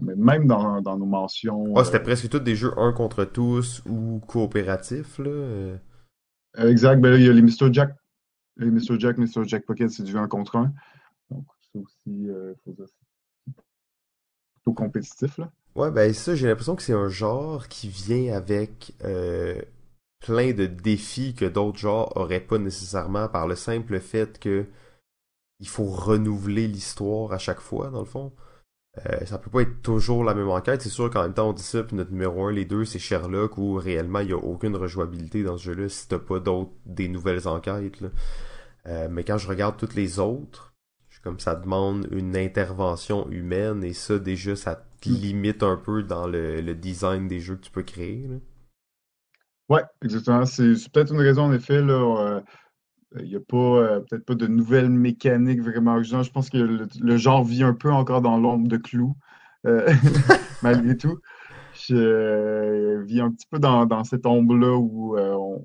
mais 0.00 0.14
même 0.14 0.46
dans, 0.46 0.80
nos 0.82 1.06
mentions. 1.06 1.74
Ah, 1.76 1.84
c'était 1.84 2.02
presque 2.02 2.28
tous 2.28 2.38
des 2.38 2.54
jeux 2.54 2.72
un 2.76 2.92
contre 2.92 3.24
tous 3.24 3.82
ou 3.86 4.20
coopératifs, 4.26 5.18
là. 5.18 5.76
exact. 6.58 7.00
Ben 7.00 7.10
là, 7.10 7.18
il 7.18 7.24
y 7.24 7.28
a 7.28 7.32
les 7.32 7.42
Mr. 7.42 7.72
Jack. 7.72 7.94
Les 8.58 8.70
Mr. 8.70 8.98
Jack, 8.98 9.18
Mr. 9.18 9.44
Jack 9.44 9.64
Pocket, 9.66 9.90
c'est 9.90 10.04
du 10.04 10.16
1 10.16 10.28
contre 10.28 10.56
1. 10.56 10.72
Donc, 11.30 11.46
ça 11.72 11.78
aussi, 11.78 12.28
faut 12.64 12.72
dire, 12.72 12.86
compétitif. 14.70 15.38
Là. 15.38 15.50
Ouais, 15.74 15.90
ben 15.90 16.12
ça, 16.12 16.34
j'ai 16.34 16.48
l'impression 16.48 16.76
que 16.76 16.82
c'est 16.82 16.92
un 16.92 17.08
genre 17.08 17.68
qui 17.68 17.88
vient 17.88 18.34
avec 18.34 18.94
euh, 19.04 19.60
plein 20.22 20.52
de 20.52 20.66
défis 20.66 21.34
que 21.34 21.44
d'autres 21.44 21.78
genres 21.78 22.16
auraient 22.16 22.40
pas 22.40 22.58
nécessairement 22.58 23.28
par 23.28 23.46
le 23.46 23.56
simple 23.56 23.98
fait 24.00 24.38
que 24.38 24.66
il 25.60 25.68
faut 25.68 25.84
renouveler 25.84 26.66
l'histoire 26.66 27.32
à 27.32 27.38
chaque 27.38 27.60
fois, 27.60 27.90
dans 27.90 28.00
le 28.00 28.06
fond. 28.06 28.32
Euh, 29.06 29.24
ça 29.24 29.38
peut 29.38 29.50
pas 29.50 29.62
être 29.62 29.80
toujours 29.82 30.24
la 30.24 30.34
même 30.34 30.48
enquête. 30.48 30.82
C'est 30.82 30.88
sûr 30.88 31.08
qu'en 31.08 31.22
même 31.22 31.34
temps, 31.34 31.50
on 31.50 31.52
dit 31.52 31.62
ça, 31.62 31.82
puis 31.84 31.96
notre 31.96 32.10
numéro 32.10 32.46
1, 32.46 32.52
les 32.52 32.64
deux, 32.64 32.84
c'est 32.84 32.98
Sherlock, 32.98 33.58
où 33.58 33.74
réellement, 33.74 34.18
il 34.20 34.30
y 34.30 34.32
a 34.32 34.36
aucune 34.36 34.76
rejouabilité 34.76 35.44
dans 35.44 35.56
ce 35.56 35.64
jeu-là 35.64 35.88
si 35.88 36.08
t'as 36.08 36.18
pas 36.18 36.40
d'autres, 36.40 36.72
des 36.84 37.08
nouvelles 37.08 37.46
enquêtes. 37.46 38.00
Là. 38.00 38.08
Euh, 38.86 39.08
mais 39.10 39.24
quand 39.24 39.38
je 39.38 39.46
regarde 39.46 39.76
toutes 39.76 39.94
les 39.94 40.18
autres, 40.18 40.72
comme 41.22 41.38
ça 41.38 41.54
demande 41.54 42.08
une 42.10 42.36
intervention 42.36 43.30
humaine 43.30 43.84
et 43.84 43.92
ça 43.92 44.18
déjà 44.18 44.56
ça 44.56 44.84
te 45.00 45.08
mm. 45.08 45.12
limite 45.12 45.62
un 45.62 45.76
peu 45.76 46.02
dans 46.02 46.26
le, 46.26 46.74
design 46.74 47.28
des 47.28 47.40
jeux 47.40 47.56
que 47.56 47.64
tu 47.64 47.70
peux 47.70 47.82
créer. 47.82 48.26
Là. 48.28 48.36
Ouais, 49.68 49.82
exactement. 50.04 50.44
C'est 50.44 50.74
peut-être 50.92 51.12
une 51.12 51.20
raison 51.20 51.44
en 51.44 51.52
effet 51.52 51.80
là. 51.82 52.42
il 53.20 53.28
n'y 53.28 53.36
a 53.36 53.40
pas 53.40 53.56
euh, 53.56 54.00
peut-être 54.00 54.24
pas 54.24 54.34
de 54.34 54.46
nouvelles 54.46 54.90
mécaniques 54.90 55.62
vraiment 55.62 55.92
originales. 55.94 56.24
Je 56.24 56.30
pense 56.30 56.50
que 56.50 56.58
le, 56.58 57.16
genre 57.16 57.44
vit 57.44 57.62
un 57.62 57.74
peu 57.74 57.90
encore 57.90 58.22
dans 58.22 58.38
l'ombre 58.38 58.68
de 58.68 58.76
Clou, 58.76 59.14
euh, 59.66 59.92
malgré 60.62 60.96
tout. 60.96 61.18
Je 61.74 61.94
euh, 61.96 63.02
vis 63.04 63.20
un 63.20 63.30
petit 63.30 63.46
peu 63.50 63.58
dans, 63.58 64.04
cette 64.04 64.26
ombre-là 64.26 64.76
où 64.76 65.16
on, 65.16 65.64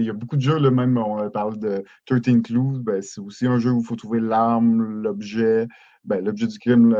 il 0.00 0.06
y 0.06 0.10
a 0.10 0.12
beaucoup 0.12 0.36
de 0.36 0.40
jeux, 0.40 0.58
là, 0.58 0.70
même 0.70 0.98
on 0.98 1.28
parle 1.30 1.58
de 1.58 1.84
13 2.06 2.42
Clues, 2.42 2.80
ben, 2.80 3.02
c'est 3.02 3.20
aussi 3.20 3.46
un 3.46 3.58
jeu 3.58 3.70
où 3.70 3.80
il 3.80 3.86
faut 3.86 3.96
trouver 3.96 4.20
l'arme, 4.20 5.02
l'objet, 5.02 5.68
ben, 6.04 6.24
l'objet 6.24 6.46
du 6.46 6.58
crime, 6.58 6.94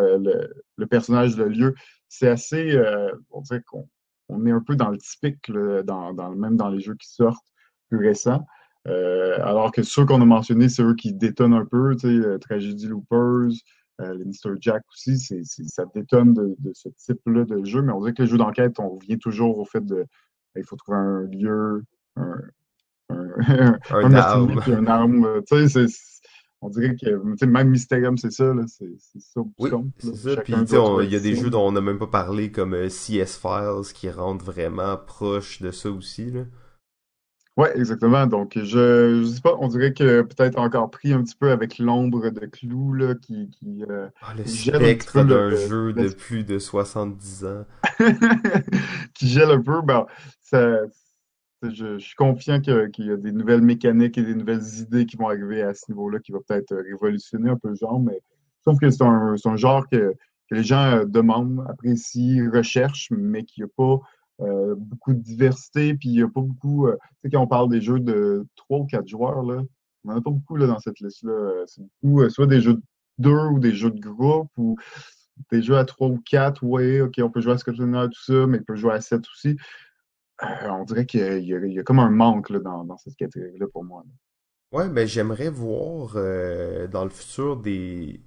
le, 0.76 0.86
personnage, 0.86 1.36
le 1.36 1.48
lieu. 1.48 1.74
C'est 2.08 2.28
assez, 2.28 2.72
euh, 2.72 3.10
on 3.30 3.40
dirait 3.40 3.62
qu'on 3.62 3.88
on 4.28 4.46
est 4.46 4.52
un 4.52 4.60
peu 4.60 4.76
dans 4.76 4.90
le 4.90 4.98
typique, 4.98 5.50
dans, 5.50 6.34
même 6.34 6.56
dans 6.56 6.68
les 6.68 6.80
jeux 6.80 6.94
qui 6.94 7.08
sortent 7.08 7.46
plus 7.88 8.06
récents. 8.06 8.46
Euh, 8.86 9.38
alors 9.42 9.72
que 9.72 9.82
ceux 9.82 10.04
qu'on 10.04 10.20
a 10.20 10.24
mentionnés, 10.24 10.68
c'est 10.68 10.82
eux 10.82 10.94
qui 10.94 11.14
détonnent 11.14 11.54
un 11.54 11.64
peu, 11.64 11.96
tu 11.96 12.22
sais, 12.22 12.38
Tragedy 12.38 12.86
Loopers, 12.86 13.52
euh, 14.00 14.14
les 14.14 14.24
Mr. 14.24 14.56
Jack 14.60 14.82
aussi, 14.92 15.18
c'est, 15.18 15.42
ça 15.44 15.84
détonne 15.94 16.34
de, 16.34 16.72
ce 16.74 16.88
type-là 16.88 17.44
de 17.44 17.64
jeu, 17.64 17.80
mais 17.80 17.92
on 17.92 18.00
dirait 18.00 18.12
que 18.12 18.22
les 18.22 18.28
jeux 18.28 18.38
d'enquête, 18.38 18.78
on 18.78 18.90
revient 18.90 19.18
toujours 19.18 19.58
au 19.58 19.64
fait 19.64 19.84
de 19.84 20.04
il 20.56 20.64
faut 20.64 20.76
trouver 20.76 20.98
un 20.98 21.22
lieu, 21.22 21.84
un, 22.16 22.36
un, 23.10 23.34
un, 23.90 24.14
arme. 24.14 24.60
un 24.66 24.86
arme. 24.86 25.42
Tu 25.48 25.68
sais, 25.68 25.86
on 26.64 26.70
dirait 26.70 26.96
que 26.96 27.44
même 27.44 27.68
Mysterium, 27.68 28.16
c'est 28.16 28.32
ça, 28.32 28.50
c'est 28.66 29.20
ça. 29.20 29.42
Oui, 29.58 29.70
c'est 29.98 30.16
ça. 30.16 30.36
Puis 30.42 30.54
il 30.54 31.10
y 31.10 31.16
a 31.16 31.20
des 31.20 31.36
jeux 31.36 31.50
dont 31.50 31.68
on 31.68 31.72
n'a 31.72 31.82
même 31.82 31.98
pas 31.98 32.06
parlé, 32.06 32.50
comme 32.50 32.72
euh, 32.72 32.88
CS 32.88 33.36
Files, 33.36 33.92
qui 33.92 34.08
rentrent 34.08 34.44
vraiment 34.44 34.96
proche 34.96 35.60
de 35.60 35.70
ça 35.70 35.90
aussi. 35.90 36.30
Là. 36.30 36.44
Ouais, 37.58 37.70
exactement. 37.76 38.26
Donc, 38.26 38.54
je, 38.56 39.22
je 39.22 39.24
sais 39.26 39.42
pas, 39.42 39.54
on 39.60 39.68
dirait 39.68 39.92
que 39.92 40.22
peut-être 40.22 40.58
encore 40.58 40.90
pris 40.90 41.12
un 41.12 41.22
petit 41.22 41.36
peu 41.36 41.50
avec 41.50 41.78
l'ombre 41.78 42.30
de 42.30 42.46
Clou, 42.46 42.94
là, 42.94 43.14
qui. 43.14 43.50
qui 43.50 43.84
euh, 43.90 44.08
ah, 44.22 44.32
le 44.34 44.46
spectre 44.46 45.22
d'un 45.22 45.50
jeu 45.50 45.92
de 45.92 46.08
plus 46.08 46.44
de 46.44 46.58
70 46.58 47.44
ans. 47.44 47.64
qui 49.14 49.28
gèle 49.28 49.50
un 49.50 49.60
peu, 49.60 49.82
ben, 49.82 50.06
ça, 50.40 50.78
je, 51.72 51.98
suis 51.98 52.14
confiant 52.14 52.60
qu'il 52.60 53.06
y 53.06 53.10
a 53.10 53.16
des 53.16 53.32
nouvelles 53.32 53.62
mécaniques 53.62 54.18
et 54.18 54.22
des 54.22 54.34
nouvelles 54.34 54.64
idées 54.80 55.06
qui 55.06 55.16
vont 55.16 55.28
arriver 55.28 55.62
à 55.62 55.74
ce 55.74 55.90
niveau-là, 55.90 56.18
qui 56.20 56.32
va 56.32 56.38
peut-être 56.46 56.74
révolutionner 56.74 57.50
un 57.50 57.56
peu 57.56 57.68
le 57.68 57.76
genre, 57.76 58.00
mais 58.00 58.20
je 58.58 58.70
trouve 58.70 58.78
que 58.78 58.90
c'est 58.90 59.02
un, 59.02 59.56
genre 59.56 59.86
que, 59.88 60.14
les 60.50 60.62
gens 60.62 60.98
euh, 60.98 61.04
demandent, 61.04 61.64
apprécient, 61.68 62.50
recherchent, 62.52 63.10
mais 63.10 63.44
qu'il 63.44 63.64
n'y 63.64 63.70
a 63.70 63.72
pas 63.76 64.00
euh, 64.40 64.74
beaucoup 64.76 65.12
de 65.12 65.18
diversité, 65.18 65.94
puis 65.94 66.10
il 66.10 66.16
n'y 66.16 66.22
a 66.22 66.28
pas 66.28 66.40
beaucoup. 66.40 66.86
Euh, 66.86 66.92
tu 66.92 67.22
sais, 67.22 67.30
quand 67.30 67.42
on 67.42 67.46
parle 67.46 67.70
des 67.70 67.80
jeux 67.80 67.98
de 67.98 68.46
trois 68.54 68.80
ou 68.80 68.86
quatre 68.86 69.08
joueurs, 69.08 69.42
là, 69.42 69.62
on 70.04 70.10
n'en 70.10 70.18
a 70.18 70.20
pas 70.20 70.30
beaucoup 70.30 70.56
là, 70.56 70.66
dans 70.66 70.78
cette 70.78 71.00
liste-là. 71.00 71.64
C'est 71.66 71.82
beaucoup 72.02 72.28
soit 72.30 72.46
des 72.46 72.60
jeux 72.60 72.74
de 72.74 72.82
deux 73.18 73.46
ou 73.52 73.58
des 73.58 73.72
jeux 73.72 73.90
de 73.90 74.00
groupe 74.00 74.50
ou 74.56 74.76
des 75.50 75.62
jeux 75.62 75.76
à 75.76 75.84
trois 75.84 76.08
ou 76.08 76.20
quatre. 76.24 76.62
Oui, 76.62 77.00
OK, 77.00 77.14
on 77.22 77.30
peut 77.30 77.40
jouer 77.40 77.54
à 77.54 77.58
Scotland 77.58 78.10
tout 78.10 78.24
ça, 78.24 78.46
mais 78.46 78.60
on 78.60 78.64
peut 78.64 78.76
jouer 78.76 78.92
à 78.92 79.00
sept 79.00 79.24
aussi. 79.28 79.56
Euh, 80.42 80.68
on 80.68 80.84
dirait 80.84 81.06
qu'il 81.06 81.44
y, 81.44 81.78
a 81.78 81.82
comme 81.84 82.00
un 82.00 82.10
manque 82.10 82.52
dans, 82.52 82.96
cette 82.96 83.16
catégorie-là 83.16 83.66
pour 83.72 83.84
moi. 83.84 84.04
Ouais, 84.72 84.88
mais 84.88 85.06
j'aimerais 85.06 85.50
voir 85.50 86.14
euh, 86.16 86.88
dans 86.88 87.04
le 87.04 87.10
futur 87.10 87.56
des, 87.56 88.20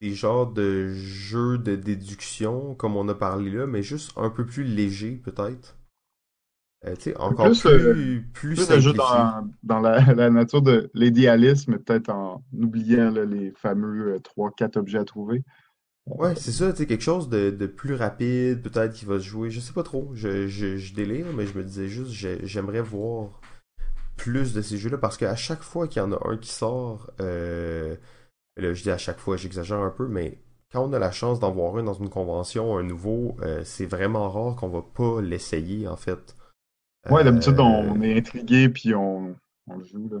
des 0.00 0.14
genres 0.14 0.50
de 0.50 0.88
jeux 0.88 1.58
de 1.58 1.76
déduction, 1.76 2.74
comme 2.74 2.96
on 2.96 3.08
a 3.08 3.14
parlé 3.14 3.50
là, 3.50 3.66
mais 3.66 3.82
juste 3.82 4.12
un 4.16 4.30
peu 4.30 4.46
plus 4.46 4.64
léger 4.64 5.16
peut-être. 5.16 5.76
Euh, 6.86 6.94
encore 7.18 7.46
plus, 7.46 7.60
plus, 7.60 8.22
plus, 8.32 8.54
plus 8.54 8.80
jeu 8.80 8.92
dans, 8.92 9.80
la, 9.80 10.30
nature 10.30 10.62
de 10.62 10.90
l'idéalisme, 10.94 11.78
peut-être 11.78 12.08
en 12.08 12.44
oubliant 12.52 13.10
les 13.10 13.52
fameux 13.56 14.20
3-4 14.36 14.78
objets 14.78 14.98
à 14.98 15.04
trouver. 15.04 15.42
Ouais, 16.10 16.34
c'est 16.36 16.52
ça, 16.52 16.72
tu 16.72 16.78
sais, 16.78 16.86
quelque 16.86 17.02
chose 17.02 17.28
de, 17.28 17.50
de 17.50 17.66
plus 17.66 17.94
rapide, 17.94 18.62
peut-être 18.62 18.94
qui 18.94 19.04
va 19.04 19.18
se 19.18 19.24
jouer, 19.24 19.50
je 19.50 19.60
sais 19.60 19.72
pas 19.72 19.82
trop, 19.82 20.10
je, 20.14 20.46
je, 20.48 20.76
je 20.76 20.94
délire, 20.94 21.26
mais 21.34 21.46
je 21.46 21.56
me 21.56 21.62
disais 21.62 21.88
juste, 21.88 22.12
j'aimerais 22.44 22.80
voir 22.80 23.40
plus 24.16 24.54
de 24.54 24.62
ces 24.62 24.78
jeux-là, 24.78 24.98
parce 24.98 25.16
qu'à 25.16 25.36
chaque 25.36 25.62
fois 25.62 25.86
qu'il 25.86 26.00
y 26.00 26.04
en 26.04 26.12
a 26.12 26.28
un 26.28 26.36
qui 26.36 26.50
sort, 26.50 27.10
euh, 27.20 27.94
là, 28.56 28.72
je 28.72 28.82
dis 28.82 28.90
à 28.90 28.98
chaque 28.98 29.18
fois, 29.18 29.36
j'exagère 29.36 29.78
un 29.78 29.90
peu, 29.90 30.08
mais 30.08 30.38
quand 30.72 30.82
on 30.82 30.92
a 30.92 30.98
la 30.98 31.10
chance 31.10 31.40
d'en 31.40 31.52
voir 31.52 31.76
un 31.76 31.82
dans 31.82 31.94
une 31.94 32.10
convention, 32.10 32.76
un 32.78 32.82
nouveau, 32.82 33.36
euh, 33.42 33.62
c'est 33.64 33.86
vraiment 33.86 34.30
rare 34.30 34.56
qu'on 34.56 34.68
va 34.68 34.82
pas 34.82 35.20
l'essayer, 35.20 35.88
en 35.88 35.96
fait. 35.96 36.36
Ouais, 37.10 37.22
d'habitude, 37.22 37.60
on 37.60 38.00
euh, 38.00 38.02
est 38.02 38.18
intrigué, 38.18 38.68
puis 38.68 38.94
on, 38.94 39.34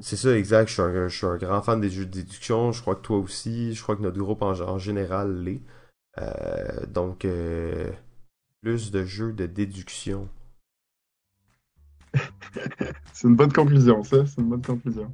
c'est 0.00 0.16
ça, 0.16 0.36
exact. 0.36 0.68
Je 0.68 0.72
suis, 0.74 0.82
un, 0.82 1.08
je 1.08 1.16
suis, 1.16 1.26
un, 1.26 1.36
grand 1.36 1.62
fan 1.62 1.80
des 1.80 1.90
jeux 1.90 2.06
de 2.06 2.10
déduction. 2.10 2.72
Je 2.72 2.80
crois 2.80 2.94
que 2.96 3.02
toi 3.02 3.18
aussi. 3.18 3.74
Je 3.74 3.82
crois 3.82 3.96
que 3.96 4.02
notre 4.02 4.18
groupe 4.18 4.42
en, 4.42 4.78
général 4.78 5.42
l'est. 5.42 5.62
Euh, 6.20 6.86
donc, 6.86 7.24
euh, 7.24 7.90
plus 8.62 8.90
de 8.90 9.04
jeux 9.04 9.32
de 9.32 9.46
déduction. 9.46 10.28
c'est 13.12 13.28
une 13.28 13.36
bonne 13.36 13.52
conclusion, 13.52 14.02
ça. 14.02 14.26
C'est 14.26 14.40
une 14.40 14.48
bonne 14.48 14.62
conclusion. 14.62 15.10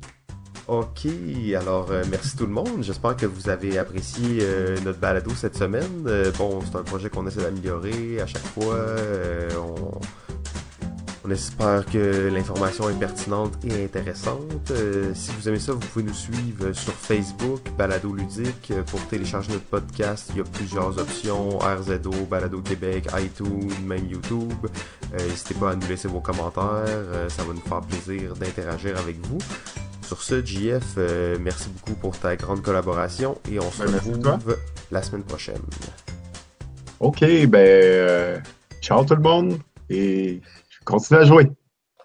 Ok, 0.67 1.07
alors 1.55 1.91
euh, 1.91 2.05
merci 2.11 2.37
tout 2.37 2.47
le 2.47 2.53
monde. 2.53 2.83
J'espère 2.83 3.17
que 3.17 3.27
vous 3.27 3.51
avez 3.51 3.77
apprécié 3.77 4.43
notre 4.83 4.99
balado 4.99 5.31
cette 5.33 5.57
semaine. 5.57 6.05
bon, 6.39 6.63
c'est 6.63 6.77
un 6.77 6.83
projet 6.83 7.11
qu'on 7.11 7.27
essaie 7.27 7.43
d'améliorer 7.43 8.21
à 8.21 8.27
chaque 8.27 8.47
fois. 8.47 8.79
on 9.59 10.01
on 11.27 11.31
espère 11.31 11.87
que 11.87 12.29
l'information 12.29 12.91
est 12.91 12.99
pertinente 12.99 13.53
et 13.65 13.85
intéressante. 13.85 14.71
Euh, 14.71 15.13
si 15.15 15.31
vous 15.33 15.49
aimez 15.49 15.59
ça, 15.59 15.73
vous 15.73 15.79
pouvez 15.79 16.05
nous 16.05 16.13
suivre 16.13 16.73
sur 16.73 16.93
Facebook, 16.93 17.61
Balado 17.79 18.13
Ludique. 18.13 18.73
Pour 18.91 19.01
télécharger 19.07 19.53
notre 19.53 19.65
podcast, 19.65 20.31
il 20.35 20.39
y 20.39 20.41
a 20.41 20.45
plusieurs 20.45 20.99
options, 20.99 21.59
RZO, 21.59 22.27
Balado 22.29 22.61
Québec, 22.61 23.09
iTunes, 23.19 23.71
même 23.87 24.07
YouTube. 24.07 24.53
Euh, 25.15 25.27
n'hésitez 25.27 25.55
pas 25.55 25.71
à 25.71 25.77
nous 25.77 25.87
laisser 25.89 26.09
vos 26.09 26.21
commentaires, 26.21 26.85
euh, 26.87 27.29
ça 27.31 27.43
va 27.43 27.55
nous 27.55 27.61
faire 27.61 27.81
plaisir 27.81 28.35
d'interagir 28.35 28.99
avec 28.99 29.17
vous. 29.27 29.39
Sur 30.03 30.21
ce, 30.21 30.45
JF, 30.45 30.99
merci 31.41 31.71
beaucoup 31.71 31.99
pour 31.99 32.19
ta 32.19 32.37
grande 32.37 32.61
collaboration 32.61 33.39
et 33.51 33.59
on 33.59 33.71
se 33.71 33.85
ben, 33.85 33.95
retrouve 33.95 34.59
la 34.93 35.03
semaine 35.03 35.23
prochaine. 35.23 35.63
Ok, 37.01 37.25
ben, 37.49 38.43
ciao 38.83 39.03
tout 39.07 39.15
le 39.15 39.23
monde 39.23 39.59
et 39.89 40.41
Continue 40.85 41.21
à 41.21 41.25
jouer. 41.25 41.51